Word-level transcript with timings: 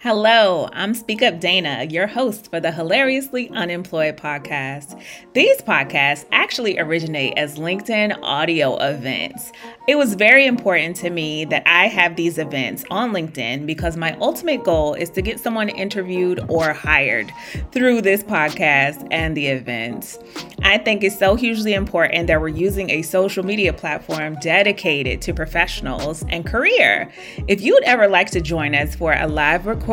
Hello, 0.00 0.68
I'm 0.74 0.92
Speak 0.92 1.22
Up 1.22 1.40
Dana, 1.40 1.84
your 1.88 2.06
host 2.06 2.50
for 2.50 2.60
the 2.60 2.70
Hilariously 2.70 3.48
Unemployed 3.48 4.18
podcast. 4.18 5.02
These 5.32 5.62
podcasts 5.62 6.26
actually 6.32 6.78
originate 6.78 7.32
as 7.38 7.56
LinkedIn 7.56 8.18
audio 8.22 8.76
events. 8.76 9.52
It 9.88 9.96
was 9.96 10.12
very 10.12 10.46
important 10.46 10.96
to 10.96 11.08
me 11.08 11.46
that 11.46 11.62
I 11.64 11.88
have 11.88 12.14
these 12.14 12.36
events 12.36 12.84
on 12.90 13.12
LinkedIn 13.12 13.64
because 13.64 13.96
my 13.96 14.14
ultimate 14.20 14.64
goal 14.64 14.92
is 14.92 15.08
to 15.10 15.22
get 15.22 15.40
someone 15.40 15.70
interviewed 15.70 16.44
or 16.50 16.74
hired 16.74 17.32
through 17.72 18.02
this 18.02 18.22
podcast 18.22 19.08
and 19.10 19.34
the 19.34 19.46
events. 19.46 20.18
I 20.62 20.76
think 20.76 21.04
it's 21.04 21.18
so 21.18 21.36
hugely 21.36 21.72
important 21.72 22.26
that 22.26 22.40
we're 22.40 22.48
using 22.48 22.90
a 22.90 23.00
social 23.00 23.44
media 23.44 23.72
platform 23.72 24.36
dedicated 24.40 25.22
to 25.22 25.32
professionals 25.32 26.22
and 26.28 26.44
career. 26.44 27.10
If 27.48 27.62
you 27.62 27.72
would 27.72 27.84
ever 27.84 28.08
like 28.08 28.30
to 28.32 28.42
join 28.42 28.74
us 28.74 28.94
for 28.94 29.14
a 29.14 29.26
live 29.26 29.66
recording 29.66 29.86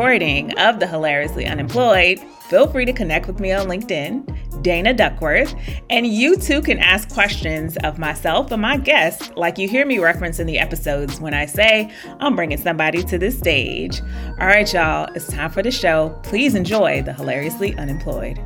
of 0.58 0.80
the 0.80 0.86
Hilariously 0.86 1.46
Unemployed, 1.46 2.18
feel 2.48 2.66
free 2.66 2.84
to 2.84 2.92
connect 2.92 3.26
with 3.26 3.40
me 3.40 3.52
on 3.52 3.66
LinkedIn, 3.66 4.62
Dana 4.62 4.92
Duckworth, 4.92 5.54
and 5.88 6.06
you 6.06 6.36
too 6.36 6.60
can 6.60 6.78
ask 6.78 7.08
questions 7.12 7.76
of 7.78 7.98
myself 7.98 8.50
and 8.52 8.60
my 8.60 8.76
guests, 8.76 9.30
like 9.36 9.56
you 9.56 9.68
hear 9.68 9.86
me 9.86 9.98
reference 9.98 10.38
in 10.38 10.46
the 10.46 10.58
episodes 10.58 11.20
when 11.20 11.32
I 11.32 11.46
say 11.46 11.90
I'm 12.20 12.36
bringing 12.36 12.58
somebody 12.58 13.02
to 13.04 13.18
the 13.18 13.30
stage. 13.30 14.00
All 14.40 14.46
right, 14.46 14.70
y'all, 14.72 15.08
it's 15.14 15.28
time 15.28 15.50
for 15.50 15.62
the 15.62 15.70
show. 15.70 16.18
Please 16.22 16.54
enjoy 16.54 17.02
the 17.02 17.14
Hilariously 17.14 17.74
Unemployed. 17.76 18.38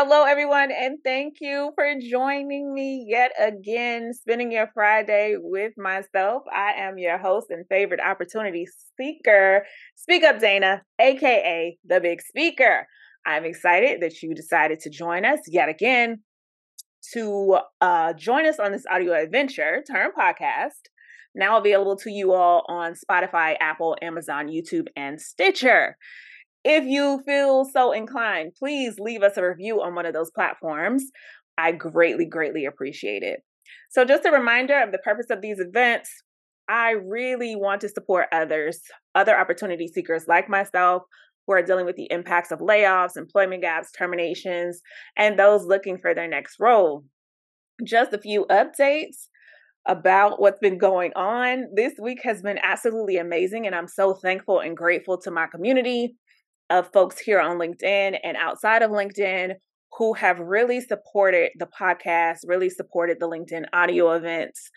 Hello, 0.00 0.22
everyone, 0.22 0.70
and 0.70 0.98
thank 1.02 1.38
you 1.40 1.72
for 1.74 1.92
joining 2.00 2.72
me 2.72 3.04
yet 3.08 3.32
again, 3.36 4.14
spending 4.14 4.52
your 4.52 4.70
Friday 4.72 5.34
with 5.36 5.72
myself. 5.76 6.44
I 6.54 6.74
am 6.76 6.98
your 6.98 7.18
host 7.18 7.48
and 7.50 7.66
favorite 7.68 7.98
opportunity 8.00 8.64
speaker, 8.64 9.66
Speak 9.96 10.22
Up 10.22 10.38
Dana, 10.38 10.82
aka 11.00 11.76
the 11.84 11.98
Big 11.98 12.22
Speaker. 12.22 12.86
I'm 13.26 13.44
excited 13.44 14.00
that 14.02 14.22
you 14.22 14.36
decided 14.36 14.78
to 14.82 14.90
join 14.90 15.24
us 15.24 15.40
yet 15.48 15.68
again 15.68 16.22
to 17.14 17.58
uh, 17.80 18.12
join 18.12 18.46
us 18.46 18.60
on 18.60 18.70
this 18.70 18.84
audio 18.88 19.20
adventure, 19.20 19.82
Turn 19.90 20.12
Podcast, 20.16 20.90
now 21.34 21.58
available 21.58 21.96
to 21.96 22.10
you 22.12 22.34
all 22.34 22.64
on 22.68 22.94
Spotify, 22.94 23.56
Apple, 23.60 23.96
Amazon, 24.00 24.46
YouTube, 24.46 24.86
and 24.94 25.20
Stitcher. 25.20 25.96
If 26.70 26.84
you 26.84 27.22
feel 27.24 27.64
so 27.64 27.92
inclined, 27.92 28.52
please 28.58 28.98
leave 28.98 29.22
us 29.22 29.38
a 29.38 29.42
review 29.42 29.80
on 29.80 29.94
one 29.94 30.04
of 30.04 30.12
those 30.12 30.30
platforms. 30.30 31.02
I 31.56 31.72
greatly, 31.72 32.26
greatly 32.26 32.66
appreciate 32.66 33.22
it. 33.22 33.40
So, 33.88 34.04
just 34.04 34.26
a 34.26 34.30
reminder 34.30 34.78
of 34.78 34.92
the 34.92 34.98
purpose 34.98 35.28
of 35.30 35.40
these 35.40 35.60
events 35.60 36.10
I 36.68 36.90
really 36.90 37.56
want 37.56 37.80
to 37.80 37.88
support 37.88 38.26
others, 38.32 38.82
other 39.14 39.34
opportunity 39.34 39.88
seekers 39.88 40.28
like 40.28 40.50
myself 40.50 41.04
who 41.46 41.54
are 41.54 41.62
dealing 41.62 41.86
with 41.86 41.96
the 41.96 42.08
impacts 42.10 42.50
of 42.50 42.58
layoffs, 42.58 43.16
employment 43.16 43.62
gaps, 43.62 43.90
terminations, 43.90 44.82
and 45.16 45.38
those 45.38 45.64
looking 45.64 45.96
for 45.96 46.14
their 46.14 46.28
next 46.28 46.56
role. 46.60 47.02
Just 47.82 48.12
a 48.12 48.18
few 48.18 48.44
updates 48.50 49.28
about 49.86 50.38
what's 50.38 50.58
been 50.60 50.76
going 50.76 51.14
on. 51.16 51.64
This 51.74 51.94
week 51.98 52.18
has 52.24 52.42
been 52.42 52.58
absolutely 52.62 53.16
amazing, 53.16 53.66
and 53.66 53.74
I'm 53.74 53.88
so 53.88 54.12
thankful 54.12 54.60
and 54.60 54.76
grateful 54.76 55.16
to 55.22 55.30
my 55.30 55.46
community 55.46 56.14
of 56.70 56.92
folks 56.92 57.18
here 57.18 57.40
on 57.40 57.58
LinkedIn 57.58 58.18
and 58.22 58.36
outside 58.36 58.82
of 58.82 58.90
LinkedIn 58.90 59.54
who 59.96 60.14
have 60.14 60.38
really 60.38 60.80
supported 60.80 61.50
the 61.58 61.66
podcast, 61.66 62.38
really 62.44 62.70
supported 62.70 63.18
the 63.20 63.28
LinkedIn 63.28 63.64
audio 63.72 64.12
events. 64.12 64.70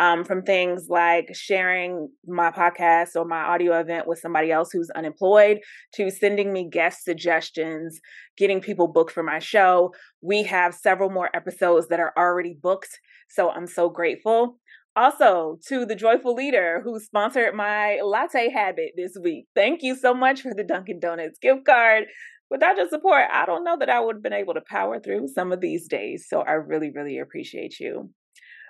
Um, 0.00 0.22
from 0.22 0.42
things 0.42 0.86
like 0.88 1.34
sharing 1.34 2.08
my 2.24 2.52
podcast 2.52 3.16
or 3.16 3.24
my 3.24 3.40
audio 3.40 3.80
event 3.80 4.06
with 4.06 4.20
somebody 4.20 4.52
else 4.52 4.70
who's 4.72 4.90
unemployed 4.90 5.58
to 5.96 6.08
sending 6.08 6.52
me 6.52 6.68
guest 6.70 7.02
suggestions, 7.02 7.98
getting 8.36 8.60
people 8.60 8.86
booked 8.86 9.10
for 9.10 9.24
my 9.24 9.40
show. 9.40 9.92
We 10.22 10.44
have 10.44 10.72
several 10.76 11.10
more 11.10 11.34
episodes 11.34 11.88
that 11.88 11.98
are 11.98 12.12
already 12.16 12.56
booked. 12.62 12.96
So 13.28 13.50
I'm 13.50 13.66
so 13.66 13.88
grateful. 13.88 14.60
Also, 14.98 15.60
to 15.68 15.86
the 15.86 15.94
joyful 15.94 16.34
leader 16.34 16.80
who 16.82 16.98
sponsored 16.98 17.54
my 17.54 18.00
latte 18.02 18.50
habit 18.50 18.94
this 18.96 19.16
week. 19.22 19.46
Thank 19.54 19.80
you 19.80 19.94
so 19.94 20.12
much 20.12 20.40
for 20.40 20.52
the 20.52 20.64
Dunkin' 20.64 20.98
Donuts 20.98 21.38
gift 21.40 21.64
card. 21.66 22.06
Without 22.50 22.76
your 22.76 22.88
support, 22.88 23.26
I 23.32 23.46
don't 23.46 23.62
know 23.62 23.76
that 23.78 23.88
I 23.88 24.00
would 24.00 24.16
have 24.16 24.22
been 24.24 24.32
able 24.32 24.54
to 24.54 24.60
power 24.68 24.98
through 24.98 25.28
some 25.28 25.52
of 25.52 25.60
these 25.60 25.86
days. 25.86 26.26
So 26.28 26.40
I 26.40 26.54
really, 26.54 26.90
really 26.92 27.20
appreciate 27.20 27.78
you. 27.78 28.10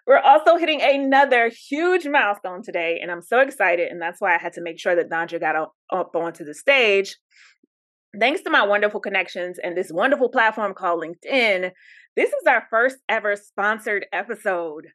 We're 0.06 0.18
also 0.18 0.58
hitting 0.58 0.82
another 0.82 1.50
huge 1.70 2.06
milestone 2.06 2.62
today, 2.62 2.98
and 3.00 3.10
I'm 3.10 3.22
so 3.22 3.40
excited. 3.40 3.88
And 3.90 4.02
that's 4.02 4.20
why 4.20 4.34
I 4.34 4.38
had 4.38 4.52
to 4.54 4.62
make 4.62 4.78
sure 4.78 4.94
that 4.96 5.08
Danja 5.08 5.40
got 5.40 5.56
up 5.90 6.14
onto 6.14 6.44
the 6.44 6.54
stage. 6.54 7.16
Thanks 8.20 8.42
to 8.42 8.50
my 8.50 8.66
wonderful 8.66 9.00
connections 9.00 9.58
and 9.64 9.74
this 9.74 9.90
wonderful 9.90 10.28
platform 10.28 10.74
called 10.74 11.02
LinkedIn, 11.02 11.70
this 12.18 12.30
is 12.30 12.46
our 12.48 12.64
first 12.68 12.96
ever 13.08 13.36
sponsored 13.36 14.06
episode. 14.12 14.88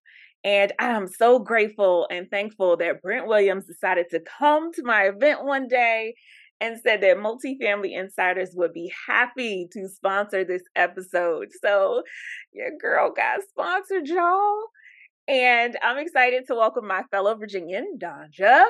And 0.43 0.73
I'm 0.77 1.07
so 1.07 1.39
grateful 1.39 2.07
and 2.11 2.29
thankful 2.29 2.75
that 2.77 3.01
Brent 3.01 3.27
Williams 3.27 3.65
decided 3.65 4.07
to 4.11 4.19
come 4.19 4.73
to 4.73 4.83
my 4.83 5.03
event 5.03 5.45
one 5.45 5.67
day 5.67 6.15
and 6.59 6.79
said 6.81 7.01
that 7.01 7.17
multifamily 7.17 7.97
insiders 7.97 8.51
would 8.53 8.73
be 8.73 8.91
happy 9.07 9.67
to 9.71 9.87
sponsor 9.87 10.43
this 10.43 10.63
episode. 10.75 11.49
So 11.61 12.03
your 12.53 12.71
girl 12.77 13.11
got 13.11 13.39
sponsored, 13.49 14.07
y'all. 14.07 14.63
And 15.27 15.77
I'm 15.81 15.97
excited 15.97 16.43
to 16.47 16.55
welcome 16.55 16.87
my 16.87 17.03
fellow 17.11 17.35
Virginian, 17.35 17.97
Danja, 17.97 18.63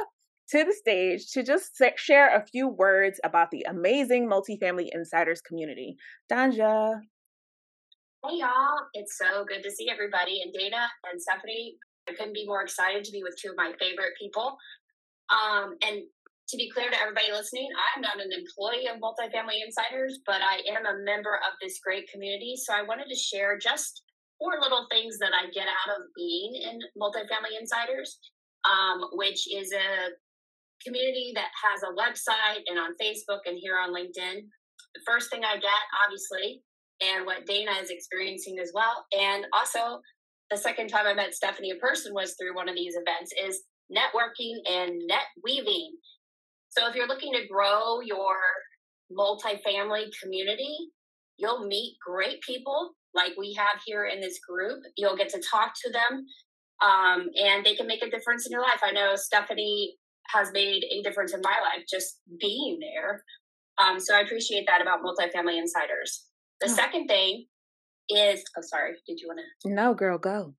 to 0.50 0.64
the 0.64 0.74
stage 0.74 1.32
to 1.32 1.42
just 1.44 1.82
share 1.96 2.36
a 2.36 2.46
few 2.46 2.68
words 2.68 3.20
about 3.24 3.50
the 3.50 3.66
amazing 3.68 4.30
multifamily 4.30 4.90
insiders 4.92 5.42
community. 5.42 5.96
Danja. 6.32 7.00
Hey 8.24 8.40
y'all, 8.40 8.80
it's 8.96 9.20
so 9.20 9.44
good 9.44 9.68
to 9.68 9.70
see 9.70 9.92
everybody. 9.92 10.40
And 10.40 10.56
Dana 10.56 10.88
and 11.12 11.20
Stephanie, 11.20 11.76
I 12.08 12.16
couldn't 12.16 12.32
be 12.32 12.48
more 12.48 12.64
excited 12.64 13.04
to 13.04 13.12
be 13.12 13.20
with 13.20 13.36
two 13.36 13.52
of 13.52 13.60
my 13.60 13.76
favorite 13.76 14.16
people. 14.16 14.56
Um, 15.28 15.76
and 15.84 16.08
to 16.48 16.56
be 16.56 16.72
clear 16.72 16.88
to 16.88 16.96
everybody 16.96 17.36
listening, 17.36 17.68
I'm 17.76 18.00
not 18.00 18.24
an 18.24 18.32
employee 18.32 18.88
of 18.88 19.04
Multifamily 19.04 19.60
Insiders, 19.60 20.24
but 20.26 20.40
I 20.40 20.64
am 20.72 20.88
a 20.88 21.04
member 21.04 21.36
of 21.36 21.52
this 21.60 21.84
great 21.84 22.08
community. 22.08 22.56
So 22.56 22.72
I 22.72 22.88
wanted 22.88 23.12
to 23.12 23.20
share 23.20 23.60
just 23.60 24.08
four 24.40 24.56
little 24.56 24.88
things 24.90 25.20
that 25.20 25.36
I 25.36 25.52
get 25.52 25.68
out 25.68 25.92
of 25.92 26.08
being 26.16 26.64
in 26.64 26.80
Multifamily 26.96 27.60
Insiders, 27.60 28.24
um, 28.64 29.04
which 29.20 29.52
is 29.52 29.76
a 29.76 30.16
community 30.80 31.36
that 31.36 31.52
has 31.60 31.84
a 31.84 31.92
website 31.92 32.64
and 32.72 32.80
on 32.80 32.96
Facebook 32.96 33.44
and 33.52 33.60
here 33.60 33.76
on 33.76 33.92
LinkedIn. 33.92 34.48
The 34.96 35.04
first 35.06 35.30
thing 35.30 35.44
I 35.44 35.60
get, 35.60 35.84
obviously, 36.08 36.64
and 37.02 37.26
what 37.26 37.46
Dana 37.46 37.72
is 37.82 37.90
experiencing 37.90 38.58
as 38.62 38.72
well. 38.74 39.06
And 39.18 39.46
also, 39.54 40.02
the 40.52 40.58
second 40.58 40.90
time 40.90 41.08
I 41.08 41.14
met 41.14 41.34
Stephanie 41.34 41.72
in 41.72 41.80
person 41.80 42.14
was 42.14 42.36
through 42.40 42.56
one 42.56 42.70
of 42.70 42.76
these 42.76 42.96
events 42.96 43.34
is 43.34 43.64
networking 43.92 44.56
and 44.70 44.92
net 45.08 45.26
weaving. 45.44 45.94
So 46.70 46.88
if 46.88 46.96
you're 46.96 47.08
looking 47.08 47.34
to 47.34 47.48
grow 47.48 48.02
your 48.02 48.36
multifamily 49.12 50.08
community, 50.22 50.76
you'll 51.38 51.68
meet 51.68 51.98
great 52.06 52.42
people 52.42 52.92
like 53.14 53.34
we 53.38 53.54
have 53.54 53.82
here 53.86 54.06
in 54.06 54.22
this 54.22 54.40
group. 54.48 54.82
You'll 54.98 55.18
get 55.18 55.30
to 55.30 55.42
talk 55.42 55.74
to 55.86 55.92
them, 55.92 56.26
um, 56.84 57.30
and 57.36 57.64
they 57.64 57.76
can 57.76 57.88
make 57.88 58.04
a 58.04 58.10
difference 58.10 58.46
in 58.46 58.52
your 58.52 58.62
life. 58.62 58.80
I 58.84 58.92
know 58.92 59.16
Stephanie 59.16 59.96
has 60.30 60.52
made 60.52 60.84
a 60.92 61.02
difference 61.04 61.34
in 61.34 61.42
my 61.42 61.58
life 61.62 61.86
just 61.90 62.22
being 62.40 62.80
there. 62.80 63.24
Um, 63.78 64.00
so 64.00 64.16
I 64.16 64.22
appreciate 64.22 64.66
that 64.68 64.82
about 64.82 65.02
multifamily 65.04 65.58
insiders. 65.58 66.26
The 66.62 66.70
oh. 66.70 66.74
second 66.74 67.08
thing 67.08 67.46
is, 68.10 68.44
oh, 68.58 68.62
sorry, 68.62 68.94
did 69.08 69.20
you 69.20 69.28
want 69.28 69.40
to? 69.64 69.74
No, 69.74 69.94
girl, 69.94 70.18
go. 70.18 70.56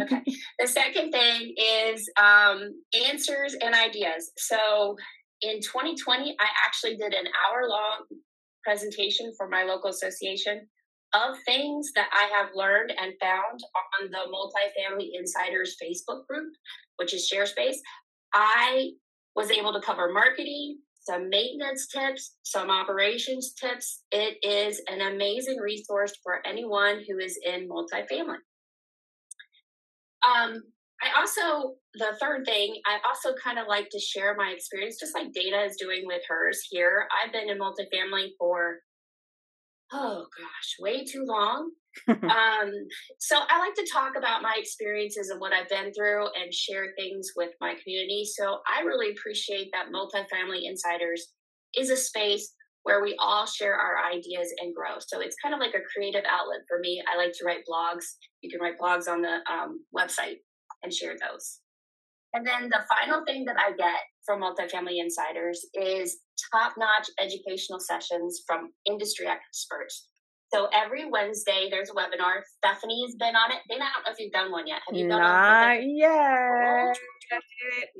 okay. 0.00 0.22
The 0.58 0.66
second 0.66 1.12
thing 1.12 1.54
is 1.56 2.08
um, 2.20 2.72
answers 3.08 3.54
and 3.54 3.74
ideas. 3.74 4.30
So 4.36 4.96
in 5.42 5.60
2020, 5.60 6.36
I 6.40 6.46
actually 6.66 6.96
did 6.96 7.14
an 7.14 7.26
hour 7.26 7.68
long 7.68 8.06
presentation 8.64 9.32
for 9.36 9.48
my 9.48 9.62
local 9.62 9.90
association 9.90 10.66
of 11.14 11.36
things 11.46 11.90
that 11.94 12.08
I 12.12 12.28
have 12.36 12.50
learned 12.54 12.90
and 12.90 13.14
found 13.20 13.60
on 14.00 14.10
the 14.10 14.18
Multifamily 14.30 15.10
Insiders 15.14 15.76
Facebook 15.82 16.26
group, 16.26 16.52
which 16.96 17.14
is 17.14 17.30
ShareSpace. 17.32 17.76
I 18.34 18.90
was 19.34 19.50
able 19.50 19.72
to 19.72 19.80
cover 19.80 20.12
marketing, 20.12 20.78
some 21.08 21.28
maintenance 21.30 21.86
tips, 21.86 22.36
some 22.42 22.70
operations 22.70 23.54
tips. 23.54 24.02
It 24.12 24.36
is 24.42 24.82
an 24.88 25.00
amazing 25.12 25.58
resource 25.58 26.12
for 26.22 26.46
anyone 26.46 27.02
who 27.08 27.18
is 27.18 27.38
in 27.44 27.68
multifamily. 27.68 28.36
Um, 30.28 30.62
I 31.00 31.18
also, 31.18 31.76
the 31.94 32.16
third 32.20 32.44
thing, 32.44 32.74
I 32.84 32.98
also 33.06 33.30
kind 33.42 33.58
of 33.58 33.68
like 33.68 33.88
to 33.90 34.00
share 34.00 34.34
my 34.36 34.52
experience, 34.54 34.98
just 34.98 35.14
like 35.14 35.32
Dana 35.32 35.62
is 35.62 35.76
doing 35.76 36.02
with 36.04 36.22
hers 36.28 36.60
here. 36.68 37.06
I've 37.24 37.32
been 37.32 37.48
in 37.48 37.58
multifamily 37.58 38.30
for, 38.38 38.80
oh 39.92 40.26
gosh, 40.36 40.76
way 40.80 41.04
too 41.04 41.24
long. 41.26 41.70
um, 42.08 42.70
so 43.18 43.36
I 43.48 43.58
like 43.58 43.74
to 43.74 43.88
talk 43.92 44.12
about 44.16 44.42
my 44.42 44.54
experiences 44.58 45.30
and 45.30 45.40
what 45.40 45.52
I've 45.52 45.68
been 45.68 45.92
through 45.92 46.26
and 46.40 46.52
share 46.52 46.92
things 46.96 47.32
with 47.36 47.50
my 47.60 47.74
community. 47.82 48.24
So 48.24 48.58
I 48.68 48.82
really 48.82 49.10
appreciate 49.10 49.70
that 49.72 49.92
multifamily 49.92 50.62
insiders 50.64 51.32
is 51.76 51.90
a 51.90 51.96
space 51.96 52.54
where 52.84 53.02
we 53.02 53.16
all 53.18 53.46
share 53.46 53.74
our 53.74 53.98
ideas 54.10 54.52
and 54.60 54.74
grow. 54.74 54.98
So 55.00 55.20
it's 55.20 55.36
kind 55.42 55.54
of 55.54 55.60
like 55.60 55.74
a 55.74 55.84
creative 55.92 56.24
outlet 56.28 56.60
for 56.68 56.78
me. 56.78 57.02
I 57.12 57.16
like 57.16 57.32
to 57.32 57.44
write 57.44 57.64
blogs. 57.68 58.04
You 58.40 58.50
can 58.50 58.60
write 58.60 58.78
blogs 58.78 59.08
on 59.08 59.20
the 59.20 59.38
um, 59.50 59.84
website 59.96 60.36
and 60.82 60.92
share 60.92 61.14
those. 61.20 61.60
And 62.34 62.46
then 62.46 62.68
the 62.68 62.80
final 62.88 63.24
thing 63.24 63.44
that 63.46 63.56
I 63.58 63.72
get 63.72 64.00
from 64.26 64.40
multifamily 64.42 65.00
insiders 65.00 65.64
is 65.74 66.18
top 66.52 66.74
notch 66.78 67.08
educational 67.18 67.80
sessions 67.80 68.42
from 68.46 68.70
industry 68.86 69.26
experts. 69.26 70.08
So 70.52 70.68
every 70.72 71.10
Wednesday 71.10 71.68
there's 71.70 71.90
a 71.90 71.94
webinar. 71.94 72.40
Stephanie's 72.58 73.16
been 73.16 73.36
on 73.36 73.50
it. 73.52 73.58
Dana, 73.68 73.84
I 73.84 73.88
don't 73.94 74.04
know 74.06 74.12
if 74.12 74.18
you've 74.18 74.32
done 74.32 74.50
one 74.50 74.66
yet. 74.66 74.80
Have 74.86 74.96
you 74.96 75.08
done 75.08 75.20
Not 75.20 75.76
one? 75.78 75.96
yet. 75.96 76.10
Oh, 76.10 76.92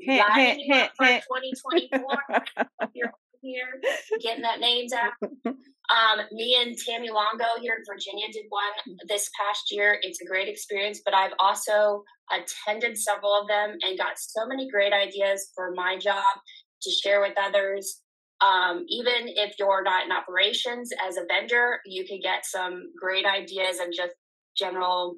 hint, 0.01 0.25
hint, 0.35 0.61
hint, 0.61 0.91
hint. 0.99 1.23
2024. 1.93 3.19
Here 3.41 3.81
getting 4.21 4.43
that 4.43 4.59
names 4.59 4.93
out. 4.93 5.13
Um, 5.89 6.19
me 6.31 6.55
and 6.61 6.77
Tammy 6.77 7.09
Longo 7.09 7.59
here 7.59 7.73
in 7.73 7.83
Virginia 7.91 8.27
did 8.31 8.45
one 8.49 8.97
this 9.07 9.29
past 9.39 9.71
year. 9.71 9.97
It's 10.03 10.21
a 10.21 10.25
great 10.25 10.47
experience, 10.47 11.01
but 11.03 11.15
I've 11.15 11.33
also 11.39 12.03
attended 12.31 12.95
several 12.95 13.33
of 13.33 13.47
them 13.47 13.75
and 13.81 13.97
got 13.97 14.19
so 14.19 14.45
many 14.45 14.69
great 14.69 14.93
ideas 14.93 15.49
for 15.55 15.73
my 15.75 15.97
job 15.97 16.23
to 16.83 16.91
share 16.91 17.21
with 17.21 17.33
others. 17.41 18.01
Um, 18.39 18.85
even 18.87 19.27
if 19.27 19.55
you're 19.57 19.83
not 19.83 20.05
in 20.05 20.11
operations 20.11 20.91
as 21.05 21.17
a 21.17 21.25
vendor, 21.27 21.79
you 21.85 22.05
can 22.05 22.19
get 22.21 22.45
some 22.45 22.91
great 22.95 23.25
ideas 23.25 23.79
and 23.79 23.91
just 23.91 24.13
general 24.55 25.15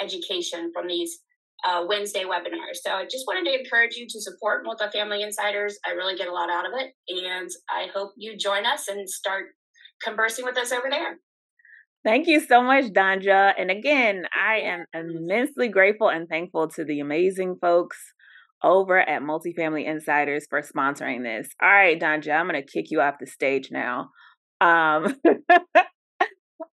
education 0.00 0.70
from 0.72 0.86
these 0.86 1.18
uh, 1.66 1.84
Wednesday 1.88 2.24
webinars. 2.24 2.78
So 2.82 2.92
I 2.92 3.04
just 3.04 3.26
wanted 3.26 3.50
to 3.50 3.58
encourage 3.58 3.96
you 3.96 4.06
to 4.08 4.20
support 4.20 4.64
Multifamily 4.64 5.22
Insiders. 5.22 5.78
I 5.86 5.92
really 5.92 6.16
get 6.16 6.28
a 6.28 6.32
lot 6.32 6.50
out 6.50 6.66
of 6.66 6.72
it, 6.74 6.92
and 7.08 7.50
I 7.68 7.88
hope 7.94 8.12
you 8.16 8.36
join 8.36 8.66
us 8.66 8.88
and 8.88 9.08
start 9.08 9.46
conversing 10.02 10.44
with 10.44 10.56
us 10.56 10.72
over 10.72 10.88
there. 10.90 11.18
Thank 12.02 12.26
you 12.26 12.40
so 12.40 12.62
much, 12.62 12.86
Danja. 12.86 13.52
And 13.58 13.70
again, 13.70 14.24
I 14.34 14.60
am 14.60 14.84
immensely 14.94 15.68
grateful 15.68 16.08
and 16.08 16.28
thankful 16.28 16.68
to 16.68 16.84
the 16.84 17.00
amazing 17.00 17.56
folks 17.60 17.98
over 18.62 18.98
at 18.98 19.22
Multifamily 19.22 19.86
Insiders 19.86 20.46
for 20.48 20.62
sponsoring 20.62 21.22
this. 21.22 21.48
All 21.60 21.68
right, 21.68 22.00
Danja, 22.00 22.32
I'm 22.38 22.48
going 22.48 22.62
to 22.62 22.66
kick 22.66 22.90
you 22.90 23.00
off 23.00 23.16
the 23.20 23.26
stage 23.26 23.68
now. 23.70 24.08
Um, 24.62 25.14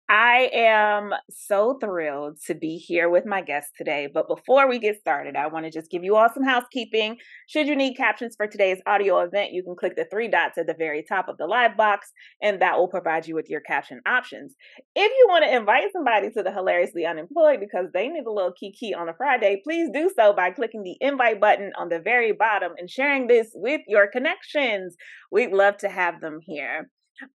I 0.09 0.50
am 0.53 1.11
so 1.29 1.77
thrilled 1.81 2.38
to 2.47 2.53
be 2.53 2.77
here 2.77 3.09
with 3.09 3.25
my 3.25 3.41
guest 3.41 3.69
today. 3.77 4.09
But 4.13 4.27
before 4.27 4.67
we 4.67 4.77
get 4.77 5.00
started, 5.00 5.38
I 5.38 5.47
want 5.47 5.65
to 5.65 5.71
just 5.71 5.89
give 5.89 6.03
you 6.03 6.17
all 6.17 6.27
some 6.33 6.44
housekeeping. 6.44 7.17
Should 7.47 7.67
you 7.67 7.75
need 7.75 7.95
captions 7.95 8.35
for 8.35 8.45
today's 8.45 8.81
audio 8.85 9.19
event, 9.19 9.53
you 9.53 9.63
can 9.63 9.75
click 9.75 9.95
the 9.95 10.05
three 10.11 10.27
dots 10.27 10.57
at 10.57 10.67
the 10.67 10.75
very 10.77 11.03
top 11.07 11.29
of 11.29 11.38
the 11.38 11.47
live 11.47 11.77
box, 11.77 12.11
and 12.41 12.61
that 12.61 12.77
will 12.77 12.89
provide 12.89 13.27
you 13.27 13.33
with 13.33 13.50
your 13.50 13.61
caption 13.61 14.01
options. 14.05 14.55
If 14.94 15.09
you 15.09 15.27
want 15.29 15.45
to 15.45 15.55
invite 15.55 15.91
somebody 15.94 16.29
to 16.31 16.44
the 16.44 16.51
Hilariously 16.51 17.05
Unemployed 17.05 17.61
because 17.61 17.88
they 17.94 18.09
need 18.09 18.25
a 18.25 18.31
little 18.31 18.53
kiki 18.59 18.94
on 18.94 19.07
a 19.07 19.13
Friday, 19.13 19.61
please 19.63 19.89
do 19.94 20.11
so 20.15 20.33
by 20.33 20.51
clicking 20.51 20.83
the 20.83 20.97
invite 21.00 21.39
button 21.39 21.71
on 21.77 21.88
the 21.89 22.00
very 22.00 22.33
bottom 22.33 22.73
and 22.77 22.89
sharing 22.89 23.27
this 23.27 23.51
with 23.55 23.81
your 23.88 24.07
connections. 24.07 24.95
We'd 25.31 25.53
love 25.53 25.77
to 25.77 25.89
have 25.89 26.19
them 26.19 26.39
here. 26.44 26.89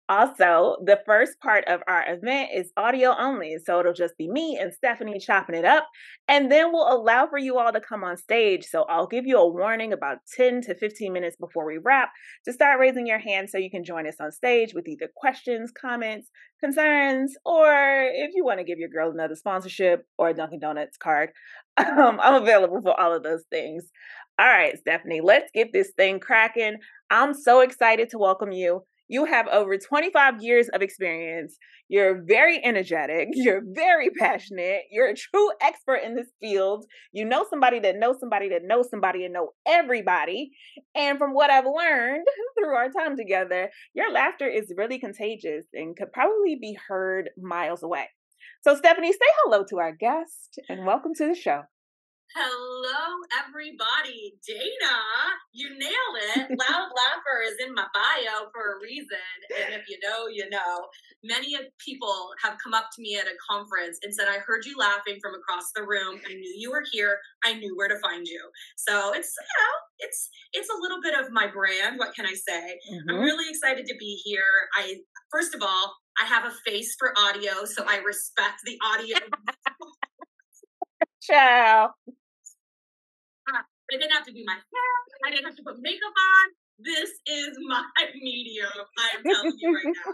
Also, 0.09 0.77
the 0.85 1.00
first 1.06 1.39
part 1.39 1.65
of 1.68 1.81
our 1.88 2.03
event 2.07 2.50
is 2.53 2.71
audio 2.77 3.13
only. 3.18 3.57
So 3.63 3.79
it'll 3.79 3.94
just 3.94 4.18
be 4.18 4.27
me 4.27 4.57
and 4.59 4.74
Stephanie 4.74 5.19
chopping 5.19 5.56
it 5.56 5.65
up. 5.65 5.88
And 6.27 6.51
then 6.51 6.71
we'll 6.71 6.91
allow 6.91 7.27
for 7.27 7.38
you 7.38 7.57
all 7.57 7.71
to 7.71 7.79
come 7.79 8.03
on 8.03 8.18
stage. 8.18 8.65
So 8.65 8.83
I'll 8.83 9.07
give 9.07 9.25
you 9.25 9.38
a 9.38 9.47
warning 9.47 9.94
about 9.94 10.19
10 10.35 10.62
to 10.62 10.75
15 10.75 11.13
minutes 11.13 11.35
before 11.39 11.65
we 11.65 11.77
wrap 11.77 12.09
to 12.45 12.53
start 12.53 12.79
raising 12.79 13.06
your 13.06 13.19
hand 13.19 13.50
so 13.50 13.57
you 13.57 13.69
can 13.69 13.83
join 13.83 14.07
us 14.07 14.15
on 14.19 14.31
stage 14.31 14.74
with 14.74 14.88
either 14.88 15.09
questions, 15.15 15.71
comments, 15.71 16.29
concerns, 16.59 17.35
or 17.45 17.68
if 18.13 18.31
you 18.33 18.44
want 18.44 18.59
to 18.59 18.65
give 18.65 18.79
your 18.79 18.89
girl 18.89 19.12
another 19.12 19.35
sponsorship 19.35 20.06
or 20.18 20.29
a 20.29 20.33
Dunkin' 20.33 20.59
Donuts 20.59 20.97
card. 20.97 21.29
Um, 21.79 22.19
I'm 22.24 22.41
available 22.41 22.81
for 22.81 23.00
all 23.00 23.15
of 23.15 23.21
those 23.21 23.44
things. 23.51 23.83
All 24.39 24.47
right, 24.47 24.75
Stephanie, 24.79 25.21
let's 25.21 25.51
get 25.53 25.71
this 25.74 25.91
thing 25.95 26.19
cracking. 26.19 26.77
I'm 27.12 27.35
so 27.35 27.62
excited 27.62 28.09
to 28.09 28.18
welcome 28.18 28.51
you. 28.51 28.81
You 29.07 29.25
have 29.25 29.48
over 29.48 29.77
25 29.77 30.42
years 30.42 30.69
of 30.69 30.81
experience. 30.81 31.57
You're 31.88 32.21
very 32.27 32.63
energetic. 32.63 33.30
You're 33.33 33.62
very 33.65 34.09
passionate. 34.09 34.81
You're 34.92 35.09
a 35.09 35.15
true 35.15 35.50
expert 35.62 36.01
in 36.04 36.15
this 36.15 36.27
field. 36.42 36.86
You 37.13 37.25
know 37.25 37.45
somebody 37.50 37.80
that 37.80 37.95
knows 37.98 38.19
somebody 38.19 38.50
that 38.50 38.63
knows 38.63 38.89
somebody 38.89 39.24
and 39.24 39.33
know 39.33 39.51
everybody. 39.65 40.51
And 40.95 41.18
from 41.18 41.33
what 41.33 41.50
I've 41.50 41.65
learned 41.65 42.25
through 42.57 42.75
our 42.75 42.89
time 42.89 43.15
together, 43.15 43.69
your 43.94 44.12
laughter 44.12 44.48
is 44.48 44.74
really 44.75 45.00
contagious 45.00 45.65
and 45.74 45.95
could 45.95 46.12
probably 46.12 46.57
be 46.60 46.77
heard 46.88 47.30
miles 47.38 47.83
away. 47.83 48.10
So, 48.62 48.75
Stephanie, 48.75 49.13
say 49.13 49.19
hello 49.44 49.63
to 49.69 49.80
our 49.80 49.94
guest 49.94 50.60
and 50.68 50.86
welcome 50.86 51.13
to 51.15 51.27
the 51.27 51.36
show. 51.36 51.62
Hello, 52.35 53.24
everybody. 53.39 54.35
Dana, 54.45 54.95
you 55.53 55.69
nailed 55.69 56.18
it. 56.35 56.50
Loud 56.59 56.89
Laugher 56.91 57.39
is 57.47 57.56
in 57.65 57.74
my 57.74 57.85
bio 57.94 58.51
for 58.53 58.75
a 58.75 58.81
reason. 58.81 59.31
And 59.57 59.74
if 59.74 59.88
you 59.89 59.97
know, 60.03 60.27
you 60.27 60.50
know. 60.50 60.88
Many 61.24 61.56
of 61.56 61.62
people 61.83 62.29
have 62.44 62.57
come 62.63 62.74
up 62.74 62.89
to 62.95 63.01
me 63.01 63.18
at 63.18 63.25
a 63.25 63.33
conference 63.50 63.97
and 64.03 64.13
said, 64.13 64.27
I 64.29 64.38
heard 64.45 64.65
you 64.65 64.77
laughing 64.77 65.18
from 65.21 65.33
across 65.33 65.71
the 65.75 65.81
room. 65.81 66.19
I 66.29 66.33
knew 66.33 66.53
you 66.56 66.69
were 66.69 66.83
here. 66.91 67.18
I 67.44 67.53
knew 67.53 67.75
where 67.75 67.88
to 67.88 68.00
find 68.00 68.27
you. 68.27 68.41
So 68.75 69.13
it's, 69.13 69.33
you 69.35 69.56
know, 69.57 69.74
it's 70.00 70.29
it's 70.53 70.69
a 70.69 70.79
little 70.79 71.01
bit 71.01 71.19
of 71.19 71.31
my 71.31 71.47
brand. 71.47 71.97
What 71.97 72.13
can 72.13 72.25
I 72.25 72.33
say? 72.33 72.79
Mm-hmm. 72.91 73.09
I'm 73.09 73.19
really 73.19 73.50
excited 73.50 73.88
to 73.88 73.95
be 73.97 74.21
here. 74.24 74.69
I 74.75 74.97
first 75.31 75.56
of 75.56 75.63
all, 75.63 75.95
I 76.21 76.25
have 76.25 76.45
a 76.45 76.53
face 76.69 76.95
for 77.00 77.13
audio, 77.18 77.65
so 77.65 77.83
I 77.88 77.97
respect 77.97 78.62
the 78.63 78.77
audio. 78.85 79.18
Ciao. 81.27 81.91
I 83.47 83.62
didn't 83.91 84.12
have 84.12 84.25
to 84.27 84.31
do 84.31 84.44
my 84.47 84.56
hair. 84.56 84.94
I 85.25 85.31
didn't 85.31 85.45
have 85.45 85.56
to 85.56 85.63
put 85.63 85.79
makeup 85.79 86.15
on. 86.15 86.45
This 86.79 87.09
is 87.27 87.57
my 87.68 87.83
medium. 88.15 88.71
I 88.71 89.07
am 89.18 89.24
telling 89.24 89.56
you 89.59 89.75
right 89.75 89.91
now. 89.91 90.13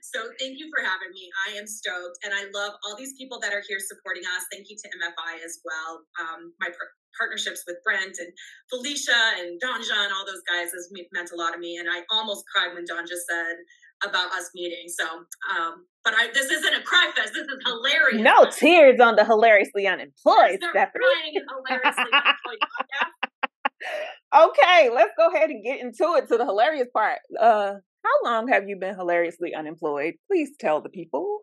So 0.00 0.32
thank 0.40 0.56
you 0.56 0.72
for 0.72 0.80
having 0.84 1.12
me. 1.12 1.28
I 1.48 1.56
am 1.60 1.66
stoked, 1.66 2.24
and 2.24 2.32
I 2.32 2.48
love 2.52 2.76
all 2.84 2.96
these 2.96 3.12
people 3.18 3.40
that 3.40 3.52
are 3.52 3.64
here 3.68 3.80
supporting 3.80 4.22
us. 4.36 4.44
Thank 4.52 4.70
you 4.70 4.76
to 4.76 4.88
MFI 4.96 5.44
as 5.44 5.60
well. 5.64 6.04
Um, 6.20 6.52
my 6.60 6.68
par- 6.68 6.94
partnerships 7.18 7.64
with 7.66 7.76
Brent 7.84 8.16
and 8.20 8.32
Felicia 8.68 9.40
and 9.40 9.60
Danja 9.60 9.96
and 9.96 10.12
all 10.12 10.24
those 10.24 10.44
guys 10.44 10.72
has 10.72 10.92
meant 10.92 11.32
a 11.32 11.36
lot 11.36 11.52
to 11.52 11.58
me. 11.58 11.76
And 11.76 11.88
I 11.88 12.04
almost 12.12 12.44
cried 12.52 12.72
when 12.76 12.84
Danja 12.84 13.16
said 13.16 13.56
about 14.04 14.32
us 14.32 14.50
meeting. 14.54 14.86
So, 14.88 15.04
um, 15.06 15.86
but 16.04 16.14
I 16.16 16.28
this 16.32 16.50
isn't 16.50 16.74
a 16.74 16.82
cry 16.82 17.10
fest. 17.16 17.32
This 17.34 17.46
is 17.46 17.58
hilarious. 17.64 18.22
No 18.22 18.50
tears 18.50 19.00
on 19.00 19.16
the 19.16 19.24
hilariously 19.24 19.86
unemployed. 19.86 20.58
Stephanie. 20.70 21.04
hilariously 21.32 22.12
unemployed 22.12 22.58
okay, 24.34 24.90
let's 24.92 25.12
go 25.16 25.28
ahead 25.34 25.50
and 25.50 25.64
get 25.64 25.80
into 25.80 26.14
it 26.16 26.28
to 26.28 26.36
the 26.36 26.44
hilarious 26.44 26.88
part. 26.92 27.18
Uh, 27.38 27.74
how 28.04 28.30
long 28.30 28.48
have 28.48 28.68
you 28.68 28.76
been 28.76 28.94
hilariously 28.94 29.54
unemployed? 29.54 30.14
Please 30.28 30.50
tell 30.58 30.80
the 30.80 30.88
people. 30.88 31.35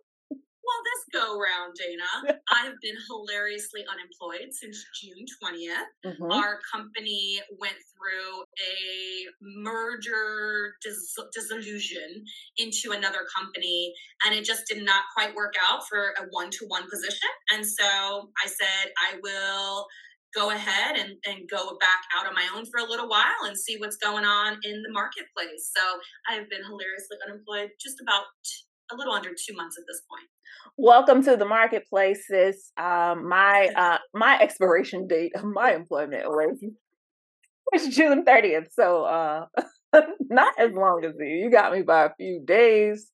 Well, 0.63 0.81
this 0.83 1.21
go 1.21 1.39
round, 1.39 1.75
Dana, 1.75 2.39
I 2.51 2.65
have 2.65 2.79
been 2.81 2.95
hilariously 3.07 3.83
unemployed 3.83 4.53
since 4.53 4.83
June 5.01 5.25
20th. 5.43 5.91
Mm-hmm. 6.05 6.31
Our 6.31 6.59
company 6.73 7.41
went 7.59 7.75
through 7.75 8.43
a 8.63 9.27
merger 9.41 10.75
dis- 10.81 11.15
dissolution 11.33 12.23
into 12.57 12.91
another 12.91 13.27
company, 13.35 13.93
and 14.25 14.33
it 14.33 14.45
just 14.45 14.63
did 14.67 14.83
not 14.85 15.03
quite 15.15 15.35
work 15.35 15.53
out 15.69 15.81
for 15.87 16.13
a 16.17 16.23
one 16.31 16.49
to 16.51 16.65
one 16.67 16.89
position. 16.89 17.29
And 17.51 17.65
so 17.65 18.29
I 18.43 18.47
said, 18.47 18.91
I 19.11 19.19
will 19.21 19.85
go 20.33 20.49
ahead 20.49 20.95
and, 20.97 21.13
and 21.25 21.47
go 21.49 21.77
back 21.79 22.01
out 22.17 22.25
on 22.25 22.33
my 22.33 22.47
own 22.55 22.65
for 22.65 22.79
a 22.79 22.89
little 22.89 23.07
while 23.07 23.45
and 23.45 23.57
see 23.57 23.77
what's 23.77 23.97
going 23.97 24.25
on 24.25 24.57
in 24.63 24.81
the 24.81 24.91
marketplace. 24.91 25.71
So 25.75 25.81
I've 26.27 26.49
been 26.49 26.63
hilariously 26.63 27.17
unemployed 27.27 27.69
just 27.79 28.01
about 28.01 28.25
a 28.91 28.95
little 28.95 29.13
under 29.13 29.29
two 29.29 29.55
months 29.55 29.77
at 29.77 29.85
this 29.87 30.01
point. 30.09 30.27
Welcome 30.77 31.23
to 31.23 31.37
the 31.37 31.45
marketplaces. 31.45 32.71
Um, 32.77 33.27
my 33.27 33.69
uh, 33.75 33.97
my 34.13 34.39
expiration 34.39 35.07
date 35.07 35.33
of 35.35 35.43
my 35.43 35.73
employment 35.73 36.25
was, 36.27 36.63
was 37.71 37.87
June 37.87 38.25
thirtieth, 38.25 38.69
so 38.73 39.03
uh, 39.03 39.45
not 40.29 40.53
as 40.59 40.71
long 40.73 41.03
as 41.05 41.13
you. 41.19 41.25
You 41.25 41.51
got 41.51 41.73
me 41.73 41.81
by 41.81 42.05
a 42.05 42.15
few 42.15 42.41
days. 42.45 43.09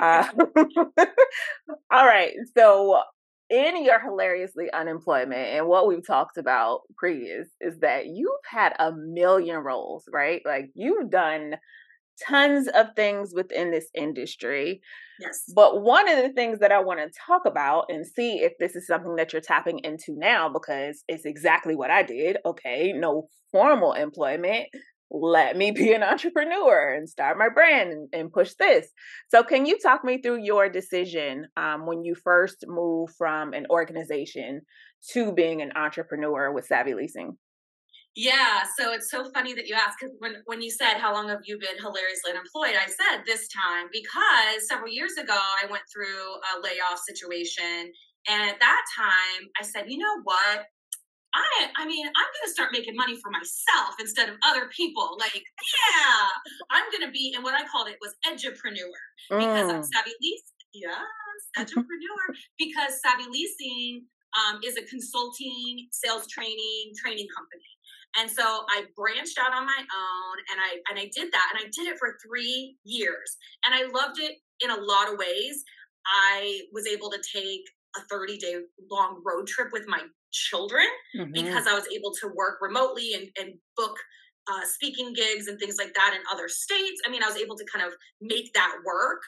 Uh, 0.00 0.26
all 1.90 2.06
right, 2.06 2.32
so 2.56 3.00
in 3.50 3.84
your 3.84 4.00
hilariously 4.00 4.72
unemployment 4.72 5.48
and 5.48 5.66
what 5.66 5.86
we've 5.86 6.06
talked 6.06 6.38
about 6.38 6.80
previous 6.96 7.48
is 7.60 7.78
that 7.80 8.06
you've 8.06 8.30
had 8.46 8.72
a 8.78 8.92
million 8.92 9.58
roles, 9.58 10.04
right? 10.10 10.40
Like 10.46 10.70
you've 10.74 11.10
done 11.10 11.56
tons 12.28 12.68
of 12.68 12.88
things 12.96 13.32
within 13.34 13.70
this 13.70 13.86
industry. 13.94 14.80
Yes. 15.20 15.44
But 15.54 15.82
one 15.82 16.08
of 16.08 16.16
the 16.16 16.32
things 16.32 16.58
that 16.60 16.72
I 16.72 16.80
want 16.80 17.00
to 17.00 17.20
talk 17.26 17.42
about 17.46 17.86
and 17.88 18.06
see 18.06 18.40
if 18.40 18.52
this 18.58 18.74
is 18.74 18.86
something 18.86 19.16
that 19.16 19.32
you're 19.32 19.42
tapping 19.42 19.80
into 19.84 20.14
now, 20.16 20.48
because 20.48 21.04
it's 21.08 21.24
exactly 21.24 21.74
what 21.76 21.90
I 21.90 22.02
did. 22.02 22.38
Okay, 22.44 22.92
no 22.92 23.28
formal 23.52 23.92
employment, 23.92 24.68
let 25.12 25.56
me 25.56 25.70
be 25.70 25.92
an 25.92 26.02
entrepreneur 26.02 26.94
and 26.94 27.08
start 27.08 27.38
my 27.38 27.48
brand 27.48 27.92
and, 27.92 28.08
and 28.12 28.32
push 28.32 28.54
this. 28.54 28.88
So, 29.28 29.42
can 29.42 29.66
you 29.66 29.78
talk 29.78 30.04
me 30.04 30.20
through 30.20 30.42
your 30.42 30.68
decision 30.68 31.46
um, 31.56 31.86
when 31.86 32.02
you 32.02 32.14
first 32.14 32.64
moved 32.66 33.14
from 33.16 33.52
an 33.52 33.66
organization 33.70 34.62
to 35.12 35.32
being 35.32 35.60
an 35.60 35.72
entrepreneur 35.76 36.52
with 36.52 36.66
Savvy 36.66 36.94
Leasing? 36.94 37.36
Yeah, 38.14 38.64
so 38.78 38.92
it's 38.92 39.10
so 39.10 39.30
funny 39.32 39.54
that 39.54 39.66
you 39.66 39.74
asked 39.74 39.96
because 40.00 40.14
when, 40.18 40.36
when 40.44 40.60
you 40.60 40.70
said 40.70 41.00
how 41.00 41.14
long 41.14 41.28
have 41.28 41.40
you 41.44 41.58
been 41.58 41.80
hilariously 41.80 42.32
unemployed, 42.32 42.76
I 42.76 42.84
said 42.84 43.24
this 43.24 43.48
time 43.48 43.88
because 43.90 44.68
several 44.68 44.92
years 44.92 45.16
ago 45.16 45.32
I 45.36 45.64
went 45.70 45.84
through 45.88 46.20
a 46.52 46.60
layoff 46.60 47.00
situation, 47.08 47.90
and 48.28 48.50
at 48.50 48.60
that 48.60 48.84
time 48.94 49.48
I 49.58 49.64
said, 49.64 49.84
you 49.88 49.96
know 49.96 50.20
what, 50.24 50.68
I 51.32 51.72
I 51.78 51.86
mean 51.86 52.06
I'm 52.06 52.30
gonna 52.36 52.52
start 52.52 52.68
making 52.72 52.96
money 52.96 53.16
for 53.16 53.30
myself 53.30 53.96
instead 53.98 54.28
of 54.28 54.36
other 54.44 54.68
people. 54.76 55.16
Like 55.18 55.32
yeah, 55.32 56.28
I'm 56.70 56.84
gonna 56.92 57.10
be 57.10 57.32
and 57.34 57.42
what 57.42 57.54
I 57.54 57.64
called 57.66 57.88
it 57.88 57.96
was 58.00 58.12
edupreneur 58.28 58.92
because. 59.30 59.70
I'm 59.70 59.82
savvy 59.82 60.12
leasing. 60.20 60.60
Yes, 60.74 61.40
edupreneur 61.58 62.36
because 62.58 63.00
savvy 63.00 63.24
leasing 63.30 64.04
um, 64.36 64.60
is 64.64 64.76
a 64.76 64.82
consulting, 64.82 65.88
sales 65.92 66.26
training, 66.26 66.92
training 66.96 67.28
company. 67.34 67.72
And 68.18 68.30
so 68.30 68.42
I 68.42 68.84
branched 68.96 69.38
out 69.38 69.54
on 69.54 69.64
my 69.64 69.78
own 69.78 70.36
and 70.50 70.60
I 70.60 70.78
and 70.90 70.98
I 70.98 71.10
did 71.14 71.32
that 71.32 71.52
and 71.52 71.64
I 71.64 71.70
did 71.72 71.88
it 71.88 71.98
for 71.98 72.16
3 72.26 72.76
years. 72.84 73.36
And 73.64 73.74
I 73.74 73.86
loved 73.90 74.18
it 74.18 74.36
in 74.60 74.70
a 74.70 74.76
lot 74.76 75.12
of 75.12 75.18
ways. 75.18 75.64
I 76.06 76.62
was 76.72 76.86
able 76.86 77.10
to 77.10 77.18
take 77.32 77.62
a 77.96 78.00
30 78.10 78.38
day 78.38 78.56
long 78.90 79.22
road 79.24 79.46
trip 79.46 79.68
with 79.72 79.86
my 79.86 80.00
children 80.32 80.86
mm-hmm. 81.16 81.32
because 81.32 81.66
I 81.66 81.74
was 81.74 81.86
able 81.94 82.12
to 82.20 82.28
work 82.34 82.58
remotely 82.60 83.14
and, 83.14 83.28
and 83.38 83.54
book 83.76 83.96
uh, 84.50 84.66
speaking 84.66 85.12
gigs 85.12 85.46
and 85.46 85.58
things 85.58 85.76
like 85.78 85.94
that 85.94 86.14
in 86.14 86.22
other 86.32 86.48
states. 86.48 87.00
I 87.06 87.10
mean, 87.10 87.22
I 87.22 87.28
was 87.28 87.36
able 87.36 87.56
to 87.56 87.64
kind 87.72 87.86
of 87.86 87.92
make 88.20 88.52
that 88.54 88.74
work. 88.84 89.22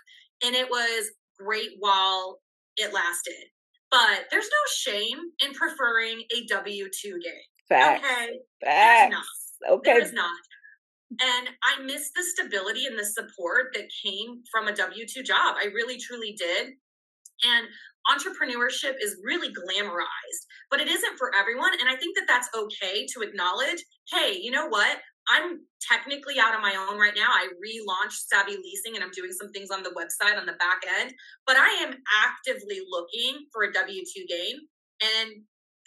And 0.44 0.54
it 0.54 0.68
was 0.68 1.10
great 1.38 1.70
while 1.78 2.40
it 2.76 2.92
lasted. 2.92 3.48
But 3.90 4.26
there's 4.30 4.48
no 4.50 4.92
shame 4.92 5.18
in 5.44 5.52
preferring 5.52 6.22
a 6.34 6.44
W 6.46 6.88
2 7.02 7.18
gig. 7.22 7.32
Facts. 7.68 8.04
Okay. 8.04 8.38
Facts. 8.62 9.12
Not. 9.12 9.73
Okay. 9.78 9.92
There 9.92 10.02
is 10.02 10.12
not. 10.12 10.40
And 11.11 11.49
I 11.62 11.83
miss 11.83 12.11
the 12.14 12.23
stability 12.23 12.87
and 12.87 12.99
the 12.99 13.04
support 13.04 13.73
that 13.75 13.88
came 14.04 14.42
from 14.50 14.68
a 14.68 14.75
W 14.75 15.06
2 15.06 15.23
job. 15.23 15.56
I 15.61 15.66
really, 15.75 15.99
truly 15.99 16.35
did. 16.37 16.73
And 17.44 17.66
entrepreneurship 18.09 18.94
is 19.00 19.16
really 19.25 19.49
glamorized, 19.49 20.42
but 20.71 20.80
it 20.80 20.88
isn't 20.88 21.18
for 21.18 21.30
everyone. 21.38 21.73
And 21.80 21.88
I 21.88 21.97
think 21.97 22.16
that 22.16 22.26
that's 22.28 22.49
okay 22.54 23.06
to 23.14 23.23
acknowledge 23.23 23.83
hey, 24.12 24.38
you 24.40 24.50
know 24.50 24.66
what? 24.68 24.99
I'm 25.28 25.61
technically 25.80 26.38
out 26.38 26.54
on 26.54 26.61
my 26.61 26.76
own 26.76 26.99
right 26.99 27.14
now. 27.16 27.28
I 27.28 27.49
relaunched 27.56 28.28
Savvy 28.28 28.56
Leasing 28.56 28.94
and 28.94 29.02
I'm 29.02 29.11
doing 29.11 29.33
some 29.33 29.50
things 29.52 29.71
on 29.71 29.83
the 29.83 29.97
website 29.97 30.38
on 30.38 30.44
the 30.44 30.52
back 30.52 30.83
end, 31.00 31.14
but 31.47 31.56
I 31.56 31.68
am 31.83 31.94
actively 32.23 32.80
looking 32.88 33.47
for 33.50 33.64
a 33.64 33.73
W 33.73 34.02
2 34.04 34.26
game. 34.28 34.59
And 35.00 35.30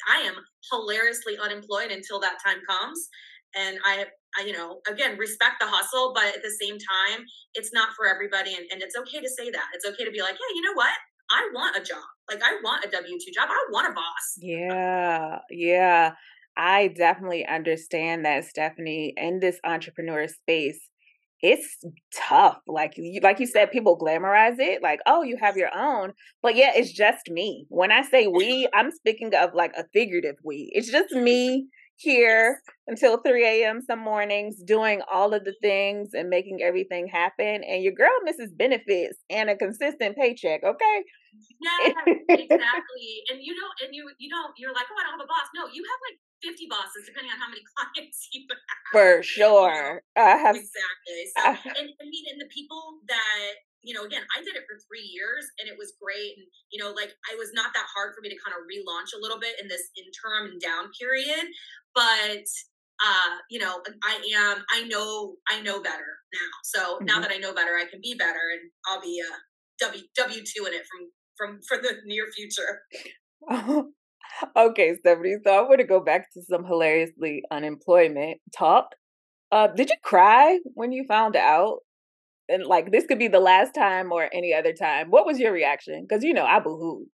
I 0.09 0.21
am 0.21 0.35
hilariously 0.71 1.37
unemployed 1.37 1.91
until 1.91 2.19
that 2.19 2.37
time 2.43 2.59
comes. 2.69 3.09
And 3.55 3.79
I, 3.85 4.05
I, 4.37 4.45
you 4.45 4.53
know, 4.53 4.81
again, 4.89 5.17
respect 5.17 5.55
the 5.59 5.67
hustle, 5.67 6.11
but 6.13 6.25
at 6.25 6.43
the 6.43 6.53
same 6.61 6.77
time, 6.77 7.25
it's 7.53 7.73
not 7.73 7.89
for 7.95 8.05
everybody. 8.05 8.55
And, 8.55 8.65
and 8.71 8.81
it's 8.81 8.95
okay 8.95 9.19
to 9.19 9.29
say 9.29 9.49
that. 9.49 9.65
It's 9.73 9.85
okay 9.85 10.05
to 10.05 10.11
be 10.11 10.21
like, 10.21 10.33
hey, 10.33 10.55
you 10.55 10.61
know 10.61 10.73
what? 10.73 10.93
I 11.31 11.49
want 11.53 11.77
a 11.77 11.81
job. 11.81 12.03
Like, 12.29 12.41
I 12.43 12.59
want 12.63 12.85
a 12.85 12.89
W 12.89 13.17
2 13.17 13.31
job. 13.33 13.49
I 13.49 13.65
want 13.71 13.89
a 13.89 13.93
boss. 13.93 14.35
Yeah. 14.37 15.39
Yeah. 15.49 16.13
I 16.55 16.87
definitely 16.87 17.45
understand 17.45 18.25
that, 18.25 18.45
Stephanie, 18.45 19.13
in 19.15 19.39
this 19.39 19.59
entrepreneur 19.63 20.27
space, 20.27 20.79
it's 21.41 21.77
tough. 22.13 22.58
Like 22.67 22.94
you, 22.98 23.20
like 23.22 23.39
you 23.39 23.48
said, 23.48 23.72
people 23.72 23.98
glamorize 23.98 24.60
it, 24.60 24.82
like, 24.82 25.00
oh, 25.06 25.24
you 25.24 25.38
have 25.39 25.58
your 25.58 25.70
own. 25.75 26.13
But 26.41 26.56
yeah, 26.56 26.72
it's 26.75 26.91
just 26.91 27.29
me. 27.29 27.65
When 27.70 27.91
I 27.91 28.01
say 28.01 28.27
we, 28.27 28.67
I'm 28.74 28.91
speaking 28.91 29.34
of 29.36 29.53
like 29.53 29.74
a 29.77 29.86
figurative 29.94 30.36
we. 30.44 30.70
It's 30.74 30.91
just 30.91 31.12
me 31.12 31.67
here 31.98 32.62
until 32.88 33.17
3 33.17 33.44
a.m. 33.44 33.82
some 33.82 34.00
mornings 34.00 34.62
doing 34.63 35.01
all 35.12 35.34
of 35.34 35.44
the 35.44 35.56
things 35.62 36.10
and 36.13 36.29
making 36.29 36.60
everything 36.63 37.08
happen. 37.08 37.63
And 37.63 37.84
your 37.84 37.94
girl 37.94 38.13
misses 38.24 38.51
benefits 38.53 39.17
and 39.29 39.50
a 39.50 39.56
consistent 39.56 40.15
paycheck, 40.15 40.63
okay? 40.63 41.03
Yeah, 41.60 42.13
exactly. 42.29 43.10
and 43.29 43.39
you 43.41 43.53
don't 43.53 43.74
and 43.86 43.94
you 43.94 44.10
you 44.17 44.29
don't 44.29 44.53
you're 44.58 44.74
like, 44.74 44.86
oh, 44.89 44.98
I 44.98 45.03
don't 45.03 45.20
have 45.20 45.25
a 45.25 45.29
boss. 45.29 45.48
No, 45.53 45.65
you 45.72 45.84
have 45.84 46.00
like 46.10 46.17
50 46.44 46.67
bosses, 46.70 47.06
depending 47.06 47.34
on 47.34 47.39
how 47.39 47.50
many 47.50 47.62
clients 47.74 48.29
you 48.34 48.46
have. 48.50 48.91
For 48.94 49.24
sure. 49.24 50.01
I 50.15 50.38
have 50.38 50.56
exactly. 50.56 51.22
So, 51.34 51.41
uh, 51.44 51.58
and 51.77 51.88
I 51.89 52.06
mean, 52.06 52.25
and 52.32 52.39
the 52.41 52.51
people 52.53 53.01
that 53.08 53.62
you 53.86 53.94
know, 53.94 54.03
again, 54.03 54.25
I 54.36 54.44
did 54.44 54.60
it 54.60 54.67
for 54.67 54.75
three 54.84 55.06
years 55.06 55.48
and 55.62 55.70
it 55.70 55.77
was 55.79 55.96
great. 56.01 56.36
And, 56.36 56.44
you 56.75 56.84
know, 56.84 56.91
like 56.91 57.13
it 57.32 57.39
was 57.39 57.56
not 57.56 57.72
that 57.72 57.88
hard 57.96 58.12
for 58.12 58.20
me 58.20 58.27
to 58.27 58.36
kind 58.44 58.51
of 58.51 58.67
relaunch 58.67 59.15
a 59.15 59.22
little 59.22 59.39
bit 59.39 59.56
in 59.62 59.70
this 59.72 59.94
interim 59.96 60.51
and 60.51 60.60
down 60.60 60.91
period. 61.00 61.48
But 61.96 62.44
uh, 63.00 63.38
you 63.50 63.60
know, 63.60 63.82
I 64.03 64.20
am 64.36 64.63
I 64.74 64.84
know 64.88 65.36
I 65.50 65.62
know 65.62 65.82
better 65.82 66.20
now. 66.34 66.51
So 66.63 66.79
mm-hmm. 66.96 67.06
now 67.06 67.22
that 67.22 67.32
I 67.32 67.38
know 67.38 67.53
better, 67.53 67.77
I 67.77 67.86
can 67.89 68.01
be 68.01 68.15
better 68.17 68.41
and 68.53 68.72
I'll 68.88 69.01
be 69.01 69.22
a 69.22 69.32
W 69.86 70.03
W 70.15 70.41
two 70.44 70.65
in 70.65 70.74
it 70.74 70.84
from 70.89 71.12
from 71.38 71.60
for 71.67 71.77
the 71.77 72.01
near 72.06 72.27
future. 72.36 72.82
okay, 74.56 74.96
Stephanie. 75.00 75.38
So 75.44 75.51
I 75.51 75.62
want 75.62 75.79
to 75.79 75.88
go 75.88 76.00
back 76.00 76.32
to 76.34 76.41
some 76.41 76.65
hilariously 76.65 77.44
unemployment 77.51 78.39
talk. 78.56 78.96
Uh, 79.51 79.67
did 79.67 79.89
you 79.89 79.96
cry 80.03 80.60
when 80.74 80.91
you 80.91 81.06
found 81.08 81.36
out? 81.36 81.79
And 82.50 82.65
like 82.65 82.91
this 82.91 83.06
could 83.06 83.20
be 83.20 83.27
the 83.27 83.41
last 83.41 83.74
time 83.74 84.12
or 84.12 84.29
any 84.34 84.53
other 84.53 84.74
time. 84.74 85.10
What 85.10 85.25
was 85.25 85.38
your 85.38 85.51
reaction? 85.51 86.06
Because 86.08 86.24
you 86.24 86.34
know 86.34 86.46
I 86.46 86.60
boohooed. 86.60 87.08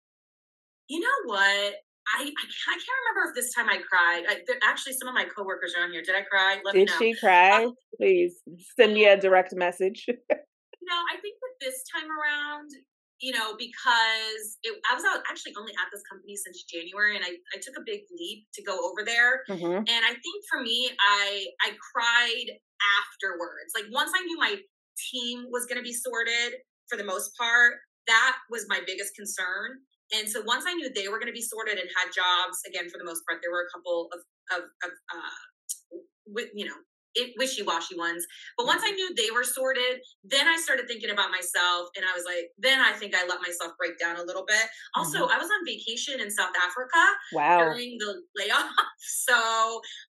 You 0.90 1.00
know 1.00 1.08
what? 1.26 1.74
I, 2.06 2.20
I, 2.20 2.26
I 2.26 2.76
can't 2.76 3.00
remember 3.02 3.30
if 3.30 3.36
this 3.36 3.54
time 3.54 3.70
I 3.70 3.78
cried. 3.78 4.24
I, 4.28 4.70
actually, 4.70 4.94
some 4.94 5.08
of 5.08 5.14
my 5.14 5.26
coworkers 5.26 5.74
are 5.78 5.84
on 5.84 5.92
here. 5.92 6.04
Did 6.04 6.16
I 6.16 6.22
cry? 6.22 6.60
Let 6.64 6.76
me 6.76 6.86
know. 6.86 7.00
Did 7.00 7.00
she 7.00 7.20
cry? 7.20 7.66
Um, 7.66 7.74
Please 7.98 8.36
send 8.76 8.94
me 8.94 9.06
a 9.06 9.20
direct 9.20 9.56
message. 9.56 10.06
no, 10.08 10.96
I 11.12 11.20
think 11.22 11.36
that 11.42 11.66
this 11.66 11.84
time 11.96 12.10
around, 12.10 12.70
you 13.24 13.32
know, 13.32 13.56
because 13.56 14.60
it, 14.68 14.76
I 14.84 14.92
was 14.92 15.08
out 15.08 15.24
actually 15.32 15.56
only 15.56 15.72
at 15.80 15.88
this 15.96 16.04
company 16.04 16.36
since 16.36 16.68
January, 16.68 17.16
and 17.16 17.24
I, 17.24 17.40
I 17.56 17.58
took 17.64 17.80
a 17.80 17.84
big 17.88 18.04
leap 18.12 18.52
to 18.52 18.62
go 18.62 18.76
over 18.76 19.00
there. 19.08 19.48
Mm-hmm. 19.48 19.88
And 19.88 20.02
I 20.04 20.12
think 20.12 20.38
for 20.52 20.60
me, 20.60 20.92
I 21.00 21.48
I 21.64 21.72
cried 21.80 22.60
afterwards. 23.00 23.72
Like 23.72 23.88
once 23.96 24.12
I 24.12 24.28
knew 24.28 24.36
my 24.38 24.60
team 25.00 25.48
was 25.48 25.66
going 25.66 25.80
to 25.80 25.88
be 25.88 25.96
sorted 25.96 26.60
for 26.92 27.00
the 27.00 27.08
most 27.08 27.32
part, 27.40 27.80
that 28.12 28.36
was 28.52 28.68
my 28.68 28.84
biggest 28.86 29.16
concern. 29.16 29.80
And 30.12 30.28
so 30.28 30.44
once 30.44 30.66
I 30.68 30.76
knew 30.76 30.92
they 30.92 31.08
were 31.08 31.18
going 31.18 31.32
to 31.32 31.34
be 31.34 31.42
sorted 31.42 31.80
and 31.80 31.88
had 31.96 32.12
jobs, 32.12 32.60
again 32.68 32.92
for 32.92 33.00
the 33.00 33.08
most 33.08 33.24
part, 33.24 33.40
there 33.40 33.56
were 33.56 33.64
a 33.64 33.72
couple 33.72 34.12
of 34.12 34.20
of, 34.52 34.68
of 34.84 34.92
uh, 34.92 35.98
with 36.28 36.52
you 36.54 36.68
know 36.68 36.76
it, 37.16 37.34
wishy-washy 37.38 37.98
ones. 37.98 38.26
But 38.58 38.68
once 38.68 38.82
I 38.84 38.88
mm-hmm. 38.88 38.96
knew 38.96 39.16
they 39.16 39.32
were 39.32 39.44
sorted, 39.44 40.02
then 40.24 40.48
I 40.48 40.58
started 40.58 40.88
thinking 40.88 41.10
about 41.10 41.32
myself 41.32 41.90
and 41.96 42.06
I 42.06 42.16
was 42.16 42.26
like, 42.26 42.52
then 42.58 42.80
I 42.80 42.92
think 42.94 43.16
I 43.16 43.26
let 43.28 43.42
myself 43.42 43.74
break 43.78 44.00
down 44.00 44.18
a 44.18 44.24
little 44.24 44.46
bit. 44.48 44.64
Also, 44.96 45.26
mm-hmm. 45.26 45.34
I 45.34 45.38
was 45.38 45.50
on 45.50 45.66
vacation 45.66 46.20
in 46.20 46.32
South 46.32 46.54
Africa 46.58 47.04
wow. 47.34 47.60
during 47.60 47.98
the 48.00 48.22
layoff. 48.38 48.70
So, 49.06 49.36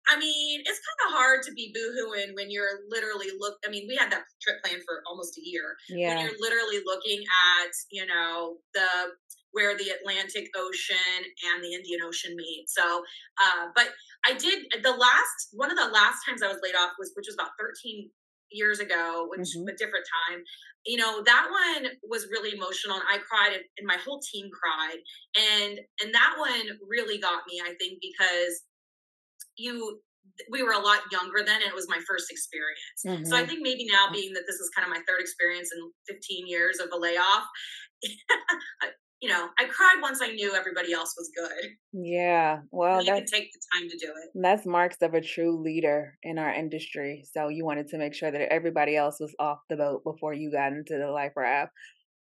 I 0.09 0.19
mean, 0.19 0.61
it's 0.61 0.81
kind 0.83 1.01
of 1.07 1.17
hard 1.17 1.43
to 1.45 1.53
be 1.53 1.73
boohooing 1.75 2.35
when 2.35 2.51
you're 2.51 2.81
literally 2.89 3.29
look. 3.39 3.55
I 3.65 3.71
mean, 3.71 3.87
we 3.87 3.95
had 3.95 4.11
that 4.11 4.25
trip 4.43 4.57
planned 4.65 4.83
for 4.85 5.03
almost 5.09 5.39
a 5.39 5.43
year. 5.45 5.77
Yeah. 5.89 6.09
When 6.09 6.25
you're 6.25 6.41
literally 6.41 6.81
looking 6.85 7.21
at, 7.21 7.71
you 7.93 8.05
know, 8.07 8.57
the 8.75 9.15
where 9.53 9.77
the 9.77 9.91
Atlantic 9.91 10.49
Ocean 10.57 11.21
and 11.53 11.65
the 11.65 11.75
Indian 11.75 12.01
Ocean 12.05 12.37
meet. 12.37 12.67
So, 12.69 13.03
uh, 13.41 13.67
but 13.75 13.89
I 14.27 14.35
did 14.35 14.65
the 14.83 14.93
last 14.93 15.51
one 15.53 15.71
of 15.71 15.77
the 15.77 15.89
last 15.89 16.25
times 16.27 16.43
I 16.43 16.49
was 16.49 16.61
laid 16.63 16.75
off 16.75 16.93
was 16.99 17.13
which 17.15 17.27
was 17.27 17.35
about 17.35 17.51
13 17.59 18.11
years 18.53 18.81
ago, 18.81 19.27
which 19.31 19.55
mm-hmm. 19.57 19.69
a 19.69 19.77
different 19.77 20.07
time. 20.29 20.43
You 20.87 20.97
know, 20.97 21.23
that 21.23 21.47
one 21.51 21.93
was 22.09 22.27
really 22.31 22.57
emotional 22.57 22.97
and 22.97 23.05
I 23.09 23.19
cried 23.19 23.53
and, 23.55 23.65
and 23.79 23.87
my 23.87 23.97
whole 24.05 24.21
team 24.21 24.51
cried. 24.51 24.99
And 25.37 25.81
and 26.03 26.15
that 26.15 26.35
one 26.39 26.79
really 26.89 27.19
got 27.19 27.43
me, 27.49 27.61
I 27.61 27.75
think, 27.79 28.01
because 28.01 28.65
you 29.57 30.01
we 30.51 30.63
were 30.63 30.73
a 30.73 30.79
lot 30.79 31.01
younger 31.13 31.45
then 31.45 31.61
and 31.61 31.71
it 31.71 31.75
was 31.75 31.89
my 31.89 32.01
first 32.09 32.31
experience. 32.31 33.05
Mm-hmm. 33.07 33.25
So 33.25 33.37
I 33.37 33.41
mm-hmm. 33.41 33.49
think 33.49 33.61
maybe 33.63 33.87
now 33.91 34.09
being 34.13 34.33
that 34.35 34.45
this 34.47 34.57
is 34.57 34.71
kind 34.75 34.87
of 34.87 34.91
my 34.91 35.03
third 35.07 35.21
experience 35.21 35.71
in 35.75 35.91
15 36.09 36.47
years 36.47 36.79
of 36.79 36.89
a 36.93 36.99
layoff, 36.99 37.45
you 39.21 39.29
know, 39.29 39.49
I 39.59 39.65
cried 39.65 40.01
once 40.01 40.21
I 40.23 40.29
knew 40.29 40.55
everybody 40.55 40.93
else 40.93 41.15
was 41.17 41.31
good. 41.37 41.71
Yeah, 41.93 42.61
well, 42.71 43.03
you 43.03 43.13
can 43.13 43.27
take 43.27 43.53
the 43.53 43.61
time 43.75 43.91
to 43.91 43.99
do 43.99 44.07
it. 44.07 44.31
That's 44.35 44.67
marks 44.67 44.97
of 45.03 45.13
a 45.13 45.21
true 45.21 45.63
leader 45.63 46.17
in 46.23 46.39
our 46.39 46.53
industry. 46.53 47.25
So 47.31 47.49
you 47.49 47.65
wanted 47.65 47.89
to 47.89 47.99
make 47.99 48.15
sure 48.15 48.31
that 48.31 48.53
everybody 48.53 48.97
else 48.97 49.19
was 49.21 49.35
off 49.39 49.59
the 49.69 49.77
boat 49.77 50.03
before 50.05 50.33
you 50.33 50.51
got 50.51 50.73
into 50.73 50.97
the 50.97 51.11
life 51.11 51.33
raft. 51.37 51.73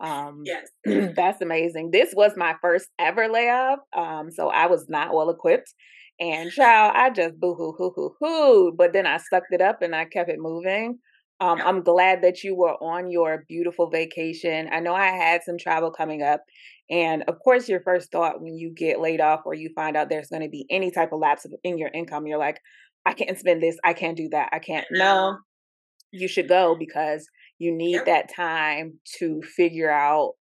Um, 0.00 0.42
yes, 0.44 0.68
that's 1.16 1.42
amazing. 1.42 1.90
This 1.90 2.14
was 2.14 2.32
my 2.36 2.54
first 2.62 2.88
ever 2.98 3.28
layoff, 3.28 3.80
um, 3.94 4.30
so 4.30 4.48
I 4.48 4.66
was 4.66 4.86
not 4.88 5.14
well 5.14 5.30
equipped. 5.30 5.74
And 6.18 6.50
child, 6.50 6.94
I 6.96 7.10
just 7.10 7.38
boo 7.38 7.54
hoo 7.54 7.74
hoo 7.76 7.92
hoo 7.94 8.14
hoo. 8.18 8.72
But 8.76 8.94
then 8.94 9.06
I 9.06 9.18
sucked 9.18 9.52
it 9.52 9.60
up 9.60 9.82
and 9.82 9.94
I 9.94 10.06
kept 10.06 10.30
it 10.30 10.38
moving. 10.38 10.98
Um, 11.40 11.60
I'm 11.62 11.82
glad 11.82 12.22
that 12.22 12.42
you 12.42 12.54
were 12.54 12.74
on 12.82 13.10
your 13.10 13.44
beautiful 13.48 13.90
vacation. 13.90 14.68
I 14.72 14.80
know 14.80 14.94
I 14.94 15.08
had 15.08 15.42
some 15.44 15.58
travel 15.58 15.90
coming 15.90 16.22
up. 16.22 16.42
And 16.88 17.24
of 17.28 17.38
course, 17.40 17.68
your 17.68 17.80
first 17.80 18.10
thought 18.10 18.40
when 18.40 18.54
you 18.54 18.72
get 18.74 19.00
laid 19.00 19.20
off 19.20 19.40
or 19.44 19.54
you 19.54 19.70
find 19.74 19.96
out 19.96 20.08
there's 20.08 20.28
going 20.28 20.42
to 20.42 20.48
be 20.48 20.66
any 20.70 20.90
type 20.90 21.12
of 21.12 21.20
lapse 21.20 21.44
in 21.62 21.78
your 21.78 21.90
income, 21.92 22.26
you're 22.26 22.38
like, 22.38 22.60
I 23.04 23.12
can't 23.12 23.38
spend 23.38 23.62
this. 23.62 23.76
I 23.84 23.92
can't 23.92 24.16
do 24.16 24.28
that. 24.30 24.48
I 24.52 24.58
can't. 24.60 24.86
No, 24.90 25.38
you 26.10 26.28
should 26.28 26.48
go 26.48 26.76
because 26.78 27.26
you 27.58 27.72
need 27.72 28.00
that 28.06 28.34
time 28.34 28.98
to 29.18 29.42
figure 29.42 29.90
out 29.90 30.32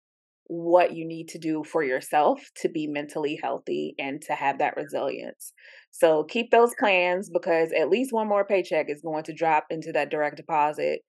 what 0.47 0.95
you 0.95 1.07
need 1.07 1.29
to 1.29 1.39
do 1.39 1.65
for 1.65 1.83
yourself 1.83 2.41
to 2.57 2.69
be 2.69 2.87
mentally 2.87 3.39
healthy 3.43 3.95
and 3.99 4.21
to 4.23 4.35
have 4.35 4.59
that 4.59 4.77
resilience. 4.77 5.53
So 5.91 6.25
keep 6.25 6.51
those 6.51 6.75
plans 6.79 7.31
because 7.31 7.71
at 7.73 7.89
least 7.89 8.13
one 8.13 8.29
more 8.29 8.45
paycheck 8.45 8.91
is 8.91 9.01
going 9.03 9.25
to 9.25 9.33
drop 9.33 9.67
into 9.71 9.93
that 9.93 10.11
direct 10.11 10.37
deposit. 10.37 11.01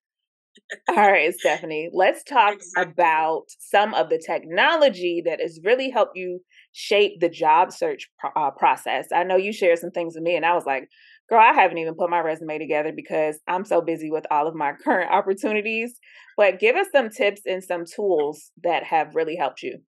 All 0.87 0.95
right, 0.95 1.33
Stephanie, 1.33 1.89
let's 1.91 2.23
talk 2.23 2.57
about 2.77 3.43
some 3.59 3.93
of 3.93 4.09
the 4.09 4.21
technology 4.25 5.21
that 5.25 5.41
has 5.41 5.59
really 5.63 5.89
helped 5.89 6.15
you 6.15 6.41
shape 6.71 7.19
the 7.19 7.29
job 7.29 7.71
search 7.71 8.09
uh, 8.35 8.51
process. 8.51 9.07
I 9.13 9.23
know 9.23 9.35
you 9.35 9.51
shared 9.51 9.79
some 9.79 9.91
things 9.91 10.15
with 10.15 10.23
me, 10.23 10.35
and 10.35 10.45
I 10.45 10.53
was 10.53 10.65
like, 10.65 10.87
girl, 11.29 11.39
I 11.39 11.53
haven't 11.53 11.77
even 11.77 11.95
put 11.95 12.09
my 12.09 12.19
resume 12.19 12.57
together 12.57 12.91
because 12.95 13.39
I'm 13.47 13.65
so 13.65 13.81
busy 13.81 14.11
with 14.11 14.25
all 14.31 14.47
of 14.47 14.55
my 14.55 14.73
current 14.83 15.11
opportunities. 15.11 15.99
But 16.37 16.59
give 16.59 16.75
us 16.75 16.87
some 16.91 17.09
tips 17.09 17.41
and 17.45 17.63
some 17.63 17.85
tools 17.85 18.51
that 18.63 18.83
have 18.83 19.15
really 19.15 19.35
helped 19.35 19.63
you. 19.63 19.79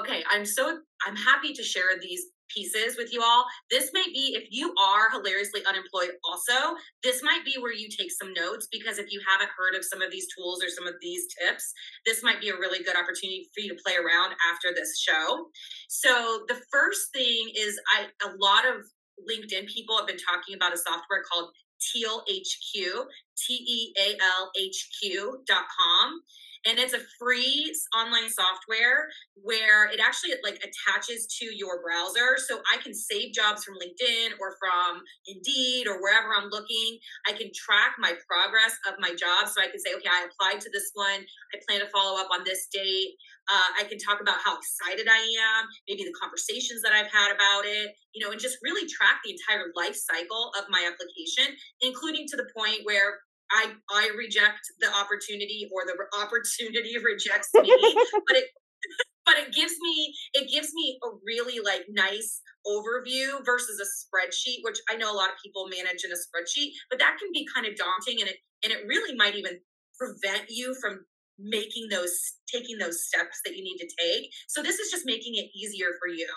Okay, 0.00 0.24
I'm 0.30 0.46
so 0.46 0.78
I'm 1.06 1.16
happy 1.16 1.52
to 1.52 1.62
share 1.62 1.90
these 2.00 2.24
pieces 2.54 2.96
with 2.96 3.12
you 3.12 3.22
all. 3.22 3.44
This 3.70 3.90
might 3.92 4.12
be 4.12 4.34
if 4.36 4.48
you 4.50 4.72
are 4.80 5.10
hilariously 5.10 5.62
unemployed 5.66 6.12
also, 6.24 6.76
this 7.02 7.22
might 7.22 7.44
be 7.44 7.60
where 7.60 7.72
you 7.72 7.88
take 7.88 8.10
some 8.10 8.32
notes 8.32 8.68
because 8.70 8.98
if 8.98 9.10
you 9.10 9.20
haven't 9.28 9.50
heard 9.56 9.76
of 9.76 9.84
some 9.84 10.02
of 10.02 10.10
these 10.10 10.26
tools 10.36 10.62
or 10.62 10.68
some 10.68 10.86
of 10.86 10.94
these 11.00 11.26
tips, 11.40 11.72
this 12.06 12.22
might 12.22 12.40
be 12.40 12.48
a 12.48 12.56
really 12.56 12.82
good 12.82 12.96
opportunity 12.96 13.48
for 13.54 13.60
you 13.60 13.74
to 13.74 13.82
play 13.84 13.94
around 13.96 14.34
after 14.50 14.72
this 14.74 14.98
show. 14.98 15.46
So 15.88 16.44
the 16.48 16.60
first 16.72 17.12
thing 17.12 17.50
is 17.56 17.78
I 17.96 18.06
a 18.26 18.32
lot 18.38 18.64
of 18.64 18.84
LinkedIn 19.20 19.68
people 19.68 19.96
have 19.96 20.06
been 20.06 20.18
talking 20.18 20.54
about 20.54 20.74
a 20.74 20.78
software 20.78 21.22
called 21.30 21.50
Teal 21.80 22.22
HQ, 22.28 23.08
T 23.36 23.54
E 23.54 23.94
A 23.98 24.16
L 24.20 24.50
H 24.56 24.90
Q.com 25.00 26.20
and 26.66 26.78
it's 26.78 26.94
a 26.94 27.00
free 27.18 27.74
online 27.96 28.28
software 28.28 29.08
where 29.42 29.86
it 29.90 30.00
actually 30.00 30.32
like 30.42 30.56
attaches 30.64 31.26
to 31.40 31.46
your 31.46 31.82
browser. 31.82 32.36
So 32.38 32.60
i 32.72 32.78
can 32.78 32.94
save 32.94 33.32
jobs 33.32 33.64
from 33.64 33.74
linkedin 33.76 34.36
or 34.40 34.56
from 34.58 35.02
indeed 35.26 35.86
or 35.86 36.00
wherever 36.00 36.28
i'm 36.36 36.48
looking. 36.48 36.98
I 37.26 37.32
can 37.32 37.50
track 37.54 37.96
my 37.98 38.12
progress 38.28 38.76
of 38.88 38.94
my 38.98 39.14
job. 39.14 39.48
So 39.48 39.60
i 39.60 39.68
can 39.68 39.80
say 39.80 39.94
okay 39.96 40.08
i 40.10 40.26
applied 40.26 40.60
to 40.62 40.70
this 40.72 40.90
one. 40.94 41.24
I 41.52 41.60
plan 41.68 41.80
to 41.80 41.90
follow 41.90 42.20
up 42.20 42.28
on 42.32 42.44
this 42.44 42.68
date. 42.72 43.16
Uh, 43.44 43.70
i 43.80 43.84
can 43.84 43.98
talk 43.98 44.22
about 44.22 44.40
how 44.42 44.56
excited 44.56 45.06
i 45.06 45.20
am 45.20 45.68
maybe 45.86 46.02
the 46.02 46.16
conversations 46.16 46.80
that 46.80 46.92
i've 46.92 47.12
had 47.12 47.28
about 47.28 47.68
it 47.68 47.92
you 48.14 48.24
know 48.24 48.32
and 48.32 48.40
just 48.40 48.56
really 48.62 48.88
track 48.88 49.20
the 49.20 49.36
entire 49.36 49.68
life 49.76 49.94
cycle 49.94 50.50
of 50.56 50.64
my 50.70 50.88
application 50.88 51.52
including 51.82 52.24
to 52.26 52.36
the 52.36 52.48
point 52.56 52.80
where 52.84 53.20
I 53.52 53.72
I 53.90 54.10
reject 54.16 54.60
the 54.80 54.88
opportunity 54.88 55.68
or 55.72 55.84
the 55.86 55.96
opportunity 56.20 56.96
rejects 57.04 57.50
me, 57.54 57.68
but 58.26 58.36
it 58.36 58.44
but 59.26 59.36
it 59.38 59.52
gives 59.52 59.74
me 59.80 60.14
it 60.34 60.50
gives 60.50 60.72
me 60.74 60.98
a 61.04 61.08
really 61.24 61.60
like 61.60 61.84
nice 61.88 62.40
overview 62.66 63.44
versus 63.44 63.80
a 63.80 63.88
spreadsheet 63.88 64.60
which 64.62 64.78
i 64.90 64.96
know 64.96 65.10
a 65.10 65.16
lot 65.16 65.28
of 65.28 65.36
people 65.42 65.66
manage 65.68 66.04
in 66.04 66.12
a 66.12 66.14
spreadsheet 66.14 66.72
but 66.90 66.98
that 66.98 67.16
can 67.18 67.28
be 67.32 67.46
kind 67.54 67.66
of 67.66 67.76
daunting 67.76 68.20
and 68.20 68.28
it 68.28 68.36
and 68.62 68.72
it 68.72 68.86
really 68.86 69.14
might 69.16 69.34
even 69.34 69.58
prevent 69.98 70.46
you 70.48 70.74
from 70.80 71.04
making 71.38 71.88
those 71.90 72.14
taking 72.46 72.78
those 72.78 73.04
steps 73.04 73.40
that 73.44 73.56
you 73.56 73.64
need 73.64 73.78
to 73.78 73.88
take. 73.98 74.30
So 74.48 74.62
this 74.62 74.78
is 74.78 74.90
just 74.90 75.04
making 75.06 75.34
it 75.36 75.50
easier 75.56 75.90
for 76.00 76.08
you. 76.08 76.28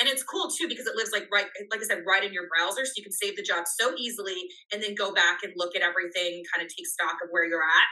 And 0.00 0.08
it's 0.08 0.22
cool 0.22 0.50
too 0.50 0.68
because 0.68 0.86
it 0.86 0.96
lives 0.96 1.10
like 1.12 1.28
right 1.32 1.46
like 1.70 1.80
i 1.80 1.84
said 1.84 2.02
right 2.06 2.24
in 2.24 2.32
your 2.32 2.48
browser 2.48 2.84
so 2.84 2.92
you 2.96 3.02
can 3.02 3.12
save 3.12 3.36
the 3.36 3.42
job 3.42 3.64
so 3.66 3.94
easily 3.96 4.48
and 4.72 4.82
then 4.82 4.94
go 4.94 5.12
back 5.12 5.38
and 5.42 5.52
look 5.56 5.74
at 5.76 5.82
everything 5.82 6.42
kind 6.52 6.64
of 6.64 6.68
take 6.74 6.86
stock 6.86 7.16
of 7.22 7.28
where 7.30 7.48
you're 7.48 7.62
at 7.62 7.88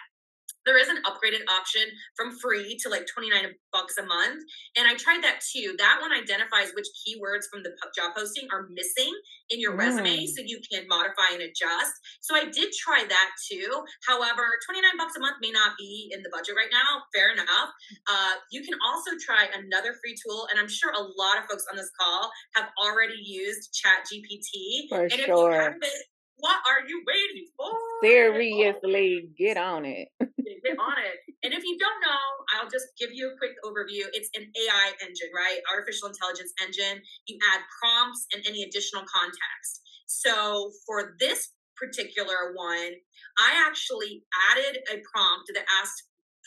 there 0.67 0.79
is 0.79 0.89
an 0.89 0.99
upgraded 1.05 1.43
option 1.51 1.83
from 2.17 2.37
free 2.39 2.77
to 2.83 2.89
like 2.89 3.07
29 3.07 3.53
bucks 3.73 3.97
a 3.99 4.05
month 4.05 4.43
and 4.77 4.87
i 4.87 4.95
tried 4.95 5.23
that 5.23 5.41
too 5.41 5.75
that 5.79 5.99
one 6.01 6.13
identifies 6.13 6.73
which 6.75 6.87
keywords 7.01 7.49
from 7.51 7.63
the 7.63 7.71
job 7.97 8.13
posting 8.17 8.49
are 8.53 8.69
missing 8.71 9.13
in 9.51 9.61
your 9.61 9.73
mm. 9.73 9.79
resume 9.79 10.27
so 10.27 10.43
you 10.45 10.61
can 10.71 10.87
modify 10.89 11.33
and 11.33 11.43
adjust 11.43 11.93
so 12.21 12.35
i 12.35 12.45
did 12.45 12.73
try 12.73 13.05
that 13.09 13.31
too 13.51 13.69
however 14.07 14.43
29 14.67 14.91
bucks 14.99 15.17
a 15.17 15.21
month 15.21 15.37
may 15.41 15.51
not 15.51 15.73
be 15.79 16.11
in 16.13 16.23
the 16.23 16.31
budget 16.31 16.55
right 16.57 16.73
now 16.73 17.03
fair 17.15 17.33
enough 17.33 17.71
uh, 18.09 18.35
you 18.51 18.63
can 18.63 18.79
also 18.85 19.11
try 19.25 19.47
another 19.57 19.95
free 20.03 20.15
tool 20.15 20.47
and 20.51 20.59
i'm 20.59 20.69
sure 20.69 20.93
a 20.93 21.01
lot 21.01 21.39
of 21.39 21.45
folks 21.51 21.65
on 21.71 21.77
this 21.77 21.91
call 21.99 22.31
have 22.55 22.69
already 22.83 23.19
used 23.19 23.73
chat 23.73 24.05
gpt 24.07 24.89
For 24.89 25.03
and 25.03 25.13
sure. 25.13 25.77
What 26.43 26.59
are 26.67 26.83
you 26.89 26.99
waiting 27.07 27.47
for? 27.55 27.71
Seriously, 28.03 29.31
get 29.39 29.57
on 29.57 29.85
it. 29.87 30.09
get 30.19 30.75
on 30.75 30.99
it. 30.99 31.19
And 31.47 31.55
if 31.55 31.63
you 31.63 31.79
don't 31.79 32.01
know, 32.03 32.25
I'll 32.59 32.69
just 32.69 32.87
give 32.99 33.11
you 33.15 33.31
a 33.31 33.39
quick 33.39 33.55
overview. 33.63 34.11
It's 34.13 34.29
an 34.35 34.51
AI 34.51 34.89
engine, 35.07 35.31
right? 35.31 35.63
Artificial 35.71 36.11
intelligence 36.11 36.51
engine. 36.59 37.01
You 37.31 37.39
add 37.55 37.63
prompts 37.79 38.27
and 38.35 38.43
any 38.45 38.65
additional 38.65 39.07
context. 39.07 39.87
So 40.07 40.73
for 40.85 41.15
this 41.21 41.55
particular 41.79 42.51
one, 42.59 42.91
I 43.39 43.63
actually 43.65 44.27
added 44.51 44.83
a 44.91 44.99
prompt 45.15 45.47
that 45.55 45.65
asked 45.79 46.03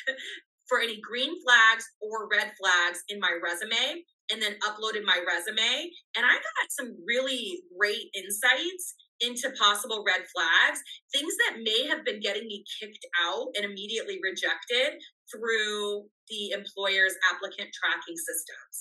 for 0.68 0.82
any 0.82 1.00
green 1.00 1.40
flags 1.40 1.88
or 2.02 2.28
red 2.28 2.52
flags 2.60 3.00
in 3.08 3.20
my 3.20 3.32
resume 3.40 4.04
and 4.32 4.42
then 4.42 4.60
uploaded 4.60 5.06
my 5.06 5.24
resume. 5.24 5.88
And 6.18 6.26
I 6.26 6.36
got 6.36 6.68
some 6.70 6.98
really 7.08 7.62
great 7.80 8.12
insights 8.14 8.96
into 9.22 9.52
possible 9.58 10.04
red 10.06 10.26
flags, 10.34 10.80
things 11.14 11.34
that 11.48 11.60
may 11.64 11.88
have 11.88 12.04
been 12.04 12.20
getting 12.20 12.48
me 12.48 12.64
kicked 12.80 13.06
out 13.24 13.48
and 13.56 13.66
immediately 13.66 14.20
rejected 14.22 15.00
through 15.32 16.06
the 16.30 16.52
employer's 16.52 17.16
applicant 17.32 17.70
tracking 17.74 18.18
systems. 18.18 18.76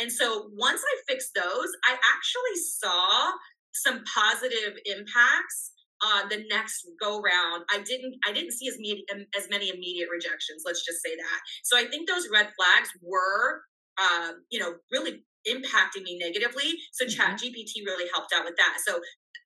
And 0.00 0.12
so 0.12 0.50
once 0.56 0.80
I 0.80 1.12
fixed 1.12 1.34
those, 1.34 1.70
I 1.84 1.94
actually 1.94 2.56
saw 2.78 3.32
some 3.72 4.02
positive 4.04 4.78
impacts 4.84 5.72
on 6.02 6.28
the 6.28 6.44
next 6.48 6.86
go 7.00 7.20
round 7.20 7.62
i 7.70 7.78
didn't 7.84 8.14
i 8.26 8.32
didn't 8.32 8.52
see 8.52 8.68
as 8.68 8.76
many 8.78 9.04
as 9.36 9.48
many 9.50 9.68
immediate 9.68 10.08
rejections 10.10 10.62
let's 10.64 10.84
just 10.84 11.02
say 11.02 11.14
that 11.14 11.40
so 11.62 11.76
i 11.76 11.84
think 11.84 12.08
those 12.08 12.28
red 12.32 12.48
flags 12.56 12.88
were 13.02 13.60
um, 14.00 14.42
you 14.50 14.58
know 14.58 14.74
really 14.90 15.22
impacting 15.48 16.02
me 16.04 16.18
negatively 16.18 16.72
so 16.92 17.04
mm-hmm. 17.04 17.14
chat 17.14 17.38
gpt 17.38 17.84
really 17.84 18.08
helped 18.14 18.32
out 18.34 18.44
with 18.44 18.56
that 18.56 18.78
so 18.84 19.00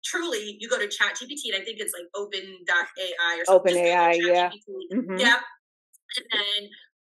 truly 0.05 0.57
you 0.61 0.69
go 0.69 0.79
to 0.79 0.89
chat 0.89 1.15
gpt 1.15 1.53
and 1.53 1.63
i 1.63 1.65
think 1.65 1.81
it's 1.81 1.93
like 1.93 2.09
open.ai 2.15 3.39
or 3.39 3.45
something 3.45 3.75
open 3.75 3.87
ai 3.87 4.13
yeah. 4.13 4.51
Mm-hmm. 4.93 5.19
yep. 5.19 5.41
And 6.17 6.27
then 6.31 6.71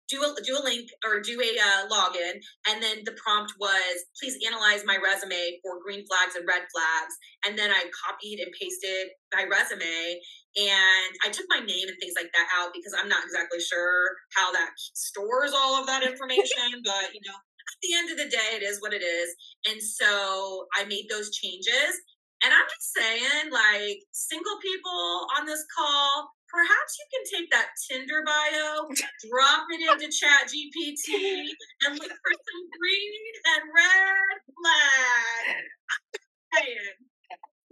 do 0.09 0.21
a 0.23 0.35
do 0.45 0.59
a 0.61 0.63
link 0.63 0.91
or 1.05 1.21
do 1.21 1.41
a 1.41 1.51
uh, 1.59 1.89
login. 1.89 2.37
And 2.69 2.83
then 2.83 3.03
the 3.05 3.17
prompt 3.17 3.55
was 3.59 4.05
please 4.21 4.37
analyze 4.47 4.85
my 4.85 4.99
resume 5.03 5.59
for 5.63 5.81
green 5.83 6.05
flags 6.07 6.37
and 6.37 6.47
red 6.47 6.63
flags. 6.71 7.15
And 7.47 7.59
then 7.59 7.71
i 7.71 7.83
copied 8.05 8.41
and 8.41 8.53
pasted 8.61 9.09
my 9.33 9.45
resume 9.51 10.21
and 10.57 11.11
i 11.25 11.31
took 11.33 11.47
my 11.49 11.59
name 11.59 11.89
and 11.89 11.99
things 11.99 12.15
like 12.17 12.31
that 12.33 12.47
out 12.55 12.71
because 12.73 12.95
i'm 12.95 13.09
not 13.09 13.25
exactly 13.25 13.59
sure 13.59 14.15
how 14.37 14.53
that 14.53 14.71
stores 14.77 15.51
all 15.53 15.81
of 15.81 15.87
that 15.89 16.05
information 16.05 16.71
but 16.85 17.11
you 17.11 17.21
know 17.27 17.35
at 17.35 17.79
the 17.83 17.95
end 17.97 18.11
of 18.13 18.19
the 18.19 18.31
day 18.31 18.51
it 18.55 18.63
is 18.63 18.81
what 18.81 18.93
it 18.93 19.03
is. 19.03 19.35
And 19.67 19.83
so 19.83 20.67
i 20.77 20.85
made 20.85 21.07
those 21.11 21.35
changes 21.35 21.97
and 22.45 22.53
I'm 22.53 22.69
just 22.69 22.93
saying, 22.93 23.51
like, 23.51 24.05
single 24.13 24.59
people 24.61 25.27
on 25.39 25.47
this 25.47 25.65
call, 25.75 26.29
perhaps 26.49 26.99
you 27.01 27.07
can 27.11 27.25
take 27.41 27.51
that 27.51 27.69
Tinder 27.89 28.23
bio, 28.25 28.89
drop 29.29 29.67
it 29.71 29.81
into 29.81 30.13
Chat 30.13 30.53
GPT, 30.53 31.49
and 31.87 31.99
look 31.99 32.13
for 32.13 32.33
some 32.33 32.63
green 32.79 33.35
and 33.57 33.65
red 33.73 34.39
flags. 34.61 35.75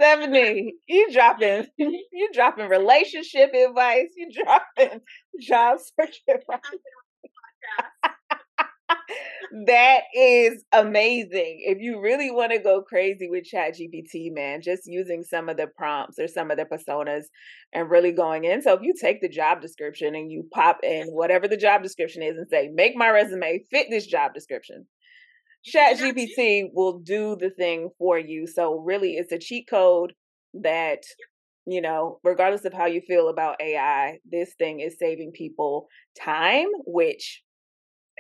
Stephanie, 0.01 0.75
you 0.89 1.13
dropping 1.13 1.67
you 1.77 2.31
dropping 2.33 2.69
relationship 2.69 3.53
advice, 3.55 4.09
you 4.17 4.33
dropping 4.33 5.01
job 5.41 5.79
search 5.79 6.23
advice 6.29 6.61
that 9.67 10.01
is 10.15 10.65
amazing. 10.73 11.63
If 11.65 11.79
you 11.81 12.01
really 12.01 12.31
want 12.31 12.53
to 12.53 12.59
go 12.59 12.83
crazy 12.83 13.29
with 13.29 13.45
Chat 13.45 13.75
GPT, 13.75 14.33
man, 14.33 14.61
just 14.63 14.83
using 14.87 15.23
some 15.23 15.49
of 15.49 15.57
the 15.57 15.67
prompts 15.67 16.19
or 16.19 16.29
some 16.29 16.51
of 16.51 16.57
the 16.57 16.65
personas 16.65 17.25
and 17.73 17.91
really 17.91 18.13
going 18.13 18.45
in. 18.45 18.63
So 18.63 18.75
if 18.75 18.83
you 18.83 18.95
take 19.01 19.21
the 19.21 19.29
job 19.29 19.61
description 19.61 20.15
and 20.15 20.31
you 20.31 20.45
pop 20.53 20.79
in 20.83 21.09
whatever 21.09 21.49
the 21.49 21.57
job 21.57 21.83
description 21.83 22.23
is 22.23 22.37
and 22.37 22.47
say, 22.51 22.71
make 22.73 22.97
my 22.97 23.11
resume 23.11 23.65
fit 23.71 23.89
this 23.91 24.07
job 24.07 24.35
description. 24.35 24.87
Chat 25.65 25.99
GPT 25.99 26.71
will 26.73 26.99
do 26.99 27.37
the 27.39 27.51
thing 27.51 27.91
for 27.99 28.19
you. 28.19 28.47
So 28.47 28.79
really 28.81 29.13
it's 29.13 29.33
a 29.33 29.39
cheat 29.39 29.69
code 29.69 30.13
that 30.55 31.03
you 31.67 31.81
know, 31.81 32.19
regardless 32.25 32.65
of 32.65 32.73
how 32.73 32.87
you 32.87 33.01
feel 33.01 33.29
about 33.29 33.61
AI, 33.61 34.19
this 34.29 34.55
thing 34.59 34.81
is 34.81 34.97
saving 34.99 35.33
people 35.33 35.87
time, 36.21 36.67
which 36.87 37.43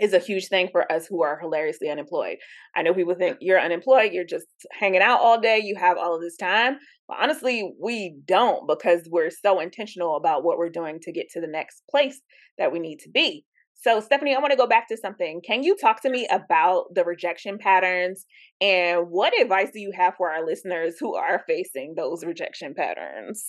is 0.01 0.13
a 0.13 0.19
huge 0.19 0.49
thing 0.49 0.69
for 0.73 0.91
us 0.91 1.07
who 1.07 1.23
are 1.23 1.39
hilariously 1.39 1.91
unemployed. 1.91 2.39
I 2.75 2.83
know 2.83 2.95
people 2.95 3.15
think 3.15 3.39
you're 3.41 3.61
unemployed, 3.61 4.13
you're 4.13 4.25
just 4.25 4.47
hanging 4.73 5.03
out 5.03 5.21
all 5.21 5.41
day, 5.41 5.61
you 5.63 5.77
have 5.77 5.99
all 5.99 6.15
of 6.15 6.23
this 6.23 6.37
time. 6.37 6.79
But 7.09 7.19
honestly, 7.21 7.73
we 7.81 8.17
don't 8.27 8.67
because 8.67 9.09
we're 9.11 9.31
so 9.31 9.61
intentional 9.61 10.17
about 10.17 10.45
what 10.45 10.59
we're 10.59 10.71
doing 10.71 10.99
to 11.01 11.13
get 11.13 11.29
to 11.33 11.41
the 11.41 11.47
next 11.47 11.83
place 11.91 12.21
that 12.59 12.73
we 12.73 12.79
need 12.79 13.01
to 13.01 13.11
be. 13.11 13.45
So, 13.75 13.99
Stephanie, 13.99 14.35
I 14.35 14.39
want 14.39 14.53
to 14.53 14.57
go 14.57 14.69
back 14.69 14.87
to 14.89 14.97
something. 14.97 15.41
Can 15.45 15.65
you 15.65 15.77
talk 15.77 16.03
to 16.03 16.11
me 16.11 16.29
about 16.31 16.95
the 16.95 17.05
rejection 17.05 17.59
patterns 17.59 18.27
and 18.61 19.09
what 19.11 19.39
advice 19.39 19.71
do 19.73 19.81
you 19.81 19.91
have 19.97 20.15
for 20.15 20.31
our 20.31 20.47
listeners 20.47 20.95
who 21.01 21.17
are 21.17 21.43
facing 21.49 21.95
those 21.97 22.25
rejection 22.25 22.75
patterns? 22.75 23.45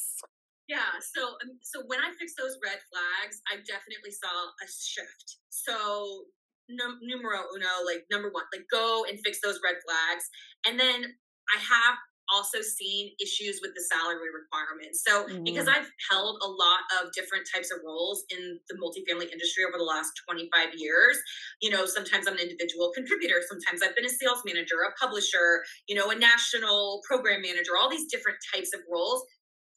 Yeah, 0.68 0.96
so 1.04 1.36
um, 1.44 1.60
so 1.62 1.84
when 1.88 2.00
I 2.00 2.16
fixed 2.16 2.40
those 2.40 2.56
red 2.64 2.80
flags, 2.88 3.42
I 3.52 3.60
definitely 3.68 4.12
saw 4.16 4.32
a 4.32 4.68
shift. 4.68 5.44
So 5.50 6.26
num- 6.70 7.04
numero 7.04 7.52
uno, 7.52 7.84
like 7.86 8.08
number 8.10 8.32
one, 8.32 8.48
like 8.56 8.66
go 8.72 9.04
and 9.04 9.20
fix 9.24 9.40
those 9.44 9.60
red 9.64 9.76
flags, 9.84 10.24
and 10.66 10.80
then 10.80 11.04
I 11.52 11.60
have 11.60 11.98
also 12.32 12.62
seen 12.62 13.12
issues 13.20 13.60
with 13.62 13.76
the 13.76 13.84
salary 13.84 14.32
requirements. 14.32 15.04
So, 15.06 15.28
mm. 15.28 15.44
because 15.44 15.68
I've 15.68 15.90
held 16.10 16.40
a 16.42 16.48
lot 16.48 16.88
of 17.00 17.12
different 17.12 17.48
types 17.54 17.72
of 17.72 17.80
roles 17.86 18.24
in 18.30 18.60
the 18.70 18.76
multifamily 18.80 19.32
industry 19.32 19.66
over 19.68 19.78
the 19.78 19.84
last 19.84 20.12
25 20.30 20.76
years, 20.76 21.18
you 21.62 21.70
know, 21.70 21.86
sometimes 21.86 22.28
I'm 22.28 22.36
an 22.36 22.40
individual 22.40 22.92
contributor, 22.96 23.42
sometimes 23.48 23.82
I've 23.84 23.96
been 23.96 24.06
a 24.06 24.10
sales 24.10 24.42
manager, 24.46 24.82
a 24.88 24.92
publisher, 25.00 25.64
you 25.88 25.96
know, 25.96 26.10
a 26.12 26.16
national 26.16 27.02
program 27.08 27.42
manager, 27.42 27.72
all 27.80 27.90
these 27.90 28.08
different 28.10 28.38
types 28.54 28.74
of 28.74 28.82
roles. 28.92 29.24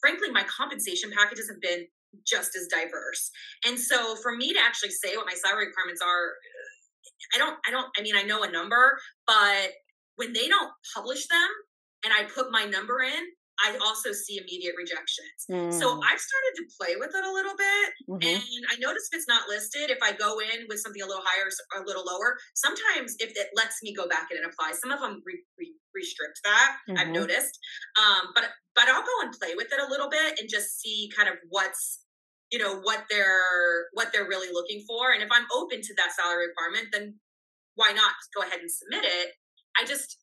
Frankly, 0.00 0.30
my 0.30 0.44
compensation 0.44 1.10
packages 1.16 1.48
have 1.48 1.60
been 1.60 1.86
just 2.26 2.56
as 2.56 2.66
diverse. 2.68 3.30
And 3.66 3.78
so 3.78 4.16
for 4.16 4.34
me 4.34 4.52
to 4.52 4.58
actually 4.58 4.90
say 4.90 5.16
what 5.16 5.26
my 5.26 5.34
salary 5.34 5.66
requirements 5.66 6.00
are, 6.02 6.32
I 7.34 7.38
don't 7.38 7.56
I 7.66 7.70
don't 7.70 7.88
I 7.98 8.02
mean 8.02 8.16
I 8.16 8.22
know 8.22 8.42
a 8.42 8.50
number, 8.50 8.98
but 9.26 9.72
when 10.16 10.32
they 10.32 10.48
don't 10.48 10.70
publish 10.94 11.26
them, 11.28 11.48
and 12.04 12.12
I 12.14 12.24
put 12.24 12.52
my 12.52 12.64
number 12.64 13.00
in, 13.00 13.26
I 13.60 13.76
also 13.80 14.12
see 14.12 14.38
immediate 14.38 14.74
rejections. 14.76 15.48
Mm. 15.50 15.72
So 15.72 15.96
I've 15.96 16.20
started 16.20 16.54
to 16.60 16.64
play 16.76 16.96
with 16.96 17.14
it 17.14 17.24
a 17.24 17.32
little 17.32 17.56
bit. 17.56 17.88
Mm-hmm. 18.08 18.22
And 18.22 18.64
I 18.70 18.76
notice 18.78 19.08
if 19.10 19.16
it's 19.16 19.28
not 19.28 19.48
listed, 19.48 19.90
if 19.90 19.98
I 20.02 20.12
go 20.12 20.38
in 20.40 20.68
with 20.68 20.80
something 20.80 21.00
a 21.00 21.06
little 21.06 21.24
higher 21.24 21.48
or 21.74 21.82
a 21.82 21.86
little 21.86 22.04
lower, 22.04 22.36
sometimes 22.54 23.16
if 23.18 23.32
it 23.32 23.48
lets 23.56 23.82
me 23.82 23.94
go 23.94 24.08
back 24.08 24.28
in 24.30 24.36
and 24.36 24.46
apply, 24.46 24.72
some 24.76 24.92
of 24.92 25.00
them 25.00 25.22
re- 25.24 25.44
re- 25.58 25.74
restrict 25.94 26.40
that. 26.44 26.76
Mm-hmm. 26.88 26.98
I've 26.98 27.08
noticed. 27.08 27.58
Um, 27.96 28.32
but 28.34 28.44
but 28.74 28.88
I'll 28.88 29.04
go 29.04 29.16
and 29.22 29.32
play 29.32 29.54
with 29.56 29.72
it 29.72 29.80
a 29.80 29.88
little 29.88 30.10
bit 30.10 30.38
and 30.38 30.48
just 30.48 30.80
see 30.80 31.10
kind 31.16 31.28
of 31.28 31.36
what's 31.48 32.04
you 32.52 32.58
know 32.58 32.78
what 32.80 33.04
they're 33.10 33.88
what 33.94 34.12
they're 34.12 34.28
really 34.28 34.52
looking 34.52 34.84
for. 34.86 35.12
And 35.12 35.22
if 35.22 35.30
I'm 35.32 35.46
open 35.54 35.80
to 35.80 35.94
that 35.96 36.12
salary 36.12 36.48
requirement, 36.48 36.92
then 36.92 37.16
why 37.74 37.92
not 37.92 38.12
go 38.36 38.42
ahead 38.42 38.60
and 38.60 38.70
submit 38.70 39.04
it? 39.04 39.32
I 39.80 39.84
just 39.84 40.18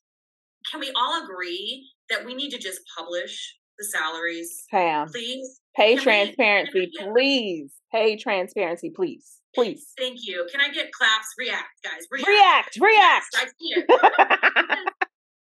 can 0.69 0.79
we 0.79 0.91
all 0.95 1.23
agree 1.23 1.89
that 2.09 2.25
we 2.25 2.33
need 2.35 2.51
to 2.51 2.57
just 2.57 2.81
publish 2.97 3.55
the 3.77 3.85
salaries? 3.85 4.65
Pam, 4.71 5.07
please. 5.09 5.61
Pay 5.75 5.95
can 5.95 6.03
transparency, 6.03 6.71
we, 6.73 6.91
please. 7.13 7.71
Pay 7.91 8.17
transparency, 8.17 8.89
please. 8.89 9.39
Please. 9.55 9.93
Thank 9.97 10.19
you. 10.23 10.47
Can 10.51 10.61
I 10.61 10.69
get 10.69 10.91
claps? 10.91 11.27
React, 11.37 11.63
guys. 11.83 12.07
React. 12.11 12.27
React. 12.27 12.79
react. 12.79 13.25
Yes, 13.33 13.43
I 13.43 13.47
see 13.59 14.75
it. 14.87 14.93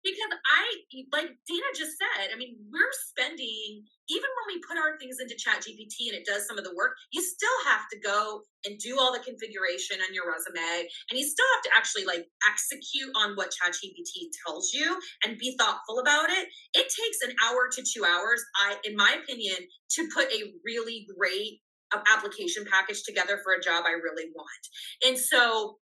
Because 0.05 0.37
I, 0.45 0.63
like 1.11 1.33
Dana 1.49 1.69
just 1.73 1.97
said, 1.97 2.29
I 2.29 2.37
mean, 2.37 2.61
we're 2.69 2.93
spending, 3.09 3.81
even 4.07 4.29
when 4.29 4.47
we 4.53 4.61
put 4.61 4.77
our 4.77 5.01
things 5.01 5.17
into 5.17 5.33
Chat 5.33 5.65
GPT 5.65 6.13
and 6.13 6.15
it 6.21 6.29
does 6.29 6.45
some 6.45 6.61
of 6.61 6.63
the 6.63 6.77
work, 6.77 6.93
you 7.09 7.25
still 7.25 7.59
have 7.65 7.89
to 7.89 7.97
go 7.97 8.45
and 8.69 8.77
do 8.77 9.01
all 9.01 9.11
the 9.11 9.25
configuration 9.25 9.97
on 10.05 10.13
your 10.13 10.29
resume. 10.29 10.85
And 11.09 11.17
you 11.17 11.25
still 11.25 11.49
have 11.57 11.65
to 11.65 11.71
actually 11.73 12.05
like 12.05 12.29
execute 12.45 13.09
on 13.17 13.33
what 13.33 13.49
Chat 13.49 13.73
GPT 13.73 14.29
tells 14.45 14.71
you 14.71 14.93
and 15.25 15.41
be 15.41 15.57
thoughtful 15.57 15.99
about 15.99 16.29
it. 16.29 16.47
It 16.77 16.85
takes 16.85 17.19
an 17.25 17.33
hour 17.41 17.67
to 17.73 17.81
two 17.81 18.05
hours, 18.05 18.45
I, 18.61 18.77
in 18.85 18.95
my 18.95 19.17
opinion, 19.17 19.57
to 19.97 20.07
put 20.13 20.29
a 20.29 20.53
really 20.63 21.09
great 21.17 21.65
uh, 21.93 22.01
application 22.13 22.65
package 22.69 23.03
together 23.03 23.39
for 23.43 23.53
a 23.53 23.61
job 23.61 23.85
I 23.87 23.97
really 23.97 24.29
want. 24.35 24.63
And 25.05 25.17
so 25.17 25.77